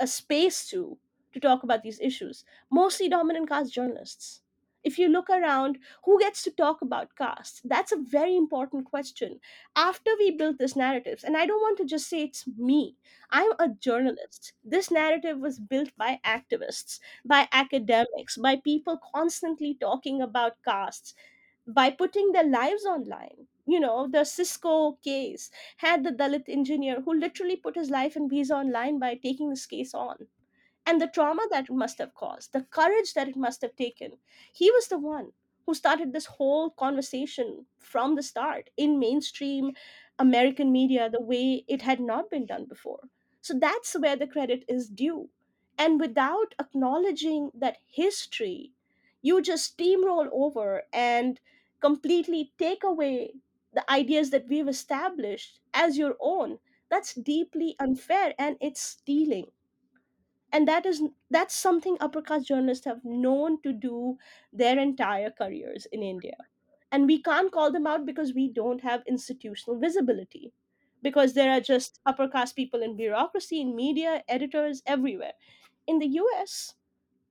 a 0.00 0.06
space 0.06 0.68
to 0.70 0.98
to 1.32 1.40
talk 1.40 1.62
about 1.62 1.82
these 1.82 2.00
issues? 2.00 2.44
Mostly 2.70 3.08
dominant 3.08 3.48
caste 3.48 3.72
journalists. 3.72 4.42
If 4.86 4.98
you 4.98 5.08
look 5.08 5.28
around, 5.28 5.78
who 6.04 6.18
gets 6.18 6.42
to 6.44 6.50
talk 6.50 6.80
about 6.80 7.14
caste? 7.16 7.60
That's 7.64 7.92
a 7.92 7.96
very 7.98 8.36
important 8.36 8.86
question. 8.86 9.40
After 9.74 10.12
we 10.18 10.30
built 10.30 10.58
this 10.58 10.76
narratives, 10.76 11.24
and 11.24 11.36
I 11.36 11.44
don't 11.44 11.60
want 11.60 11.76
to 11.78 11.84
just 11.84 12.08
say 12.08 12.22
it's 12.22 12.46
me, 12.46 12.96
I'm 13.30 13.52
a 13.58 13.68
journalist. 13.68 14.52
This 14.64 14.90
narrative 14.90 15.38
was 15.40 15.58
built 15.58 15.90
by 15.96 16.20
activists, 16.24 17.00
by 17.24 17.48
academics, 17.52 18.36
by 18.38 18.56
people 18.56 18.98
constantly 19.14 19.74
talking 19.74 20.22
about 20.22 20.62
castes, 20.64 21.14
by 21.66 21.90
putting 21.90 22.32
their 22.32 22.44
lives 22.48 22.84
online. 22.84 23.48
You 23.66 23.80
know, 23.80 24.08
the 24.08 24.24
Cisco 24.24 24.92
case 25.04 25.50
had 25.78 26.04
the 26.04 26.10
Dalit 26.12 26.48
engineer 26.48 27.00
who 27.02 27.14
literally 27.14 27.56
put 27.56 27.76
his 27.76 27.90
life 27.90 28.16
and 28.16 28.30
visa 28.30 28.54
online 28.56 28.98
by 28.98 29.14
taking 29.16 29.50
this 29.50 29.66
case 29.66 29.94
on. 29.94 30.28
And 30.86 31.00
the 31.00 31.08
trauma 31.08 31.46
that 31.50 31.68
it 31.68 31.72
must 31.72 31.98
have 31.98 32.14
caused, 32.14 32.52
the 32.52 32.62
courage 32.62 33.12
that 33.14 33.28
it 33.28 33.36
must 33.36 33.60
have 33.62 33.76
taken. 33.76 34.18
He 34.52 34.70
was 34.70 34.88
the 34.88 34.98
one 34.98 35.32
who 35.66 35.74
started 35.74 36.12
this 36.12 36.26
whole 36.26 36.70
conversation 36.70 37.66
from 37.78 38.14
the 38.14 38.22
start 38.22 38.70
in 38.76 38.98
mainstream 38.98 39.74
American 40.18 40.70
media 40.72 41.10
the 41.10 41.20
way 41.20 41.64
it 41.68 41.82
had 41.82 42.00
not 42.00 42.30
been 42.30 42.46
done 42.46 42.64
before. 42.66 43.10
So 43.42 43.54
that's 43.58 43.94
where 43.94 44.16
the 44.16 44.26
credit 44.26 44.64
is 44.68 44.88
due. 44.88 45.28
And 45.78 46.00
without 46.00 46.54
acknowledging 46.58 47.50
that 47.54 47.78
history, 47.86 48.72
you 49.22 49.42
just 49.42 49.76
steamroll 49.76 50.28
over 50.32 50.84
and 50.92 51.40
completely 51.80 52.54
take 52.58 52.82
away 52.84 53.34
the 53.72 53.88
ideas 53.90 54.30
that 54.30 54.46
we've 54.48 54.68
established 54.68 55.60
as 55.74 55.98
your 55.98 56.16
own. 56.20 56.58
That's 56.88 57.14
deeply 57.14 57.76
unfair 57.78 58.34
and 58.38 58.56
it's 58.60 58.80
stealing 58.80 59.50
and 60.56 60.68
that 60.68 60.86
is 60.90 61.00
that's 61.36 61.54
something 61.64 61.96
upper 62.06 62.22
caste 62.28 62.48
journalists 62.50 62.86
have 62.90 63.04
known 63.04 63.56
to 63.62 63.72
do 63.72 64.18
their 64.62 64.78
entire 64.78 65.30
careers 65.30 65.86
in 65.92 66.02
india. 66.02 66.36
And 66.92 67.06
we 67.06 67.20
can't 67.22 67.52
call 67.52 67.72
them 67.72 67.86
out 67.86 68.06
because 68.06 68.32
we 68.34 68.48
don't 68.58 68.82
have 68.82 69.02
institutional 69.12 69.78
visibility 69.80 70.52
because 71.02 71.34
there 71.34 71.50
are 71.52 71.60
just 71.60 72.00
upper 72.06 72.28
caste 72.28 72.56
people 72.56 72.82
in 72.82 72.96
bureaucracy 72.96 73.60
in 73.60 73.74
media 73.76 74.22
editors 74.28 74.82
everywhere. 74.86 75.34
In 75.86 75.98
the 76.00 76.06
us 76.08 76.74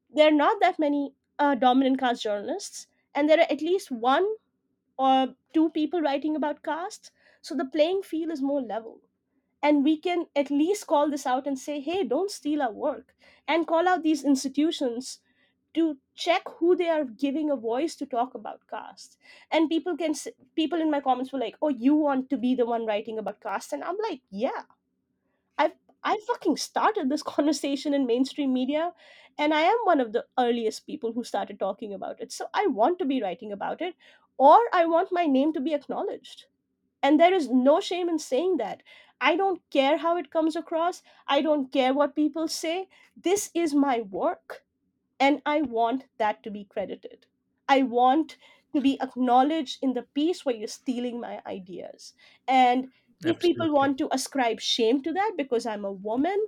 there 0.09 0.29
are 0.29 0.39
not 0.43 0.59
that 0.61 0.79
many 0.79 1.15
uh, 1.39 1.55
dominant 1.55 1.99
caste 1.99 2.23
journalists 2.23 2.87
and 3.15 3.29
there 3.29 3.39
are 3.39 3.51
at 3.57 3.61
least 3.61 3.91
one 3.91 4.27
or 4.97 5.35
two 5.53 5.69
people 5.71 6.01
writing 6.01 6.35
about 6.35 6.63
caste. 6.63 7.11
So 7.41 7.55
the 7.55 7.65
playing 7.65 8.03
field 8.03 8.31
is 8.31 8.41
more 8.41 8.61
level 8.61 9.01
and 9.65 9.83
we 9.83 9.97
can 9.97 10.25
at 10.41 10.51
least 10.51 10.85
call 10.87 11.09
this 11.09 11.25
out 11.25 11.47
and 11.47 11.59
say 11.59 11.75
hey 11.85 12.03
don't 12.03 12.31
steal 12.31 12.61
our 12.65 12.71
work 12.87 13.15
and 13.47 13.67
call 13.71 13.87
out 13.87 14.03
these 14.03 14.23
institutions 14.23 15.19
to 15.73 15.97
check 16.15 16.43
who 16.59 16.75
they 16.75 16.89
are 16.89 17.03
giving 17.03 17.49
a 17.51 17.55
voice 17.55 17.95
to 17.95 18.05
talk 18.05 18.33
about 18.33 18.61
caste. 18.69 19.17
And 19.51 19.69
people 19.69 19.97
can 19.97 20.13
people 20.55 20.81
in 20.81 20.91
my 20.91 21.01
comments 21.01 21.33
were 21.33 21.39
like 21.39 21.57
oh 21.61 21.69
you 21.69 21.95
want 21.95 22.29
to 22.29 22.37
be 22.37 22.55
the 22.55 22.65
one 22.65 22.85
writing 22.85 23.19
about 23.19 23.41
caste? 23.41 23.73
And 23.73 23.83
i'm 23.83 23.97
like 24.09 24.21
yeah. 24.31 24.63
I've 25.57 25.73
i 26.03 26.17
fucking 26.27 26.57
started 26.57 27.09
this 27.09 27.23
conversation 27.35 27.93
in 27.93 28.05
mainstream 28.05 28.53
media 28.53 28.93
and 29.37 29.53
i 29.53 29.61
am 29.61 29.77
one 29.83 29.99
of 29.99 30.13
the 30.13 30.25
earliest 30.39 30.85
people 30.87 31.11
who 31.13 31.25
started 31.25 31.59
talking 31.59 31.93
about 31.93 32.21
it. 32.21 32.31
So 32.31 32.47
i 32.53 32.67
want 32.67 32.99
to 32.99 33.05
be 33.13 33.21
writing 33.21 33.51
about 33.51 33.81
it 33.81 33.95
or 34.37 34.59
i 34.73 34.85
want 34.85 35.11
my 35.11 35.25
name 35.25 35.53
to 35.53 35.61
be 35.61 35.73
acknowledged 35.73 36.45
and 37.03 37.19
there 37.19 37.33
is 37.33 37.49
no 37.49 37.79
shame 37.79 38.09
in 38.09 38.19
saying 38.19 38.57
that. 38.57 38.83
I 39.21 39.35
don't 39.35 39.61
care 39.69 39.97
how 39.97 40.17
it 40.17 40.31
comes 40.31 40.55
across. 40.55 41.01
I 41.27 41.41
don't 41.41 41.71
care 41.71 41.93
what 41.93 42.15
people 42.15 42.47
say. 42.47 42.89
This 43.15 43.49
is 43.53 43.73
my 43.73 44.01
work, 44.01 44.65
and 45.19 45.41
I 45.45 45.61
want 45.61 46.05
that 46.17 46.43
to 46.43 46.51
be 46.51 46.65
credited. 46.65 47.27
I 47.67 47.83
want 47.83 48.37
to 48.73 48.81
be 48.81 48.99
acknowledged 49.01 49.79
in 49.81 49.93
the 49.93 50.03
piece 50.03 50.45
where 50.45 50.55
you're 50.55 50.67
stealing 50.67 51.19
my 51.19 51.41
ideas. 51.45 52.13
And 52.47 52.91
if 53.23 53.41
people 53.41 53.71
want 53.73 53.97
to 53.99 54.09
ascribe 54.13 54.59
shame 54.61 55.01
to 55.03 55.13
that 55.13 55.33
because 55.37 55.65
I'm 55.65 55.85
a 55.85 55.91
woman, 55.91 56.39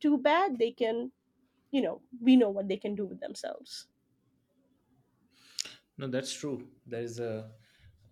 too 0.00 0.18
bad. 0.18 0.58
They 0.58 0.72
can, 0.72 1.12
you 1.70 1.82
know, 1.82 2.02
we 2.20 2.36
know 2.36 2.50
what 2.50 2.68
they 2.68 2.76
can 2.78 2.94
do 2.96 3.06
with 3.06 3.20
themselves. 3.20 3.88
No, 5.98 6.08
that's 6.08 6.32
true. 6.32 6.68
There 6.86 7.02
is 7.02 7.18
a 7.20 7.52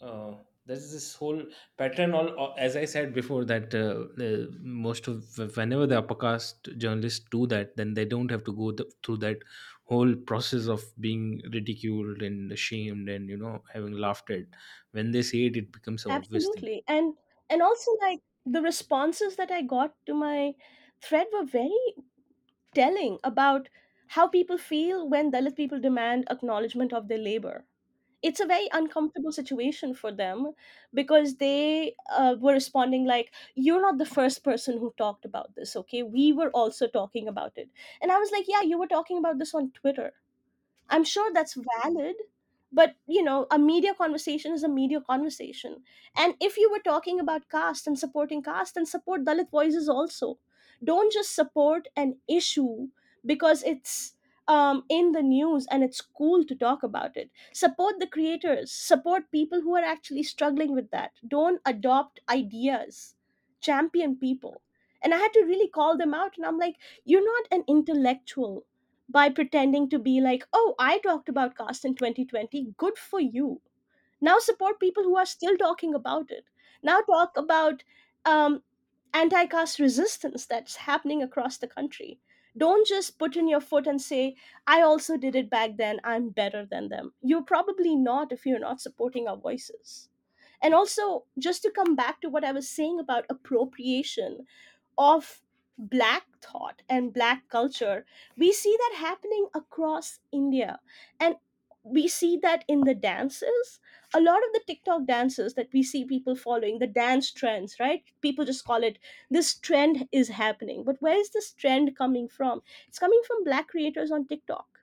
uh, 0.00 0.36
there's 0.66 0.90
this 0.92 1.14
whole 1.14 1.42
pattern. 1.76 2.12
All 2.14 2.28
all- 2.38 2.54
as 2.58 2.76
I 2.76 2.84
said 2.86 3.12
before 3.14 3.44
that 3.46 3.74
uh, 3.74 4.06
uh, 4.26 4.46
most 4.60 5.06
of 5.08 5.36
whenever 5.56 5.86
the 5.86 5.98
upper 5.98 6.14
caste 6.14 6.68
journalists 6.78 7.24
do 7.30 7.46
that, 7.48 7.76
then 7.76 7.94
they 7.94 8.04
don't 8.04 8.30
have 8.30 8.44
to 8.44 8.52
go 8.52 8.72
th- 8.72 8.88
through 9.04 9.18
that 9.18 9.38
whole 9.84 10.14
process 10.16 10.66
of 10.66 10.82
being 10.98 11.40
ridiculed 11.52 12.22
and 12.22 12.58
shamed 12.58 13.08
and 13.08 13.28
you 13.28 13.36
know 13.36 13.62
having 13.72 13.92
laughed 13.92 14.30
at. 14.30 14.44
When 14.92 15.10
they 15.12 15.22
say 15.22 15.46
it, 15.46 15.56
it 15.56 15.72
becomes 15.72 16.06
an 16.06 16.14
obvious 16.14 16.48
thing. 16.48 16.70
And 16.88 17.16
and 17.50 17.62
also 17.62 17.90
like 18.00 18.20
the 18.46 18.62
responses 18.62 19.36
that 19.36 19.50
I 19.50 19.62
got 19.62 19.94
to 20.06 20.14
my 20.14 20.54
thread 21.00 21.26
were 21.32 21.44
very 21.44 21.94
telling 22.74 23.18
about 23.24 23.68
how 24.08 24.28
people 24.28 24.58
feel 24.58 25.08
when 25.08 25.32
Dalit 25.32 25.56
people 25.56 25.80
demand 25.80 26.26
acknowledgement 26.30 26.92
of 26.92 27.08
their 27.08 27.18
labor. 27.18 27.66
It's 28.24 28.40
a 28.40 28.46
very 28.46 28.68
uncomfortable 28.72 29.32
situation 29.32 29.94
for 29.94 30.10
them 30.12 30.52
because 30.94 31.36
they 31.36 31.94
uh, 32.10 32.36
were 32.40 32.54
responding 32.54 33.04
like, 33.04 33.32
You're 33.54 33.82
not 33.82 33.98
the 33.98 34.06
first 34.06 34.42
person 34.44 34.78
who 34.78 34.94
talked 34.98 35.24
about 35.24 35.54
this, 35.54 35.76
okay? 35.76 36.02
We 36.02 36.32
were 36.32 36.50
also 36.50 36.88
talking 36.88 37.28
about 37.28 37.58
it. 37.58 37.70
And 38.00 38.10
I 38.12 38.18
was 38.18 38.32
like, 38.32 38.46
Yeah, 38.48 38.62
you 38.62 38.78
were 38.78 38.86
talking 38.88 39.18
about 39.18 39.38
this 39.38 39.54
on 39.54 39.70
Twitter. 39.72 40.12
I'm 40.88 41.04
sure 41.04 41.32
that's 41.32 41.56
valid, 41.82 42.16
but 42.72 42.96
you 43.06 43.22
know, 43.22 43.46
a 43.50 43.58
media 43.58 43.94
conversation 43.94 44.52
is 44.52 44.62
a 44.62 44.68
media 44.68 45.00
conversation. 45.00 45.82
And 46.16 46.34
if 46.40 46.56
you 46.56 46.70
were 46.70 46.80
talking 46.80 47.20
about 47.20 47.48
caste 47.48 47.86
and 47.86 47.98
supporting 47.98 48.42
caste, 48.42 48.74
then 48.74 48.86
support 48.86 49.24
Dalit 49.24 49.50
voices 49.50 49.88
also. 49.88 50.38
Don't 50.82 51.12
just 51.12 51.34
support 51.34 51.88
an 51.96 52.18
issue 52.28 52.88
because 53.24 53.62
it's 53.62 54.16
um, 54.48 54.84
in 54.88 55.12
the 55.12 55.22
news 55.22 55.66
and 55.70 55.82
it's 55.82 56.00
cool 56.00 56.44
to 56.44 56.54
talk 56.54 56.82
about 56.82 57.16
it. 57.16 57.30
Support 57.52 57.98
the 57.98 58.06
creators, 58.06 58.72
support 58.72 59.30
people 59.30 59.60
who 59.62 59.74
are 59.76 59.84
actually 59.84 60.22
struggling 60.22 60.72
with 60.74 60.90
that. 60.90 61.12
Don't 61.26 61.60
adopt 61.64 62.20
ideas, 62.28 63.14
champion 63.60 64.16
people. 64.16 64.62
And 65.02 65.12
I 65.14 65.18
had 65.18 65.32
to 65.34 65.44
really 65.44 65.68
call 65.68 65.96
them 65.98 66.14
out, 66.14 66.36
and 66.38 66.46
I'm 66.46 66.58
like, 66.58 66.76
you're 67.04 67.24
not 67.24 67.46
an 67.52 67.64
intellectual 67.68 68.64
by 69.08 69.28
pretending 69.28 69.88
to 69.90 69.98
be 69.98 70.20
like, 70.20 70.46
oh, 70.52 70.74
I 70.78 70.98
talked 70.98 71.28
about 71.28 71.56
caste 71.56 71.84
in 71.84 71.94
2020. 71.94 72.74
Good 72.78 72.96
for 72.98 73.20
you. 73.20 73.60
Now 74.20 74.38
support 74.40 74.80
people 74.80 75.04
who 75.04 75.16
are 75.16 75.26
still 75.26 75.56
talking 75.56 75.94
about 75.94 76.30
it. 76.32 76.46
Now 76.82 77.00
talk 77.02 77.36
about 77.36 77.84
um, 78.24 78.62
anti 79.12 79.46
caste 79.46 79.78
resistance 79.78 80.46
that's 80.46 80.76
happening 80.76 81.22
across 81.22 81.58
the 81.58 81.68
country. 81.68 82.20
Don't 82.56 82.86
just 82.86 83.18
put 83.18 83.36
in 83.36 83.48
your 83.48 83.60
foot 83.60 83.86
and 83.86 84.00
say, 84.00 84.36
I 84.66 84.82
also 84.82 85.16
did 85.16 85.34
it 85.34 85.50
back 85.50 85.76
then. 85.76 86.00
I'm 86.04 86.30
better 86.30 86.64
than 86.64 86.88
them. 86.88 87.12
You're 87.22 87.42
probably 87.42 87.96
not 87.96 88.32
if 88.32 88.46
you're 88.46 88.58
not 88.60 88.80
supporting 88.80 89.26
our 89.28 89.36
voices. 89.36 90.08
And 90.62 90.72
also, 90.74 91.26
just 91.38 91.62
to 91.62 91.70
come 91.70 91.94
back 91.96 92.20
to 92.20 92.28
what 92.30 92.44
I 92.44 92.52
was 92.52 92.68
saying 92.68 92.98
about 93.00 93.26
appropriation, 93.28 94.46
of 94.98 95.42
black 95.78 96.24
thought 96.40 96.82
and 96.88 97.12
black 97.12 97.48
culture 97.48 98.06
we 98.36 98.52
see 98.52 98.76
that 98.78 98.94
happening 98.98 99.48
across 99.54 100.20
india 100.30 100.78
and 101.18 101.34
we 101.82 102.06
see 102.06 102.36
that 102.36 102.64
in 102.68 102.82
the 102.82 102.94
dances 102.94 103.80
a 104.14 104.20
lot 104.20 104.38
of 104.46 104.52
the 104.52 104.60
tiktok 104.66 105.06
dances 105.06 105.54
that 105.54 105.68
we 105.72 105.82
see 105.82 106.04
people 106.04 106.36
following 106.36 106.78
the 106.78 106.86
dance 106.86 107.30
trends 107.32 107.78
right? 107.80 108.04
People 108.22 108.44
just 108.44 108.64
call 108.64 108.82
it 108.82 108.98
this 109.30 109.54
trend 109.58 110.08
is 110.12 110.28
happening. 110.28 110.84
But 110.84 111.00
where 111.02 111.18
is 111.18 111.30
this 111.30 111.52
trend 111.52 111.96
coming 111.96 112.28
from? 112.28 112.62
It's 112.88 112.98
coming 112.98 113.20
from 113.26 113.44
black 113.44 113.68
creators 113.68 114.10
on 114.10 114.26
tiktok. 114.26 114.80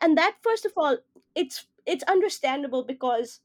And 0.00 0.18
that 0.18 0.38
first 0.42 0.64
of 0.66 0.72
all 0.76 0.98
it's 1.34 1.68
it's 1.86 2.04
understandable 2.04 2.84
because 2.84 3.40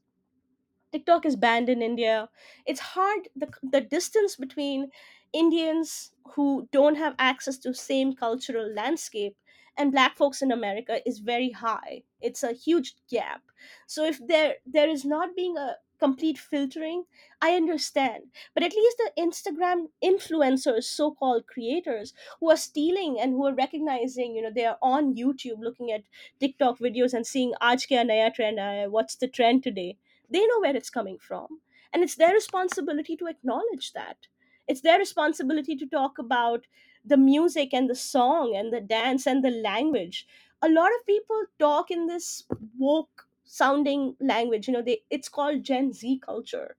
TikTok 0.92 1.26
is 1.26 1.36
banned 1.36 1.68
in 1.68 1.82
India. 1.82 2.30
It's 2.66 2.80
hard 2.80 3.28
the 3.34 3.52
the 3.62 3.80
distance 3.80 4.36
between 4.36 4.90
Indians 5.32 6.12
who 6.34 6.68
don't 6.72 6.96
have 6.96 7.14
access 7.18 7.58
to 7.58 7.74
same 7.74 8.14
cultural 8.14 8.72
landscape 8.72 9.36
and 9.76 9.90
black 9.90 10.16
folks 10.16 10.42
in 10.42 10.52
america 10.52 11.00
is 11.08 11.18
very 11.20 11.50
high 11.50 12.02
it's 12.22 12.42
a 12.42 12.52
huge 12.52 12.94
gap. 13.08 13.42
So 13.86 14.04
if 14.04 14.24
there 14.26 14.56
there 14.66 14.88
is 14.88 15.04
not 15.04 15.36
being 15.36 15.56
a 15.56 15.76
complete 15.98 16.36
filtering 16.36 17.04
i 17.40 17.54
understand. 17.54 18.24
But 18.54 18.64
at 18.64 18.72
least 18.74 18.96
the 18.98 19.12
instagram 19.16 19.90
influencers 20.02 20.84
so-called 20.84 21.46
creators 21.46 22.12
who 22.40 22.50
are 22.50 22.56
stealing 22.56 23.20
and 23.20 23.32
who 23.34 23.46
are 23.46 23.54
recognizing 23.54 24.34
you 24.34 24.42
know 24.42 24.50
they 24.50 24.64
are 24.64 24.78
on 24.82 25.14
youtube 25.14 25.60
looking 25.60 25.92
at 25.92 26.02
tiktok 26.40 26.78
videos 26.80 27.14
and 27.14 27.24
seeing 27.26 27.52
aaj 27.60 27.86
kya 27.92 28.04
naya 28.06 28.32
trend 28.32 28.58
what's 28.92 29.14
the 29.16 29.28
trend 29.28 29.62
today? 29.62 29.96
They 30.28 30.44
know 30.46 30.60
where 30.60 30.76
it's 30.76 30.90
coming 30.90 31.18
from. 31.18 31.60
And 31.92 32.02
it's 32.02 32.16
their 32.16 32.32
responsibility 32.32 33.16
to 33.16 33.26
acknowledge 33.26 33.92
that. 33.92 34.26
It's 34.66 34.80
their 34.80 34.98
responsibility 34.98 35.76
to 35.76 35.86
talk 35.86 36.18
about 36.18 36.66
the 37.04 37.16
music 37.16 37.74
and 37.74 37.88
the 37.90 37.94
song 37.94 38.54
and 38.56 38.72
the 38.72 38.80
dance 38.80 39.26
and 39.26 39.44
the 39.44 39.50
language 39.50 40.26
a 40.62 40.68
lot 40.68 40.90
of 40.98 41.06
people 41.06 41.42
talk 41.58 41.90
in 41.90 42.06
this 42.06 42.44
woke 42.78 43.26
sounding 43.44 44.16
language 44.20 44.68
you 44.68 44.74
know 44.74 44.82
they 44.82 45.02
it's 45.10 45.28
called 45.28 45.62
gen 45.62 45.92
z 45.92 46.18
culture. 46.24 46.76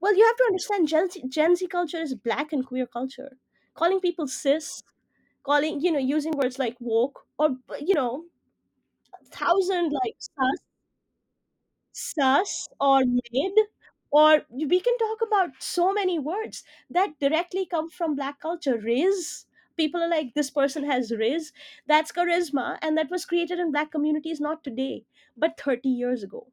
Well 0.00 0.16
you 0.16 0.24
have 0.26 0.36
to 0.36 0.44
understand 0.48 0.88
gen 0.88 1.10
z, 1.10 1.24
gen 1.28 1.56
z 1.56 1.66
culture 1.68 1.98
is 2.02 2.14
black 2.14 2.52
and 2.52 2.66
queer 2.66 2.86
culture. 2.86 3.38
Calling 3.74 4.00
people 4.00 4.28
cis 4.28 4.82
calling 5.44 5.80
you 5.80 5.92
know 5.92 5.98
using 6.00 6.32
words 6.32 6.58
like 6.58 6.76
woke 6.80 7.26
or 7.38 7.56
you 7.80 7.94
know 7.94 8.24
thousand 9.30 9.92
like 9.92 10.16
sus 10.18 10.58
sus 11.92 12.68
or 12.80 13.02
mid 13.04 13.52
or 14.10 14.42
we 14.50 14.80
can 14.80 14.96
talk 14.98 15.18
about 15.22 15.50
so 15.60 15.92
many 15.92 16.18
words 16.18 16.62
that 16.90 17.18
directly 17.18 17.66
come 17.66 17.90
from 17.90 18.14
black 18.14 18.38
culture. 18.40 18.76
Rizz 18.78 19.46
people 19.76 20.02
are 20.02 20.08
like 20.08 20.34
this 20.34 20.50
person 20.50 20.84
has 20.84 21.10
rizz. 21.12 21.52
That's 21.86 22.12
charisma 22.12 22.78
and 22.82 22.96
that 22.98 23.10
was 23.10 23.24
created 23.24 23.58
in 23.58 23.72
black 23.72 23.90
communities 23.90 24.40
not 24.40 24.64
today 24.64 25.04
but 25.36 25.60
30 25.60 25.88
years 25.88 26.22
ago. 26.22 26.48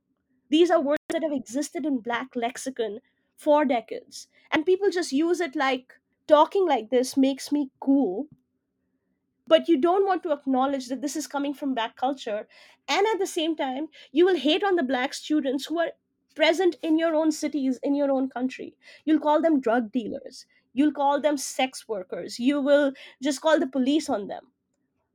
These 0.49 0.69
are 0.71 0.81
words 0.81 1.01
that 1.09 1.23
have 1.23 1.31
existed 1.31 1.85
in 1.85 1.99
black 1.99 2.35
lexicon 2.35 2.99
for 3.35 3.65
decades 3.65 4.27
and 4.51 4.65
people 4.65 4.89
just 4.89 5.11
use 5.11 5.39
it 5.39 5.55
like 5.55 5.93
talking 6.27 6.67
like 6.67 6.89
this 6.89 7.17
makes 7.17 7.51
me 7.51 7.71
cool. 7.79 8.27
But 9.47 9.67
you 9.67 9.77
don't 9.79 10.05
want 10.07 10.23
to 10.23 10.31
acknowledge 10.31 10.87
that 10.87 11.01
this 11.01 11.15
is 11.15 11.27
coming 11.27 11.53
from 11.53 11.73
black 11.75 11.95
culture 11.95 12.47
and 12.87 13.05
at 13.07 13.19
the 13.19 13.27
same 13.27 13.55
time 13.55 13.87
you 14.11 14.25
will 14.25 14.37
hate 14.37 14.63
on 14.63 14.75
the 14.75 14.83
black 14.83 15.13
students 15.13 15.65
who 15.65 15.79
are 15.79 15.91
present 16.35 16.77
in 16.81 16.97
your 16.97 17.13
own 17.13 17.31
cities 17.31 17.79
in 17.83 17.93
your 17.93 18.11
own 18.11 18.29
country. 18.29 18.75
You'll 19.05 19.19
call 19.19 19.41
them 19.41 19.59
drug 19.59 19.91
dealers 19.91 20.45
you'll 20.73 20.93
call 20.93 21.19
them 21.21 21.37
sex 21.37 21.87
workers 21.87 22.39
you 22.39 22.61
will 22.61 22.93
just 23.21 23.41
call 23.41 23.59
the 23.59 23.67
police 23.67 24.09
on 24.09 24.27
them 24.27 24.51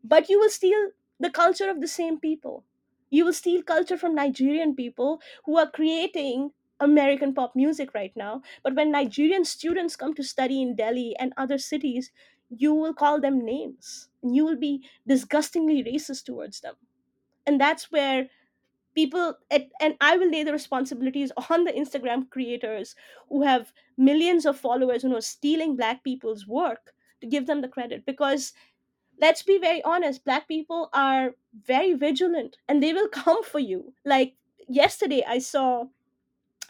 but 0.03 0.29
you 0.29 0.39
will 0.39 0.51
steal 0.51 0.91
the 1.19 1.31
culture 1.31 1.71
of 1.71 1.81
the 1.81 1.89
same 1.89 2.19
people. 2.21 2.65
You 3.11 3.25
will 3.25 3.33
steal 3.33 3.63
culture 3.63 3.97
from 3.97 4.15
Nigerian 4.15 4.75
people 4.75 5.21
who 5.45 5.57
are 5.59 5.71
creating 5.71 6.53
American 6.81 7.35
pop 7.35 7.55
music 7.57 7.95
right 7.95 8.15
now. 8.17 8.43
But 8.63 8.75
when 8.75 8.91
Nigerian 8.91 9.45
students 9.45 9.97
come 9.97 10.15
to 10.15 10.23
study 10.23 10.61
in 10.61 10.77
Delhi 10.77 11.17
and 11.19 11.33
other 11.37 11.59
cities, 11.59 12.11
you 12.51 12.75
will 12.75 12.95
call 12.95 13.21
them 13.21 13.45
names. 13.45 14.09
And 14.23 14.35
you 14.37 14.45
will 14.45 14.57
be 14.57 14.87
disgustingly 15.07 15.83
racist 15.83 16.25
towards 16.25 16.61
them. 16.61 16.77
And 17.47 17.61
that's 17.61 17.91
where 17.91 18.29
people, 18.97 19.37
and 19.81 19.97
I 20.01 20.17
will 20.19 20.31
lay 20.31 20.45
the 20.45 20.53
responsibilities 20.53 21.33
on 21.51 21.65
the 21.65 21.73
Instagram 21.73 22.31
creators 22.31 22.97
who 23.29 23.45
have 23.45 23.73
millions 23.97 24.47
of 24.47 24.59
followers 24.59 25.03
who 25.03 25.15
are 25.17 25.21
stealing 25.23 25.77
Black 25.77 26.05
people's 26.05 26.49
work 26.49 26.95
to 27.21 27.29
give 27.29 27.47
them 27.47 27.63
the 27.63 27.69
credit 27.69 28.07
because 28.07 28.55
let's 29.21 29.43
be 29.43 29.59
very 29.59 29.83
honest 29.85 30.25
black 30.25 30.49
people 30.49 30.91
are 30.93 31.37
very 31.55 31.95
vigilant 31.95 32.59
and 32.69 32.83
they 32.83 32.93
will 32.95 33.09
come 33.23 33.43
for 33.45 33.59
you. 33.61 33.95
Like 34.05 34.37
yesterday 34.69 35.23
i 35.29 35.39
saw 35.39 35.87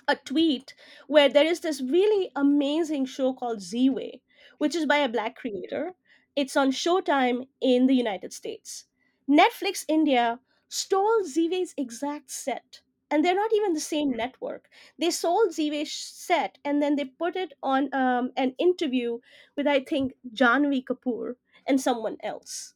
a 0.08 0.16
tweet 0.16 0.74
where 1.06 1.28
there 1.28 1.46
is 1.46 1.60
this 1.60 1.80
really 1.80 2.30
amazing 2.36 3.06
show 3.06 3.32
called 3.32 3.60
z-way 3.60 4.20
which 4.58 4.74
is 4.74 4.86
by 4.86 4.98
a 4.98 5.08
black 5.08 5.36
creator. 5.36 5.94
It's 6.34 6.56
on 6.56 6.70
showtime 6.72 7.48
in 7.60 7.86
the 7.86 7.94
united 7.94 8.32
states. 8.32 8.86
Netflix 9.30 9.84
india 9.88 10.40
stole 10.68 11.24
z-way's 11.24 11.74
exact 11.76 12.30
set 12.30 12.80
and 13.10 13.24
they're 13.24 13.34
not 13.36 13.52
even 13.54 13.72
the 13.72 13.80
same 13.80 14.10
network. 14.10 14.68
They 14.98 15.10
sold 15.10 15.52
z-way's 15.52 15.92
set 15.92 16.58
and 16.64 16.82
then 16.82 16.96
they 16.96 17.04
put 17.04 17.36
it 17.36 17.52
on 17.62 17.94
um, 17.94 18.32
an 18.36 18.54
interview 18.58 19.18
with 19.56 19.66
i 19.66 19.80
think 19.80 20.14
janhvi 20.34 20.84
kapoor 20.84 21.36
and 21.66 21.80
someone 21.80 22.16
else. 22.22 22.74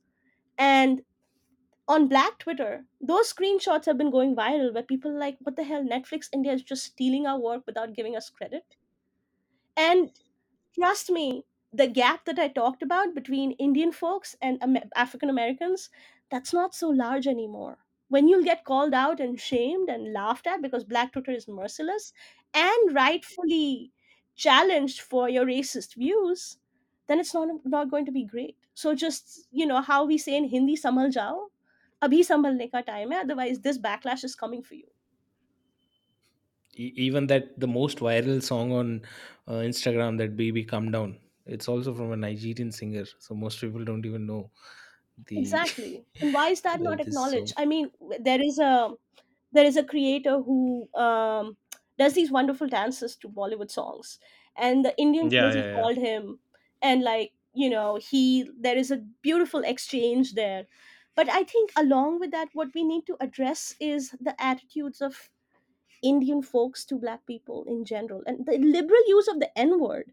And 0.58 1.02
on 1.88 2.08
Black 2.08 2.38
Twitter, 2.38 2.86
those 3.00 3.32
screenshots 3.32 3.86
have 3.86 3.98
been 3.98 4.10
going 4.10 4.34
viral 4.36 4.72
where 4.72 4.82
people 4.82 5.10
are 5.10 5.18
like, 5.18 5.38
what 5.40 5.56
the 5.56 5.64
hell, 5.64 5.84
Netflix 5.84 6.28
India 6.32 6.52
is 6.52 6.62
just 6.62 6.84
stealing 6.84 7.26
our 7.26 7.38
work 7.38 7.64
without 7.66 7.94
giving 7.94 8.16
us 8.16 8.30
credit. 8.30 8.76
And 9.76 10.12
trust 10.74 11.10
me, 11.10 11.44
the 11.72 11.86
gap 11.88 12.24
that 12.26 12.38
I 12.38 12.48
talked 12.48 12.82
about 12.82 13.14
between 13.14 13.52
Indian 13.52 13.92
folks 13.92 14.36
and 14.42 14.62
African 14.94 15.30
Americans, 15.30 15.90
that's 16.30 16.52
not 16.52 16.74
so 16.74 16.88
large 16.88 17.26
anymore. 17.26 17.78
When 18.08 18.26
you'll 18.28 18.44
get 18.44 18.64
called 18.64 18.92
out 18.94 19.20
and 19.20 19.38
shamed 19.40 19.88
and 19.88 20.12
laughed 20.12 20.46
at 20.46 20.62
because 20.62 20.84
Black 20.84 21.12
Twitter 21.12 21.30
is 21.32 21.46
merciless 21.48 22.12
and 22.54 22.94
rightfully 22.94 23.92
challenged 24.34 25.00
for 25.00 25.28
your 25.28 25.44
racist 25.46 25.94
views, 25.96 26.58
then 27.06 27.20
it's 27.20 27.34
not 27.34 27.48
not 27.64 27.90
going 27.90 28.06
to 28.06 28.12
be 28.12 28.24
great. 28.24 28.56
So 28.74 28.94
just 28.94 29.46
you 29.50 29.66
know 29.66 29.80
how 29.80 30.04
we 30.04 30.18
say 30.18 30.36
in 30.36 30.44
Hindi, 30.48 30.76
samal 30.76 31.12
jao, 31.12 31.50
abhi 32.02 32.20
sambalne 32.32 32.70
ka 32.72 32.82
time 32.82 33.12
hai. 33.12 33.20
Otherwise, 33.20 33.60
this 33.60 33.78
backlash 33.78 34.24
is 34.24 34.34
coming 34.34 34.62
for 34.62 34.74
you. 34.74 34.88
Even 36.74 37.26
that 37.26 37.58
the 37.58 37.66
most 37.66 37.98
viral 37.98 38.40
song 38.42 38.72
on 38.72 39.02
uh, 39.48 39.60
Instagram, 39.70 40.18
that 40.18 40.36
"Baby 40.36 40.64
Calm 40.64 40.90
Down," 40.90 41.18
it's 41.44 41.68
also 41.68 41.92
from 41.94 42.12
a 42.12 42.16
Nigerian 42.16 42.70
singer, 42.72 43.04
so 43.18 43.34
most 43.34 43.60
people 43.60 43.84
don't 43.84 44.06
even 44.06 44.24
know 44.26 44.50
the 45.26 45.38
Exactly. 45.38 46.04
And 46.20 46.32
why 46.34 46.48
is 46.50 46.60
that 46.62 46.80
not 46.80 47.00
acknowledged? 47.00 47.52
song 47.52 47.56
I 47.56 47.64
mean, 47.66 47.90
there 48.20 48.40
is 48.42 48.58
a 48.58 48.94
there 49.52 49.64
is 49.64 49.76
a 49.76 49.84
creator 49.84 50.40
who 50.42 50.88
um, 50.94 51.56
does 51.98 52.14
these 52.14 52.30
wonderful 52.30 52.68
dances 52.68 53.16
to 53.16 53.28
Bollywood 53.28 53.70
songs, 53.70 54.18
and 54.56 54.84
the 54.84 54.96
indian 55.00 55.30
yeah 55.30 55.52
yeah 55.54 55.66
yeah 55.66 55.72
called 55.74 55.96
him, 55.96 56.40
and 56.82 57.02
like 57.02 57.32
you 57.54 57.70
know, 57.70 57.96
he 57.96 58.50
there 58.58 58.76
is 58.76 58.90
a 58.90 58.98
beautiful 59.22 59.62
exchange 59.64 60.34
there. 60.34 60.66
But 61.16 61.28
I 61.28 61.42
think 61.44 61.72
along 61.76 62.20
with 62.20 62.30
that, 62.32 62.48
what 62.54 62.74
we 62.74 62.84
need 62.84 63.06
to 63.06 63.16
address 63.20 63.74
is 63.80 64.10
the 64.20 64.40
attitudes 64.42 65.00
of 65.02 65.30
Indian 66.02 66.42
folks 66.42 66.84
to 66.86 66.96
black 66.96 67.26
people 67.26 67.64
in 67.64 67.84
general, 67.86 68.22
and 68.26 68.46
the 68.46 68.58
liberal 68.58 69.02
use 69.06 69.28
of 69.28 69.40
the 69.40 69.50
N 69.58 69.80
word. 69.80 70.12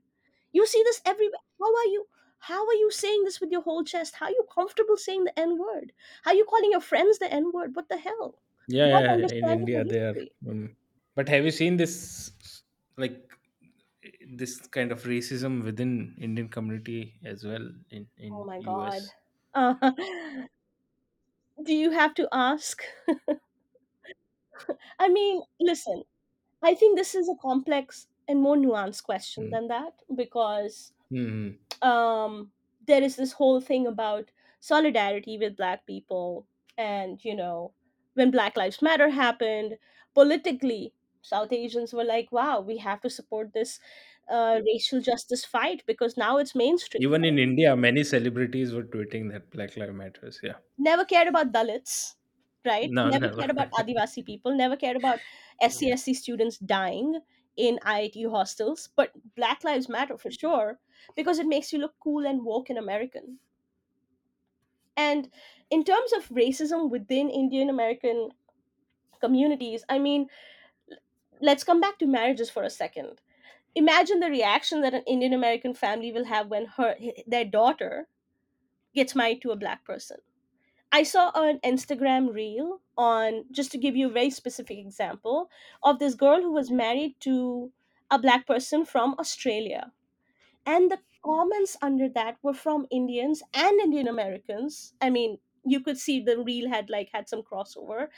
You 0.54 0.66
see 0.68 0.84
this 0.84 1.02
everywhere. 1.06 1.40
How 1.60 1.76
are 1.76 1.88
you? 1.88 2.08
How 2.40 2.66
are 2.66 2.74
you 2.74 2.92
saying 2.92 3.24
this 3.24 3.42
with 3.42 3.52
your 3.52 3.62
whole 3.62 3.84
chest? 3.84 4.16
How 4.16 4.28
are 4.28 4.32
you 4.32 4.46
comfortable 4.54 4.98
saying 4.98 5.26
the 5.26 5.40
N 5.40 5.58
word? 5.58 5.94
How 6.24 6.32
are 6.32 6.36
you 6.36 6.46
calling 6.46 6.72
your 6.72 6.82
friends 6.82 7.20
the 7.20 7.32
N 7.32 7.52
word? 7.54 7.76
What 7.76 7.90
the 7.90 7.98
hell? 7.98 8.40
yeah 8.68 8.88
yeah 8.88 9.14
in 9.40 9.46
india 9.58 9.84
they 9.84 10.00
are 10.00 10.16
um, 10.50 10.76
but 11.16 11.30
have 11.30 11.44
you 11.46 11.52
seen 11.52 11.78
this 11.78 11.96
like 12.98 13.18
this 14.36 14.60
kind 14.68 14.92
of 14.92 15.04
racism 15.04 15.64
within 15.64 16.16
indian 16.20 16.50
community 16.50 17.14
as 17.26 17.44
well 17.44 17.66
in 17.90 18.08
in 18.18 18.34
Oh 18.34 18.44
my 18.44 18.60
us 18.60 19.14
god. 19.56 19.80
Uh, 19.82 19.92
do 21.64 21.74
you 21.74 21.92
have 21.92 22.14
to 22.14 22.28
ask? 22.32 22.84
I 25.00 25.08
mean, 25.10 25.42
listen, 25.60 26.04
I 26.62 26.76
think 26.76 26.98
this 26.98 27.16
is 27.16 27.30
a 27.30 27.36
complex 27.42 28.08
and 28.28 28.40
more 28.42 28.56
nuanced 28.58 29.04
question 29.04 29.46
mm. 29.46 29.52
than 29.52 29.68
that 29.70 29.94
because 30.16 30.94
hmm 31.10 31.50
um, 31.82 32.52
there 32.86 33.04
is 33.04 33.16
this 33.16 33.34
whole 33.34 33.62
thing 33.62 33.88
about 33.88 34.32
solidarity 34.60 35.38
with 35.38 35.58
black 35.58 35.86
people 35.86 36.48
and 36.78 37.24
you 37.24 37.36
know 37.36 37.74
when 38.16 38.32
black 38.32 38.58
lives 38.58 38.82
matter 38.82 39.10
happened 39.10 39.78
politically 40.16 40.94
south 41.22 41.52
asians 41.54 41.94
were 41.94 42.04
like 42.04 42.32
wow 42.32 42.60
we 42.60 42.78
have 42.78 43.02
to 43.02 43.10
support 43.10 43.54
this 43.54 43.80
uh, 44.30 44.60
racial 44.66 45.00
justice 45.02 45.46
fight 45.46 45.84
because 45.88 46.18
now 46.18 46.38
it's 46.38 46.54
mainstream. 46.54 47.02
Even 47.02 47.24
in 47.24 47.40
india 47.40 47.76
many 47.76 48.04
celebrities 48.04 48.74
were 48.74 48.84
tweeting 48.84 49.32
that 49.32 49.50
black 49.52 49.78
lives 49.78 49.94
matters 49.94 50.40
yeah. 50.44 50.56
Never 50.78 51.06
cared 51.06 51.28
about 51.30 51.54
dalits 51.54 52.16
right? 52.66 52.90
No 52.92 53.10
never 53.10 53.28
never. 53.28 53.38
cared 53.38 53.52
about 53.52 53.72
adivasi 53.72 54.26
people. 54.26 54.56
Never 54.56 54.76
cared 54.76 54.98
about 54.98 55.20
yeah. 55.62 55.68
Scsc 55.70 56.16
students 56.16 56.58
dying 56.58 57.20
in 57.58 57.80
iit 57.86 58.30
hostels 58.32 58.90
but 58.96 59.12
black 59.36 59.64
lives 59.64 59.90
matter 59.90 60.18
for 60.18 60.32
sure 60.32 60.80
because 61.16 61.40
it 61.40 61.48
makes 61.48 61.74
you 61.74 61.80
look 61.80 61.96
cool 62.00 62.26
and 62.26 62.46
woke 62.46 62.70
and 62.70 62.80
american 62.80 63.40
And 64.96 65.32
in 65.70 65.84
terms 65.84 66.12
of 66.14 66.30
racism 66.30 66.90
within 66.90 67.30
Indian 67.30 67.70
American 67.70 68.32
communities, 69.22 69.86
I 69.90 70.00
mean, 70.00 70.30
let's 71.42 71.64
come 71.64 71.80
back 71.82 71.98
to 72.00 72.06
marriages 72.08 72.50
for 72.50 72.64
a 72.64 72.70
second. 72.70 73.22
Imagine 73.76 74.20
the 74.20 74.30
reaction 74.30 74.82
that 74.82 74.94
an 74.94 75.04
Indian 75.08 75.34
American 75.34 75.74
family 75.74 76.12
will 76.12 76.26
have 76.26 76.50
when 76.50 76.66
her 76.66 76.96
their 77.28 77.46
daughter 77.46 78.10
gets 78.96 79.16
married 79.16 79.42
to 79.44 79.52
a 79.52 79.58
black 79.58 79.86
person. 79.86 80.20
I 80.92 81.04
saw 81.04 81.32
an 81.36 81.60
Instagram 81.60 82.34
reel 82.34 82.82
on, 82.98 83.46
just 83.52 83.72
to 83.74 83.78
give 83.78 83.96
you 83.96 84.08
a 84.08 84.12
very 84.12 84.30
specific 84.30 84.78
example, 84.78 85.50
of 85.84 86.00
this 86.00 86.16
girl 86.16 86.42
who 86.42 86.52
was 86.52 86.72
married 86.72 87.20
to 87.22 87.72
a 88.10 88.20
black 88.20 88.48
person 88.48 88.86
from 88.86 89.16
Australia. 89.20 89.92
And 90.66 90.92
the 90.92 91.00
comments 91.24 91.78
under 91.82 92.10
that 92.10 92.38
were 92.44 92.54
from 92.54 92.88
Indians 92.92 93.44
and 93.54 93.80
Indian 93.82 94.08
Americans. 94.08 94.94
I 95.02 95.10
mean, 95.10 95.40
you 95.66 95.82
could 95.82 95.98
see 95.98 96.20
the 96.20 96.40
reel 96.40 96.70
had 96.70 96.90
like 96.90 97.10
had 97.14 97.30
some 97.30 97.44
crossover 97.44 98.10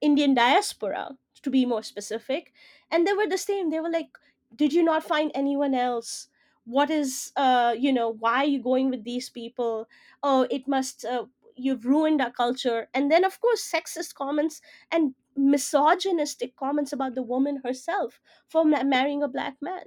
Indian 0.00 0.34
diaspora, 0.34 1.18
to 1.42 1.50
be 1.50 1.64
more 1.66 1.82
specific. 1.82 2.52
And 2.90 3.06
they 3.06 3.12
were 3.12 3.26
the 3.26 3.38
same. 3.38 3.70
They 3.70 3.80
were 3.80 3.90
like, 3.90 4.16
Did 4.54 4.72
you 4.72 4.82
not 4.82 5.04
find 5.04 5.30
anyone 5.34 5.74
else? 5.74 6.28
What 6.64 6.90
is, 6.90 7.32
uh, 7.36 7.74
you 7.78 7.92
know, 7.92 8.08
why 8.10 8.38
are 8.38 8.44
you 8.44 8.60
going 8.62 8.90
with 8.90 9.04
these 9.04 9.30
people? 9.30 9.88
Oh, 10.22 10.46
it 10.50 10.68
must, 10.68 11.04
uh, 11.04 11.26
you've 11.58 11.84
ruined 11.84 12.20
our 12.20 12.30
culture. 12.30 12.88
And 12.94 13.10
then, 13.10 13.24
of 13.24 13.40
course, 13.40 13.68
sexist 13.70 14.14
comments 14.14 14.60
and 14.90 15.14
misogynistic 15.36 16.56
comments 16.56 16.92
about 16.92 17.14
the 17.14 17.22
woman 17.22 17.60
herself 17.64 18.20
for 18.48 18.64
ma- 18.64 18.82
marrying 18.84 19.22
a 19.22 19.28
black 19.28 19.56
man. 19.60 19.84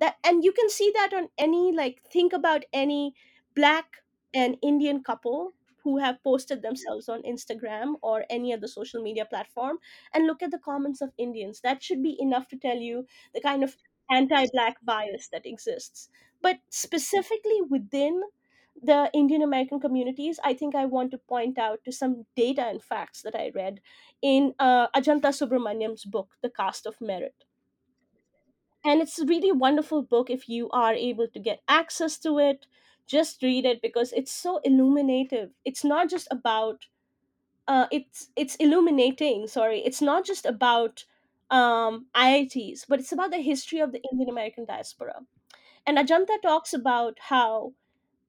That, 0.00 0.16
and 0.24 0.44
you 0.44 0.52
can 0.52 0.68
see 0.68 0.90
that 0.94 1.12
on 1.14 1.28
any, 1.38 1.72
like, 1.72 2.02
think 2.10 2.32
about 2.32 2.64
any 2.72 3.14
black 3.54 4.02
and 4.32 4.56
Indian 4.62 5.02
couple 5.02 5.54
who 5.82 5.98
have 5.98 6.22
posted 6.24 6.62
themselves 6.62 7.08
on 7.08 7.22
Instagram 7.22 7.94
or 8.02 8.24
any 8.30 8.52
other 8.52 8.66
social 8.66 9.02
media 9.02 9.24
platform 9.24 9.78
and 10.12 10.26
look 10.26 10.42
at 10.42 10.50
the 10.50 10.58
comments 10.58 11.00
of 11.00 11.12
Indians. 11.18 11.60
That 11.60 11.82
should 11.82 12.02
be 12.02 12.16
enough 12.18 12.48
to 12.48 12.56
tell 12.56 12.78
you 12.78 13.06
the 13.34 13.40
kind 13.40 13.62
of 13.62 13.76
anti 14.10 14.46
black 14.52 14.76
bias 14.82 15.28
that 15.28 15.46
exists. 15.46 16.08
But 16.40 16.58
specifically 16.70 17.60
within 17.68 18.22
the 18.84 19.10
Indian 19.14 19.42
American 19.42 19.80
communities, 19.80 20.38
I 20.44 20.54
think 20.54 20.74
I 20.74 20.84
want 20.84 21.10
to 21.12 21.18
point 21.18 21.58
out 21.58 21.80
to 21.84 21.92
some 21.92 22.26
data 22.36 22.62
and 22.62 22.82
facts 22.82 23.22
that 23.22 23.34
I 23.34 23.50
read 23.54 23.80
in 24.22 24.54
uh, 24.58 24.88
Ajantha 24.88 25.32
Subramanian's 25.32 26.04
book, 26.04 26.30
The 26.42 26.50
Caste 26.50 26.86
of 26.86 27.00
Merit. 27.00 27.44
And 28.84 29.00
it's 29.00 29.18
a 29.18 29.26
really 29.26 29.52
wonderful 29.52 30.02
book 30.02 30.28
if 30.28 30.48
you 30.48 30.68
are 30.70 30.92
able 30.92 31.26
to 31.28 31.38
get 31.40 31.62
access 31.68 32.18
to 32.18 32.38
it. 32.38 32.66
Just 33.06 33.42
read 33.42 33.64
it 33.64 33.80
because 33.80 34.12
it's 34.12 34.32
so 34.32 34.58
illuminative. 34.64 35.50
It's 35.64 35.84
not 35.84 36.10
just 36.10 36.28
about 36.30 36.86
uh, 37.66 37.86
it's 37.90 38.28
it's 38.36 38.56
illuminating. 38.56 39.46
Sorry, 39.46 39.80
it's 39.84 40.02
not 40.02 40.24
just 40.26 40.44
about 40.44 41.04
um, 41.50 42.06
IITs, 42.14 42.84
but 42.88 43.00
it's 43.00 43.12
about 43.12 43.30
the 43.30 43.40
history 43.40 43.80
of 43.80 43.92
the 43.92 44.02
Indian 44.10 44.30
American 44.30 44.66
diaspora. 44.66 45.20
And 45.86 45.98
Ajantha 45.98 46.40
talks 46.42 46.72
about 46.72 47.18
how 47.28 47.72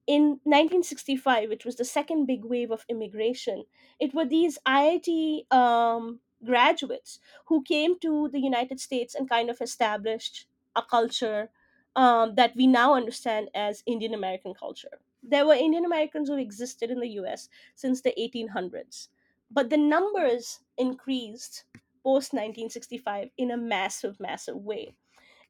in 0.06 0.40
1965, 0.44 1.48
which 1.48 1.64
was 1.64 1.76
the 1.76 1.84
second 1.84 2.26
big 2.26 2.44
wave 2.44 2.70
of 2.70 2.84
immigration, 2.88 3.64
it 3.98 4.14
were 4.14 4.24
these 4.24 4.58
IIT 4.66 5.52
um, 5.52 6.20
graduates 6.44 7.18
who 7.46 7.62
came 7.62 7.98
to 8.00 8.28
the 8.28 8.40
United 8.40 8.80
States 8.80 9.14
and 9.14 9.28
kind 9.28 9.50
of 9.50 9.60
established 9.60 10.46
a 10.74 10.82
culture 10.82 11.50
um, 11.96 12.34
that 12.34 12.54
we 12.54 12.66
now 12.66 12.94
understand 12.94 13.48
as 13.54 13.82
Indian 13.86 14.14
American 14.14 14.54
culture. 14.54 15.00
There 15.22 15.46
were 15.46 15.54
Indian 15.54 15.84
Americans 15.84 16.28
who 16.28 16.36
existed 16.36 16.90
in 16.90 17.00
the 17.00 17.08
US 17.20 17.48
since 17.74 18.00
the 18.02 18.14
1800s, 18.16 19.08
but 19.50 19.70
the 19.70 19.76
numbers 19.78 20.60
increased 20.76 21.64
post 22.04 22.32
1965 22.32 23.30
in 23.36 23.50
a 23.50 23.56
massive, 23.56 24.20
massive 24.20 24.56
way 24.56 24.94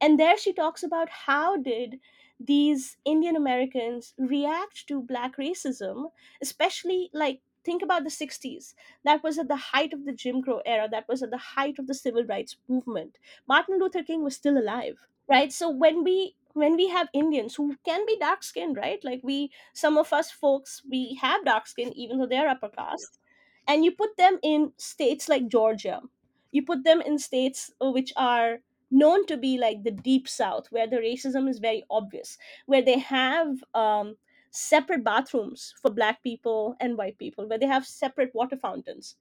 and 0.00 0.18
there 0.20 0.36
she 0.36 0.52
talks 0.52 0.82
about 0.82 1.08
how 1.08 1.56
did 1.56 1.98
these 2.38 2.96
indian 3.04 3.36
americans 3.36 4.14
react 4.18 4.86
to 4.86 5.00
black 5.02 5.36
racism 5.36 6.10
especially 6.40 7.10
like 7.12 7.40
think 7.64 7.82
about 7.82 8.04
the 8.04 8.10
60s 8.10 8.74
that 9.04 9.22
was 9.22 9.38
at 9.38 9.48
the 9.48 9.56
height 9.56 9.92
of 9.92 10.04
the 10.04 10.12
jim 10.12 10.40
crow 10.42 10.60
era. 10.64 10.88
That 10.88 11.08
was 11.08 11.20
at 11.22 11.30
the 11.30 11.36
height 11.38 11.78
of 11.80 11.88
the 11.88 11.94
civil 11.94 12.24
rights 12.24 12.56
movement. 12.68 13.18
Martin 13.48 13.78
luther 13.80 14.02
king 14.04 14.22
was 14.22 14.36
still 14.36 14.56
alive 14.58 14.98
right? 15.28 15.52
So 15.52 15.68
when 15.68 16.04
we 16.04 16.36
when 16.52 16.76
we 16.76 16.88
have 16.88 17.08
indians 17.12 17.56
who 17.56 17.76
can 17.84 18.06
be 18.06 18.16
dark 18.18 18.42
skinned 18.44 18.76
right? 18.76 19.02
Like 19.04 19.20
we 19.24 19.50
some 19.72 19.98
of 19.98 20.12
us 20.12 20.30
folks 20.30 20.82
we 20.88 21.14
have 21.20 21.44
dark 21.44 21.66
skin 21.66 21.92
even 21.94 22.18
though 22.18 22.26
they're 22.26 22.48
upper 22.48 22.68
caste. 22.68 23.18
And 23.66 23.84
you 23.84 23.90
put 23.92 24.16
them 24.16 24.38
in 24.42 24.72
states 24.76 25.28
like 25.28 25.48
georgia. 25.48 26.02
You 26.52 26.64
put 26.64 26.84
them 26.84 27.00
in 27.00 27.18
states 27.18 27.72
uh, 27.80 27.90
which 27.90 28.12
are 28.16 28.60
known 28.90 29.26
to 29.26 29.36
be 29.36 29.58
like 29.58 29.82
the 29.82 29.90
deep 29.90 30.28
south 30.28 30.70
where 30.70 30.86
the 30.86 30.96
racism 30.96 31.48
is 31.48 31.58
very 31.58 31.84
obvious 31.90 32.38
where 32.66 32.82
they 32.82 32.98
have 32.98 33.62
um, 33.74 34.16
separate 34.50 35.04
bathrooms 35.04 35.74
for 35.82 35.90
black 35.90 36.22
people 36.22 36.76
and 36.80 36.96
white 36.96 37.18
people 37.18 37.46
where 37.48 37.58
they 37.58 37.66
have 37.66 37.86
separate 37.86 38.34
water 38.34 38.56
fountains. 38.56 39.16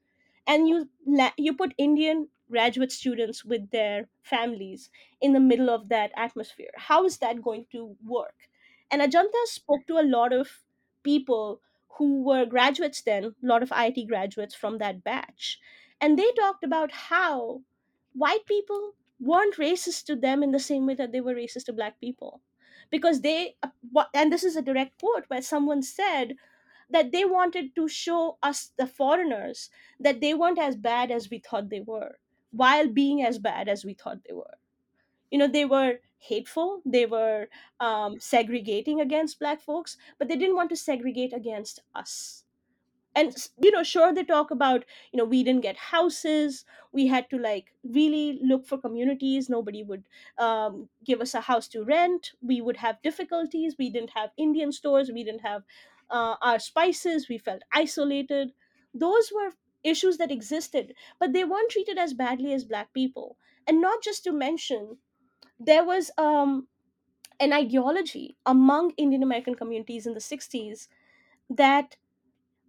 And 0.47 0.67
you 0.67 0.89
you 1.37 1.53
put 1.55 1.73
indian 1.77 2.29
graduate 2.49 2.91
students 2.91 3.43
with 3.43 3.71
their 3.71 4.07
families 4.21 4.89
in 5.19 5.33
the 5.33 5.39
middle 5.39 5.69
of 5.69 5.89
that 5.89 6.11
atmosphere. 6.15 6.71
How 6.75 7.03
is 7.05 7.17
that 7.17 7.41
going 7.41 7.65
to 7.71 7.97
work? 8.05 8.49
And 8.91 9.01
ajantha 9.01 9.45
spoke 9.45 9.87
to 9.87 9.97
a 9.97 10.05
lot 10.17 10.31
of 10.33 10.63
people 11.03 11.61
who 11.97 12.23
were 12.23 12.45
graduates 12.45 13.01
then 13.01 13.23
a 13.25 13.33
lot 13.41 13.63
of 13.63 13.71
it 13.75 14.07
graduates 14.07 14.55
from 14.55 14.77
that 14.79 15.03
batch. 15.03 15.59
And 16.01 16.17
they 16.19 16.31
talked 16.33 16.63
about 16.63 16.91
how 16.91 17.61
white 18.13 18.45
people 18.45 18.95
weren't 19.19 19.55
racist 19.55 20.05
to 20.05 20.15
them 20.15 20.43
in 20.43 20.51
the 20.51 20.59
same 20.59 20.85
way 20.85 20.95
that 20.95 21.11
they 21.11 21.21
were 21.21 21.33
racist 21.35 21.65
to 21.65 21.73
black 21.73 21.99
people. 21.99 22.41
Because 22.91 23.21
they 23.21 23.57
uh, 23.63 24.05
and 24.13 24.31
this 24.31 24.43
is 24.43 24.55
a 24.55 24.61
direct 24.61 24.99
quote 24.99 25.25
where 25.27 25.41
someone 25.41 25.81
said 25.81 26.35
that 26.89 27.11
they 27.11 27.25
wanted 27.25 27.75
to 27.75 27.87
show 27.87 28.37
us 28.43 28.71
the 28.77 28.87
foreigners 28.87 29.69
that 29.99 30.21
they 30.21 30.33
weren't 30.33 30.59
as 30.59 30.75
bad 30.77 31.11
as 31.11 31.29
we 31.29 31.39
thought 31.39 31.69
they 31.69 31.81
were 31.81 32.19
while 32.51 32.87
being 32.89 33.23
as 33.23 33.39
bad 33.39 33.69
as 33.69 33.85
we 33.85 33.93
thought 33.93 34.23
they 34.25 34.33
were. 34.33 34.57
You 35.31 35.37
know 35.39 35.47
they 35.47 35.65
were 35.65 35.99
hateful 36.17 36.81
they 36.85 37.05
were 37.05 37.49
um, 37.79 38.19
segregating 38.19 38.99
against 39.01 39.39
black 39.39 39.61
folks 39.61 39.97
but 40.17 40.27
they 40.27 40.35
didn't 40.37 40.55
want 40.55 40.69
to 40.71 40.75
segregate 40.75 41.33
against 41.33 41.81
us 41.93 42.44
and 43.15 43.35
you 43.61 43.71
know 43.71 43.83
sure 43.83 44.13
they 44.13 44.23
talk 44.23 44.51
about 44.51 44.85
you 45.11 45.17
know 45.17 45.25
we 45.25 45.43
didn't 45.43 45.61
get 45.61 45.77
houses 45.77 46.65
we 46.91 47.07
had 47.07 47.29
to 47.29 47.37
like 47.37 47.73
really 47.83 48.39
look 48.43 48.65
for 48.65 48.77
communities 48.77 49.49
nobody 49.49 49.83
would 49.83 50.07
um, 50.37 50.89
give 51.03 51.21
us 51.21 51.33
a 51.33 51.41
house 51.41 51.67
to 51.67 51.83
rent 51.83 52.31
we 52.41 52.61
would 52.61 52.77
have 52.77 53.01
difficulties 53.01 53.75
we 53.79 53.89
didn't 53.89 54.11
have 54.11 54.31
indian 54.37 54.71
stores 54.71 55.09
we 55.11 55.23
didn't 55.23 55.41
have 55.41 55.63
uh, 56.09 56.35
our 56.41 56.59
spices 56.59 57.27
we 57.29 57.37
felt 57.37 57.63
isolated. 57.73 58.53
Those 58.93 59.31
were 59.33 59.53
issues 59.83 60.17
that 60.17 60.31
existed 60.31 60.95
but 61.19 61.31
they 61.33 61.43
weren't 61.43 61.69
treated 61.71 61.97
as 61.97 62.13
badly 62.13 62.53
as 62.53 62.63
black 62.63 62.91
people. 62.93 63.37
And 63.67 63.81
not 63.81 64.03
just 64.03 64.23
to 64.23 64.31
mention 64.31 64.97
there 65.59 65.85
was 65.85 66.11
um, 66.17 66.67
an 67.39 67.53
ideology 67.53 68.37
among 68.45 68.91
indian 68.97 69.23
american 69.23 69.55
communities 69.55 70.05
in 70.07 70.13
the 70.13 70.21
60s 70.21 70.87
that 71.49 71.97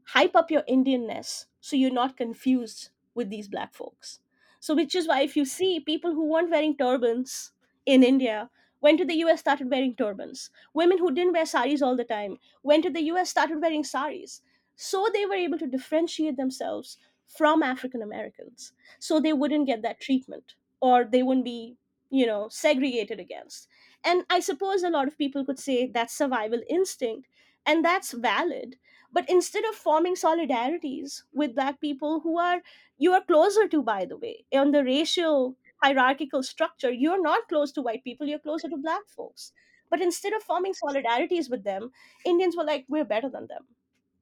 hype 0.06 0.36
up 0.36 0.50
your 0.50 0.62
Indianness 0.62 1.46
so 1.60 1.76
you're 1.76 1.90
not 1.90 2.16
confused 2.16 2.90
with 3.14 3.30
these 3.30 3.48
black 3.48 3.74
folks. 3.74 4.20
So, 4.60 4.74
which 4.74 4.94
is 4.94 5.06
why 5.08 5.22
if 5.22 5.36
you 5.36 5.44
see 5.44 5.80
people 5.80 6.12
who 6.14 6.26
weren't 6.26 6.50
wearing 6.50 6.76
turbans 6.76 7.52
in 7.84 8.02
India 8.02 8.50
went 8.80 8.98
to 8.98 9.04
the 9.04 9.16
US, 9.24 9.40
started 9.40 9.70
wearing 9.70 9.94
turbans. 9.96 10.50
Women 10.74 10.98
who 10.98 11.12
didn't 11.12 11.32
wear 11.32 11.46
saris 11.46 11.82
all 11.82 11.96
the 11.96 12.04
time 12.04 12.38
went 12.62 12.84
to 12.84 12.90
the 12.90 13.02
US, 13.02 13.30
started 13.30 13.60
wearing 13.60 13.84
saris. 13.84 14.42
So 14.76 15.08
they 15.12 15.26
were 15.26 15.34
able 15.34 15.58
to 15.58 15.66
differentiate 15.66 16.36
themselves 16.36 16.98
from 17.26 17.62
African 17.62 18.02
Americans. 18.02 18.72
So 18.98 19.20
they 19.20 19.32
wouldn't 19.32 19.66
get 19.66 19.82
that 19.82 20.00
treatment 20.00 20.54
or 20.80 21.04
they 21.04 21.22
wouldn't 21.22 21.44
be, 21.44 21.76
you 22.10 22.26
know, 22.26 22.48
segregated 22.48 23.18
against. 23.18 23.68
And 24.04 24.24
I 24.30 24.40
suppose 24.40 24.82
a 24.82 24.90
lot 24.90 25.08
of 25.08 25.18
people 25.18 25.44
could 25.44 25.58
say 25.58 25.86
that's 25.86 26.14
survival 26.16 26.60
instinct, 26.68 27.28
and 27.64 27.84
that's 27.84 28.12
valid 28.12 28.76
but 29.16 29.28
instead 29.34 29.64
of 29.68 29.74
forming 29.82 30.14
solidarities 30.22 31.22
with 31.32 31.54
black 31.58 31.80
people 31.80 32.20
who 32.20 32.38
are 32.38 32.62
you 32.98 33.12
are 33.18 33.24
closer 33.30 33.66
to 33.74 33.82
by 33.90 34.04
the 34.04 34.16
way 34.24 34.34
on 34.62 34.72
the 34.72 34.82
racial 34.88 35.56
hierarchical 35.84 36.42
structure 36.50 36.92
you're 37.04 37.22
not 37.22 37.48
close 37.48 37.72
to 37.72 37.82
white 37.88 38.04
people 38.04 38.26
you're 38.32 38.46
closer 38.48 38.68
to 38.68 38.76
black 38.88 39.08
folks. 39.08 39.52
But 39.90 40.00
instead 40.02 40.32
of 40.34 40.42
forming 40.42 40.74
solidarities 40.74 41.50
with 41.50 41.64
them 41.64 41.90
indians 42.24 42.56
were 42.56 42.64
like 42.72 42.86
we're 42.88 43.04
better 43.14 43.30
than 43.30 43.46
them. 43.48 43.66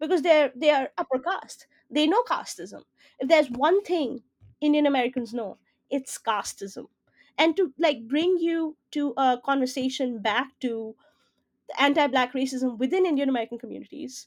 Because 0.00 0.22
they're 0.22 0.52
they 0.54 0.70
are 0.70 0.90
upper 0.98 1.18
caste. 1.18 1.66
They 1.90 2.06
know 2.06 2.22
casteism. 2.24 2.84
If 3.18 3.28
there's 3.28 3.50
one 3.50 3.82
thing 3.84 4.22
indian 4.60 4.86
americans 4.86 5.34
know 5.34 5.58
it's 5.90 6.18
casteism. 6.18 6.88
And 7.38 7.56
to 7.56 7.72
like 7.78 8.06
bring 8.08 8.38
you 8.38 8.76
to 8.92 9.14
a 9.16 9.40
conversation 9.44 10.20
back 10.22 10.58
to 10.60 10.96
anti-black 11.78 12.32
racism 12.34 12.78
within 12.78 13.06
indian 13.06 13.28
american 13.28 13.58
communities 13.58 14.26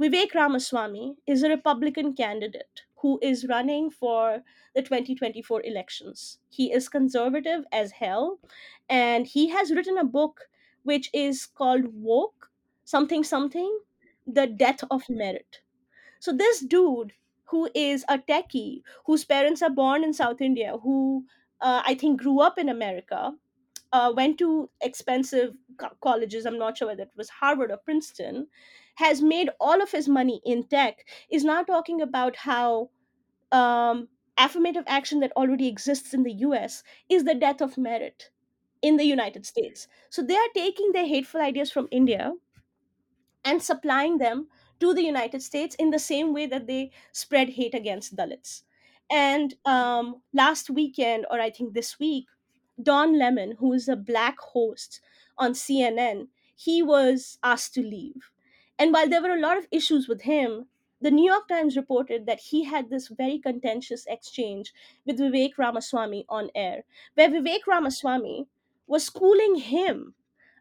Vivek 0.00 0.34
Ramaswamy 0.34 1.16
is 1.26 1.42
a 1.42 1.48
Republican 1.48 2.14
candidate 2.14 2.82
who 2.98 3.18
is 3.22 3.46
running 3.48 3.90
for 3.90 4.44
the 4.74 4.82
2024 4.82 5.62
elections. 5.64 6.38
He 6.48 6.72
is 6.72 6.88
conservative 6.88 7.64
as 7.72 7.92
hell, 7.92 8.38
and 8.88 9.26
he 9.26 9.48
has 9.48 9.72
written 9.72 9.98
a 9.98 10.04
book 10.04 10.48
which 10.84 11.10
is 11.12 11.46
called 11.46 11.86
Woke 11.94 12.50
something 12.84 13.24
something, 13.24 13.80
The 14.26 14.46
Death 14.46 14.84
of 14.90 15.08
Merit. 15.08 15.60
So 16.20 16.32
this 16.32 16.60
dude 16.60 17.14
who 17.46 17.70
is 17.74 18.04
a 18.08 18.18
techie, 18.18 18.82
whose 19.06 19.24
parents 19.24 19.62
are 19.62 19.70
born 19.70 20.04
in 20.04 20.12
South 20.12 20.40
India, 20.40 20.78
who 20.78 21.26
uh, 21.60 21.82
I 21.86 21.94
think 21.94 22.20
grew 22.20 22.40
up 22.40 22.58
in 22.58 22.68
America, 22.68 23.34
uh, 23.92 24.12
went 24.16 24.38
to 24.38 24.70
expensive 24.80 25.56
co- 25.76 25.96
colleges. 26.00 26.46
I'm 26.46 26.58
not 26.58 26.78
sure 26.78 26.88
whether 26.88 27.04
it 27.04 27.12
was 27.16 27.28
Harvard 27.30 27.70
or 27.70 27.76
Princeton. 27.78 28.48
Has 28.96 29.20
made 29.22 29.50
all 29.60 29.82
of 29.82 29.90
his 29.90 30.08
money 30.08 30.40
in 30.44 30.64
tech. 30.64 31.06
Is 31.30 31.44
now 31.44 31.62
talking 31.62 32.00
about 32.00 32.36
how 32.36 32.90
um, 33.52 34.08
affirmative 34.36 34.84
action 34.86 35.20
that 35.20 35.32
already 35.36 35.68
exists 35.68 36.14
in 36.14 36.22
the 36.22 36.32
US 36.32 36.82
is 37.08 37.24
the 37.24 37.34
death 37.34 37.60
of 37.60 37.78
merit 37.78 38.30
in 38.82 38.96
the 38.96 39.04
United 39.04 39.46
States. 39.46 39.88
So 40.10 40.22
they 40.22 40.36
are 40.36 40.54
taking 40.54 40.92
their 40.92 41.06
hateful 41.06 41.40
ideas 41.40 41.70
from 41.70 41.88
India 41.90 42.32
and 43.44 43.62
supplying 43.62 44.18
them 44.18 44.48
to 44.80 44.92
the 44.92 45.02
United 45.02 45.42
States 45.42 45.74
in 45.76 45.90
the 45.90 45.98
same 45.98 46.34
way 46.34 46.46
that 46.46 46.66
they 46.66 46.90
spread 47.12 47.50
hate 47.50 47.74
against 47.74 48.16
Dalits. 48.16 48.62
And 49.10 49.54
um, 49.64 50.22
last 50.32 50.70
weekend, 50.70 51.26
or 51.30 51.40
I 51.40 51.50
think 51.50 51.74
this 51.74 51.98
week, 51.98 52.26
Don 52.82 53.18
Lemon, 53.18 53.56
who 53.58 53.72
is 53.72 53.88
a 53.88 53.96
black 53.96 54.38
host 54.40 55.00
on 55.38 55.52
CNN, 55.52 56.28
he 56.56 56.82
was 56.82 57.38
asked 57.42 57.74
to 57.74 57.82
leave. 57.82 58.30
And 58.78 58.92
while 58.92 59.08
there 59.08 59.22
were 59.22 59.30
a 59.36 59.40
lot 59.40 59.58
of 59.58 59.68
issues 59.70 60.08
with 60.08 60.22
him, 60.22 60.68
the 61.00 61.10
New 61.10 61.24
York 61.30 61.48
Times 61.48 61.76
reported 61.76 62.26
that 62.26 62.40
he 62.40 62.64
had 62.64 62.88
this 62.90 63.08
very 63.08 63.38
contentious 63.38 64.06
exchange 64.06 64.72
with 65.04 65.18
Vivek 65.18 65.58
Ramaswamy 65.58 66.24
on 66.28 66.50
air, 66.54 66.84
where 67.14 67.28
Vivek 67.28 67.66
Ramaswamy 67.66 68.46
was 68.86 69.04
schooling 69.04 69.56
him 69.56 70.14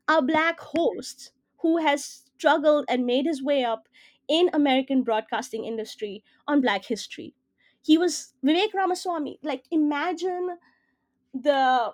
a 0.07 0.22
black 0.22 0.59
host 0.59 1.32
who 1.59 1.78
has 1.78 2.05
struggled 2.05 2.86
and 2.89 3.05
made 3.05 3.26
his 3.26 3.41
way 3.43 3.64
up 3.64 3.88
in 4.28 4.49
American 4.53 5.03
broadcasting 5.03 5.66
industry 5.66 6.24
on 6.47 6.61
black 6.61 6.86
history. 6.86 7.34
He 7.82 7.97
was 7.97 8.34
Vivek 8.43 8.74
Ramaswamy. 8.74 9.39
Like 9.43 9.66
imagine 9.72 10.57
the 11.34 11.93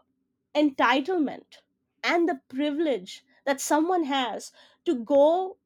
entitlement 0.55 1.59
and 2.03 2.27
the 2.29 2.41
privilege 2.49 3.23
that 3.45 3.61
someone 3.61 4.03
has 4.05 4.51
to 4.85 4.95
go 4.95 5.57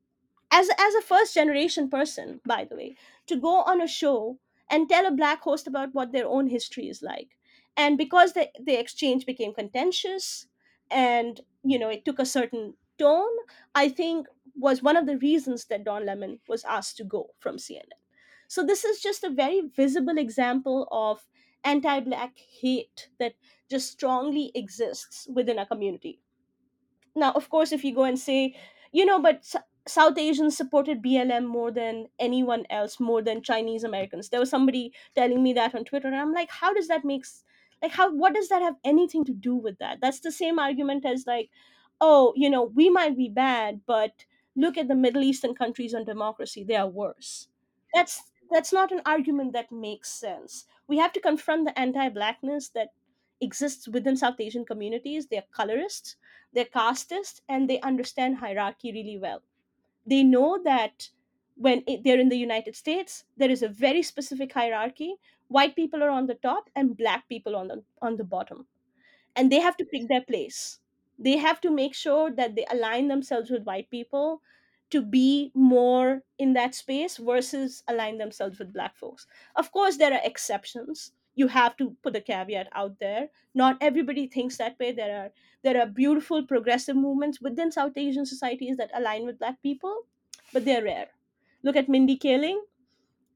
as 0.54 0.70
as 0.78 0.96
a 0.96 1.02
first 1.02 1.34
generation 1.34 1.90
person 1.90 2.40
by 2.46 2.64
the 2.66 2.76
way 2.76 2.96
to 3.28 3.36
go 3.46 3.56
on 3.72 3.82
a 3.82 3.88
show 3.88 4.40
and 4.70 4.90
tell 4.90 5.06
a 5.08 5.12
black 5.12 5.42
host 5.42 5.68
about 5.68 5.94
what 5.94 6.12
their 6.12 6.28
own 6.28 6.48
history 6.48 6.88
is 6.90 7.02
like. 7.04 7.38
And 7.78 7.98
because 7.98 8.34
the, 8.34 8.50
the 8.60 8.76
exchange 8.80 9.26
became 9.26 9.54
contentious 9.54 10.48
and 10.92 11.42
you 11.64 11.78
know 11.80 11.90
it 11.90 12.06
took 12.06 12.20
a 12.20 12.26
certain 12.26 12.76
tone 13.00 13.36
i 13.74 13.90
think 13.90 14.28
was 14.56 14.84
one 14.84 14.98
of 14.98 15.06
the 15.08 15.18
reasons 15.18 15.66
that 15.66 15.84
don 15.86 16.06
lemon 16.06 16.40
was 16.48 16.64
asked 16.66 16.98
to 16.98 17.04
go 17.04 17.34
from 17.40 17.58
cnn 17.58 17.98
so 18.48 18.64
this 18.66 18.84
is 18.86 19.02
just 19.02 19.24
a 19.24 19.30
very 19.30 19.62
visible 19.62 20.18
example 20.18 20.88
of 20.92 21.26
anti-black 21.64 22.38
hate 22.62 23.10
that 23.20 23.34
just 23.70 23.92
strongly 23.92 24.52
exists 24.56 25.28
within 25.34 25.58
a 25.60 25.66
community. 25.66 26.20
Now 27.16 27.32
of 27.34 27.50
course 27.50 27.72
if 27.72 27.84
you 27.84 27.94
go 27.96 28.04
and 28.04 28.20
say 28.20 28.56
you 28.92 29.06
know 29.06 29.20
but 29.22 29.56
south 29.88 30.18
asians 30.18 30.56
supported 30.58 31.02
blm 31.04 31.46
more 31.46 31.72
than 31.72 32.08
anyone 32.20 32.66
else 32.70 33.00
more 33.00 33.22
than 33.22 33.42
chinese 33.42 33.84
americans. 33.84 34.30
There 34.30 34.40
was 34.40 34.50
somebody 34.50 34.94
telling 35.16 35.44
me 35.44 35.54
that 35.54 35.76
on 35.76 35.84
twitter 35.86 36.08
and 36.08 36.16
i'm 36.16 36.34
like 36.34 36.50
how 36.50 36.74
does 36.74 36.88
that 36.88 37.04
make 37.06 37.26
like 37.82 37.92
how 37.92 38.12
what 38.14 38.34
does 38.34 38.50
that 38.50 38.62
have 38.62 38.76
anything 38.84 39.26
to 39.26 39.34
do 39.34 39.56
with 39.56 39.78
that? 39.80 40.00
That's 40.02 40.22
the 40.22 40.32
same 40.32 40.58
argument 40.60 41.06
as 41.06 41.28
like 41.28 41.50
oh 42.02 42.34
you 42.36 42.50
know 42.50 42.64
we 42.64 42.90
might 42.90 43.18
be 43.18 43.30
bad 43.30 43.82
but 43.86 44.26
look 44.56 44.78
at 44.78 44.88
the 44.88 44.96
middle 44.96 45.24
eastern 45.24 45.54
countries 45.56 45.94
on 45.94 46.06
democracy 46.06 46.64
they 46.64 46.76
are 46.76 46.88
worse. 46.88 47.48
That's 47.94 48.32
that's 48.52 48.72
not 48.74 48.92
an 48.92 49.02
argument 49.06 49.54
that 49.54 49.72
makes 49.72 50.10
sense. 50.10 50.66
We 50.88 50.98
have 50.98 51.12
to 51.14 51.20
confront 51.20 51.66
the 51.66 51.78
anti-blackness 51.80 52.70
that 52.70 52.90
exists 53.42 53.88
within 53.88 54.16
south 54.16 54.40
asian 54.40 54.66
communities. 54.66 55.28
They're 55.28 55.44
colorists 55.52 56.16
they're 56.54 56.66
casteist 56.66 57.42
and 57.50 57.70
they 57.70 57.80
understand 57.82 58.38
hierarchy 58.38 58.92
really 58.94 59.18
well 59.18 59.42
they 60.06 60.24
know 60.24 60.62
that 60.64 61.10
when 61.56 61.84
it, 61.88 62.04
they're 62.04 62.20
in 62.20 62.30
the 62.30 62.38
united 62.38 62.76
states 62.76 63.26
there 63.38 63.52
is 63.52 63.62
a 63.64 63.68
very 63.70 64.02
specific 64.04 64.54
hierarchy 64.54 65.16
white 65.48 65.76
people 65.76 66.04
are 66.04 66.10
on 66.10 66.28
the 66.28 66.36
top 66.36 66.70
and 66.76 66.98
black 66.98 67.28
people 67.30 67.56
on 67.56 67.68
the 67.68 67.84
on 68.02 68.18
the 68.18 68.24
bottom 68.24 68.68
and 69.36 69.52
they 69.52 69.60
have 69.60 69.78
to 69.78 69.86
pick 69.86 70.08
their 70.08 70.22
place. 70.22 70.80
They 71.20 71.38
have 71.38 71.62
to 71.62 71.72
make 71.72 71.94
sure 71.94 72.32
that 72.32 72.56
they 72.56 72.66
align 72.70 73.08
themselves 73.08 73.50
with 73.50 73.64
white 73.64 73.90
people 73.90 74.42
to 74.90 75.02
be 75.02 75.52
more 75.56 76.24
in 76.38 76.54
that 76.54 76.76
space 76.76 77.18
versus 77.18 77.84
align 77.88 78.18
themselves 78.18 78.60
with 78.60 78.74
black 78.74 78.96
folks. 78.98 79.28
Of 79.56 79.72
course, 79.72 79.98
there 79.98 80.14
are 80.14 80.22
exceptions. 80.24 81.14
You 81.36 81.48
have 81.48 81.78
to 81.78 81.96
put 82.04 82.16
a 82.16 82.22
caveat 82.22 82.68
out 82.74 83.00
there. 83.00 83.30
Not 83.54 83.78
everybody 83.82 84.28
thinks 84.28 84.58
that 84.58 84.78
way. 84.80 84.92
There 84.92 85.24
are 85.24 85.32
there 85.64 85.82
are 85.82 85.88
beautiful 85.88 86.46
progressive 86.46 86.96
movements 86.96 87.42
within 87.42 87.72
South 87.72 87.98
Asian 87.98 88.26
societies 88.26 88.78
that 88.78 88.92
align 88.94 89.26
with 89.26 89.40
black 89.40 89.62
people, 89.62 90.06
but 90.52 90.66
they're 90.66 90.84
rare. 90.84 91.08
Look 91.64 91.76
at 91.76 91.90
Mindy 91.90 92.18
Kaling. 92.18 92.60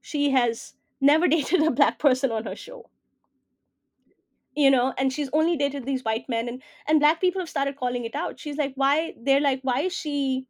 She 0.01 0.31
has 0.31 0.75
never 1.01 1.27
dated 1.35 1.63
a 1.63 1.71
black 1.71 1.99
person 1.99 2.31
on 2.31 2.45
her 2.45 2.55
show 2.55 2.89
you 4.57 4.71
know 4.71 4.93
and 4.97 5.13
she's 5.13 5.29
only 5.33 5.55
dated 5.55 5.85
these 5.85 6.03
white 6.03 6.27
men 6.27 6.49
and 6.49 6.61
and 6.87 6.99
black 6.99 7.21
people 7.21 7.39
have 7.39 7.49
started 7.49 7.77
calling 7.77 8.05
it 8.05 8.15
out 8.15 8.39
she's 8.39 8.57
like 8.57 8.73
why 8.75 9.13
they're 9.23 9.45
like 9.47 9.59
why 9.61 9.81
is 9.81 9.93
she 9.93 10.47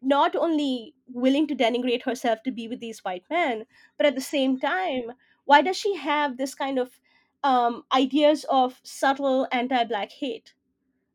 not 0.00 0.34
only 0.36 0.94
willing 1.08 1.46
to 1.46 1.54
denigrate 1.54 2.02
herself 2.04 2.42
to 2.42 2.50
be 2.50 2.66
with 2.68 2.80
these 2.80 3.04
white 3.04 3.24
men 3.30 3.64
but 3.98 4.06
at 4.06 4.14
the 4.14 4.26
same 4.28 4.58
time 4.58 5.12
why 5.44 5.62
does 5.62 5.76
she 5.76 5.96
have 5.96 6.36
this 6.36 6.54
kind 6.54 6.78
of 6.78 7.00
um, 7.42 7.84
ideas 7.92 8.44
of 8.48 8.80
subtle 8.84 9.46
anti-black 9.52 10.12
hate 10.12 10.54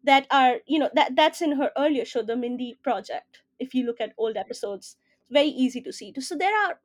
that 0.03 0.27
are 0.32 0.61
you 0.67 0.80
know 0.80 0.89
that 0.93 1.15
that's 1.15 1.41
in 1.41 1.53
her 1.53 1.71
earlier 1.77 2.05
show 2.05 2.21
the 2.23 2.36
mindy 2.36 2.80
project 2.84 3.43
if 3.59 3.73
you 3.73 3.86
look 3.86 4.01
at 4.01 4.13
old 4.17 4.38
episodes 4.38 4.97
it's 5.23 5.32
very 5.32 5.47
easy 5.49 5.82
to 5.82 5.91
see 5.93 6.13
so 6.19 6.36
there 6.38 6.55
are 6.65 6.80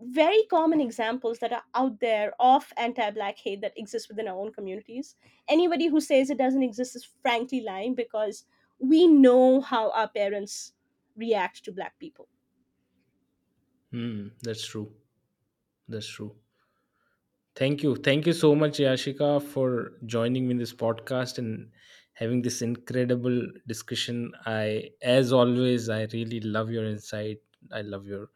very 0.00 0.44
common 0.50 0.80
examples 0.80 1.38
that 1.40 1.52
are 1.52 1.64
out 1.74 2.00
there 2.00 2.32
of 2.40 2.72
anti-black 2.76 3.38
hate 3.38 3.60
that 3.60 3.76
exists 3.76 4.08
within 4.08 4.28
our 4.28 4.38
own 4.38 4.52
communities 4.52 5.16
anybody 5.48 5.86
who 5.88 6.00
says 6.00 6.30
it 6.30 6.38
doesn't 6.38 6.62
exist 6.62 6.96
is 6.96 7.04
frankly 7.22 7.60
lying 7.60 7.94
because 7.94 8.44
we 8.78 9.06
know 9.06 9.60
how 9.60 9.90
our 9.92 10.08
parents 10.08 10.74
react 11.16 11.64
to 11.64 11.72
black 11.72 11.98
people 11.98 12.28
Hmm, 13.90 14.28
that's 14.42 14.66
true. 14.66 14.94
That's 15.88 16.08
true. 16.08 16.36
Thank 17.58 17.82
you. 17.82 17.96
Thank 17.96 18.26
you 18.26 18.32
so 18.32 18.54
much, 18.54 18.78
Yashica, 18.78 19.42
for 19.42 19.92
joining 20.06 20.46
me 20.46 20.52
in 20.52 20.58
this 20.58 20.72
podcast 20.72 21.38
and 21.38 21.70
having 22.12 22.40
this 22.42 22.62
incredible 22.62 23.46
discussion. 23.66 24.32
I, 24.46 24.90
as 25.02 25.32
always, 25.32 25.88
I 25.88 26.06
really 26.12 26.40
love 26.40 26.70
your 26.70 26.84
insight. 26.84 27.38
I 27.72 27.82
love 27.82 28.06
your 28.06 28.28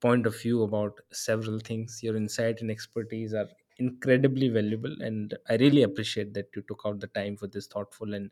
point 0.00 0.26
of 0.26 0.40
view 0.40 0.62
about 0.62 1.00
several 1.12 1.58
things. 1.60 2.00
Your 2.02 2.16
insight 2.16 2.60
and 2.60 2.70
expertise 2.70 3.32
are 3.34 3.48
incredibly 3.78 4.48
valuable, 4.50 4.94
and 5.00 5.34
I 5.48 5.56
really 5.56 5.82
appreciate 5.84 6.34
that 6.34 6.48
you 6.54 6.62
took 6.68 6.82
out 6.84 7.00
the 7.00 7.06
time 7.08 7.36
for 7.36 7.46
this 7.46 7.68
thoughtful 7.68 8.12
and 8.14 8.30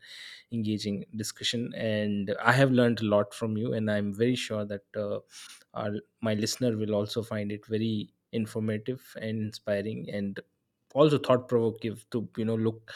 engaging 0.51 1.05
discussion. 1.15 1.73
And 1.75 2.35
I 2.43 2.51
have 2.53 2.71
learned 2.71 3.01
a 3.01 3.05
lot 3.05 3.33
from 3.33 3.57
you, 3.57 3.73
and 3.73 3.89
I'm 3.89 4.13
very 4.13 4.35
sure 4.35 4.65
that 4.65 4.83
uh, 4.95 5.19
our, 5.73 5.91
my 6.21 6.33
listener 6.33 6.75
will 6.77 6.95
also 6.95 7.23
find 7.23 7.51
it 7.51 7.65
very 7.67 8.09
informative 8.31 9.01
and 9.21 9.41
inspiring 9.41 10.07
and 10.11 10.39
also 10.93 11.17
thought 11.17 11.47
provoking 11.47 11.97
to 12.11 12.27
you 12.37 12.45
know 12.45 12.55
look 12.55 12.91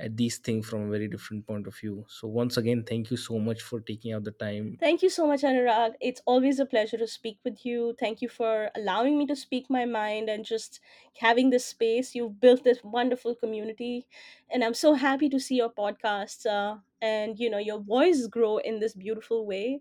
at 0.00 0.16
these 0.16 0.38
things 0.38 0.68
from 0.68 0.88
a 0.88 0.90
very 0.90 1.06
different 1.06 1.46
point 1.46 1.68
of 1.68 1.76
view 1.76 2.04
so 2.08 2.26
once 2.26 2.56
again 2.56 2.82
thank 2.82 3.12
you 3.12 3.16
so 3.16 3.38
much 3.38 3.62
for 3.62 3.78
taking 3.80 4.12
out 4.12 4.24
the 4.24 4.32
time 4.32 4.76
Thank 4.80 5.02
you 5.02 5.08
so 5.10 5.26
much, 5.26 5.42
Anurag. 5.42 5.92
It's 6.00 6.20
always 6.26 6.58
a 6.58 6.66
pleasure 6.66 6.98
to 6.98 7.06
speak 7.06 7.38
with 7.44 7.64
you. 7.64 7.94
Thank 7.98 8.20
you 8.20 8.28
for 8.28 8.70
allowing 8.74 9.16
me 9.16 9.26
to 9.26 9.36
speak 9.36 9.70
my 9.70 9.84
mind 9.84 10.28
and 10.28 10.44
just 10.44 10.80
having 11.18 11.50
this 11.50 11.64
space. 11.64 12.14
You've 12.14 12.40
built 12.40 12.64
this 12.64 12.78
wonderful 12.82 13.36
community, 13.36 14.06
and 14.50 14.64
I'm 14.64 14.74
so 14.74 14.94
happy 14.94 15.28
to 15.28 15.38
see 15.38 15.56
your 15.56 15.70
podcasts 15.70 16.44
uh, 16.44 16.78
and 17.00 17.38
you 17.38 17.50
know 17.50 17.58
your 17.58 17.78
voice 17.78 18.26
grow 18.26 18.58
in 18.58 18.80
this 18.80 18.94
beautiful 18.94 19.46
way. 19.46 19.80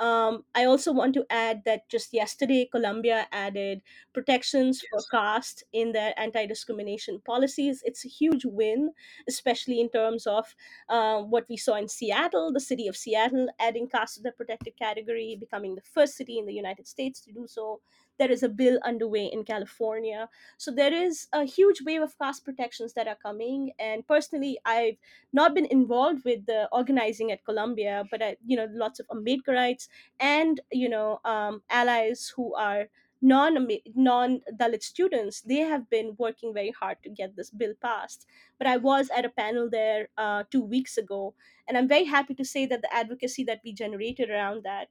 Um, 0.00 0.44
I 0.54 0.64
also 0.64 0.92
want 0.92 1.12
to 1.14 1.26
add 1.28 1.60
that 1.66 1.88
just 1.90 2.14
yesterday, 2.14 2.66
Columbia 2.72 3.28
added 3.32 3.82
protections 4.14 4.82
for 4.90 5.00
caste 5.10 5.62
in 5.74 5.92
their 5.92 6.14
anti-discrimination 6.18 7.20
policies. 7.26 7.82
It's 7.84 8.06
a 8.06 8.08
huge 8.08 8.46
win, 8.46 8.92
especially 9.28 9.78
in 9.78 9.90
terms 9.90 10.26
of 10.26 10.46
uh, 10.88 11.20
what 11.20 11.44
we 11.50 11.58
saw 11.58 11.76
in 11.76 11.86
Seattle, 11.86 12.50
the 12.50 12.60
city 12.60 12.88
of 12.88 12.96
Seattle 12.96 13.48
adding 13.60 13.88
caste 13.88 14.14
to 14.14 14.22
the 14.22 14.32
protected 14.32 14.72
category, 14.78 15.36
becoming 15.38 15.74
the 15.74 15.82
first 15.82 16.16
city 16.16 16.38
in 16.38 16.46
the 16.46 16.54
United 16.54 16.88
States 16.88 17.20
to 17.20 17.32
do 17.32 17.46
so. 17.46 17.80
There 18.20 18.30
is 18.30 18.44
a 18.44 18.48
bill 18.48 18.78
underway 18.84 19.26
in 19.26 19.44
California. 19.44 20.28
So 20.58 20.70
there 20.70 20.92
is 20.94 21.26
a 21.32 21.44
huge 21.44 21.82
wave 21.82 22.02
of 22.02 22.16
caste 22.18 22.44
protections 22.44 22.92
that 22.92 23.08
are 23.08 23.16
coming. 23.16 23.72
And 23.80 24.06
personally, 24.06 24.60
I've 24.64 24.98
not 25.32 25.54
been 25.54 25.66
involved 25.66 26.24
with 26.24 26.46
the 26.46 26.68
organizing 26.70 27.32
at 27.32 27.44
Columbia, 27.44 28.04
but 28.10 28.22
I, 28.22 28.36
you 28.46 28.56
know, 28.56 28.68
lots 28.70 29.00
of 29.00 29.08
Ambedkarites 29.08 29.88
and 30.20 30.60
you 30.70 30.88
know 30.88 31.20
um, 31.24 31.62
allies 31.70 32.32
who 32.36 32.54
are 32.54 32.88
non 33.22 33.68
non 33.94 34.40
Dalit 34.52 34.82
students, 34.82 35.40
they 35.42 35.60
have 35.72 35.88
been 35.90 36.16
working 36.18 36.54
very 36.54 36.70
hard 36.70 37.02
to 37.02 37.10
get 37.10 37.36
this 37.36 37.50
bill 37.50 37.74
passed. 37.80 38.26
But 38.58 38.66
I 38.66 38.76
was 38.76 39.10
at 39.10 39.24
a 39.24 39.30
panel 39.30 39.68
there 39.70 40.08
uh, 40.16 40.44
two 40.50 40.62
weeks 40.62 40.96
ago, 40.98 41.34
and 41.68 41.76
I'm 41.76 41.88
very 41.88 42.04
happy 42.04 42.34
to 42.34 42.44
say 42.44 42.66
that 42.66 42.82
the 42.82 42.92
advocacy 42.94 43.44
that 43.44 43.60
we 43.64 43.72
generated 43.72 44.30
around 44.30 44.62
that 44.64 44.88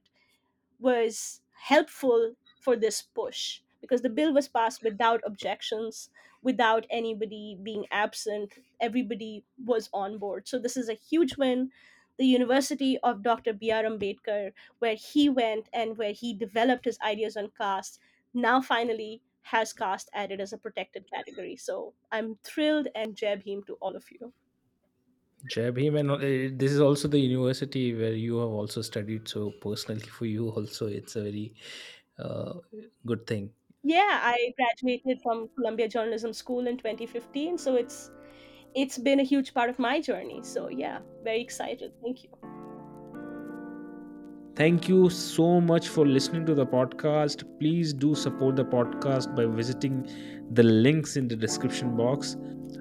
was 0.78 1.42
helpful 1.64 2.34
for 2.60 2.76
this 2.76 3.02
push 3.02 3.60
because 3.80 4.02
the 4.02 4.10
bill 4.10 4.32
was 4.32 4.48
passed 4.48 4.82
without 4.82 5.20
objections, 5.24 6.10
without 6.42 6.86
anybody 6.90 7.58
being 7.62 7.86
absent. 7.90 8.54
Everybody 8.80 9.44
was 9.64 9.88
on 9.92 10.18
board. 10.18 10.48
So 10.48 10.58
this 10.58 10.76
is 10.76 10.88
a 10.88 10.94
huge 10.94 11.36
win. 11.36 11.70
The 12.18 12.26
University 12.26 12.98
of 12.98 13.22
Dr. 13.22 13.54
B.R. 13.54 13.82
Ambedkar, 13.84 14.52
where 14.78 14.94
he 14.94 15.28
went 15.30 15.68
and 15.72 15.96
where 15.96 16.12
he 16.12 16.34
developed 16.34 16.84
his 16.84 16.98
ideas 17.00 17.36
on 17.36 17.50
caste, 17.56 17.98
now 18.34 18.60
finally 18.60 19.22
has 19.42 19.72
caste 19.72 20.10
added 20.12 20.40
as 20.40 20.52
a 20.52 20.58
protected 20.58 21.10
category. 21.10 21.56
So 21.56 21.94
I'm 22.12 22.36
thrilled 22.44 22.88
and 22.94 23.16
Jai 23.16 23.36
Bhim 23.36 23.66
to 23.66 23.74
all 23.80 23.96
of 23.96 24.04
you. 24.10 24.32
Jai 25.46 25.70
Bhim, 25.70 25.98
and 25.98 26.10
uh, 26.10 26.18
this 26.58 26.70
is 26.72 26.80
also 26.80 27.08
the 27.08 27.18
university 27.18 27.94
where 27.94 28.12
you 28.12 28.38
have 28.38 28.50
also 28.50 28.82
studied. 28.82 29.26
So 29.28 29.50
personally, 29.62 30.02
for 30.02 30.26
you 30.26 30.50
also, 30.50 30.86
it's 30.86 31.16
a 31.16 31.22
very 31.22 31.54
uh, 32.20 32.54
good 33.06 33.26
thing. 33.26 33.50
Yeah, 33.82 34.20
I 34.22 34.52
graduated 34.56 35.22
from 35.22 35.48
Columbia 35.56 35.88
Journalism 35.88 36.32
School 36.32 36.66
in 36.66 36.76
2015, 36.76 37.58
so 37.58 37.76
it's 37.76 38.10
it's 38.74 38.98
been 38.98 39.20
a 39.20 39.24
huge 39.24 39.52
part 39.54 39.70
of 39.70 39.78
my 39.78 40.00
journey. 40.00 40.40
So 40.42 40.68
yeah, 40.68 40.98
very 41.24 41.40
excited. 41.40 41.92
Thank 42.02 42.24
you. 42.24 42.30
Thank 44.56 44.88
you 44.88 45.08
so 45.08 45.60
much 45.60 45.88
for 45.88 46.06
listening 46.06 46.44
to 46.46 46.54
the 46.54 46.66
podcast. 46.66 47.44
Please 47.58 47.94
do 47.94 48.14
support 48.14 48.56
the 48.56 48.64
podcast 48.64 49.34
by 49.34 49.46
visiting 49.46 50.06
the 50.52 50.62
links 50.62 51.16
in 51.16 51.28
the 51.28 51.36
description 51.36 51.96
box. 51.96 52.36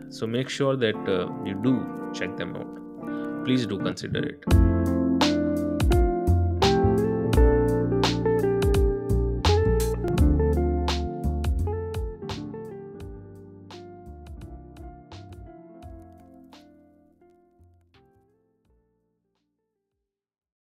So 0.10 0.28
make 0.28 0.49
sure 0.49 0.76
that 0.76 0.95
uh, 1.07 1.30
you 1.45 1.56
do 1.64 2.11
check 2.14 2.36
them 2.36 2.56
out. 2.56 3.45
Please 3.45 3.66
do 3.66 3.78
consider 3.78 4.26
it. 4.26 4.98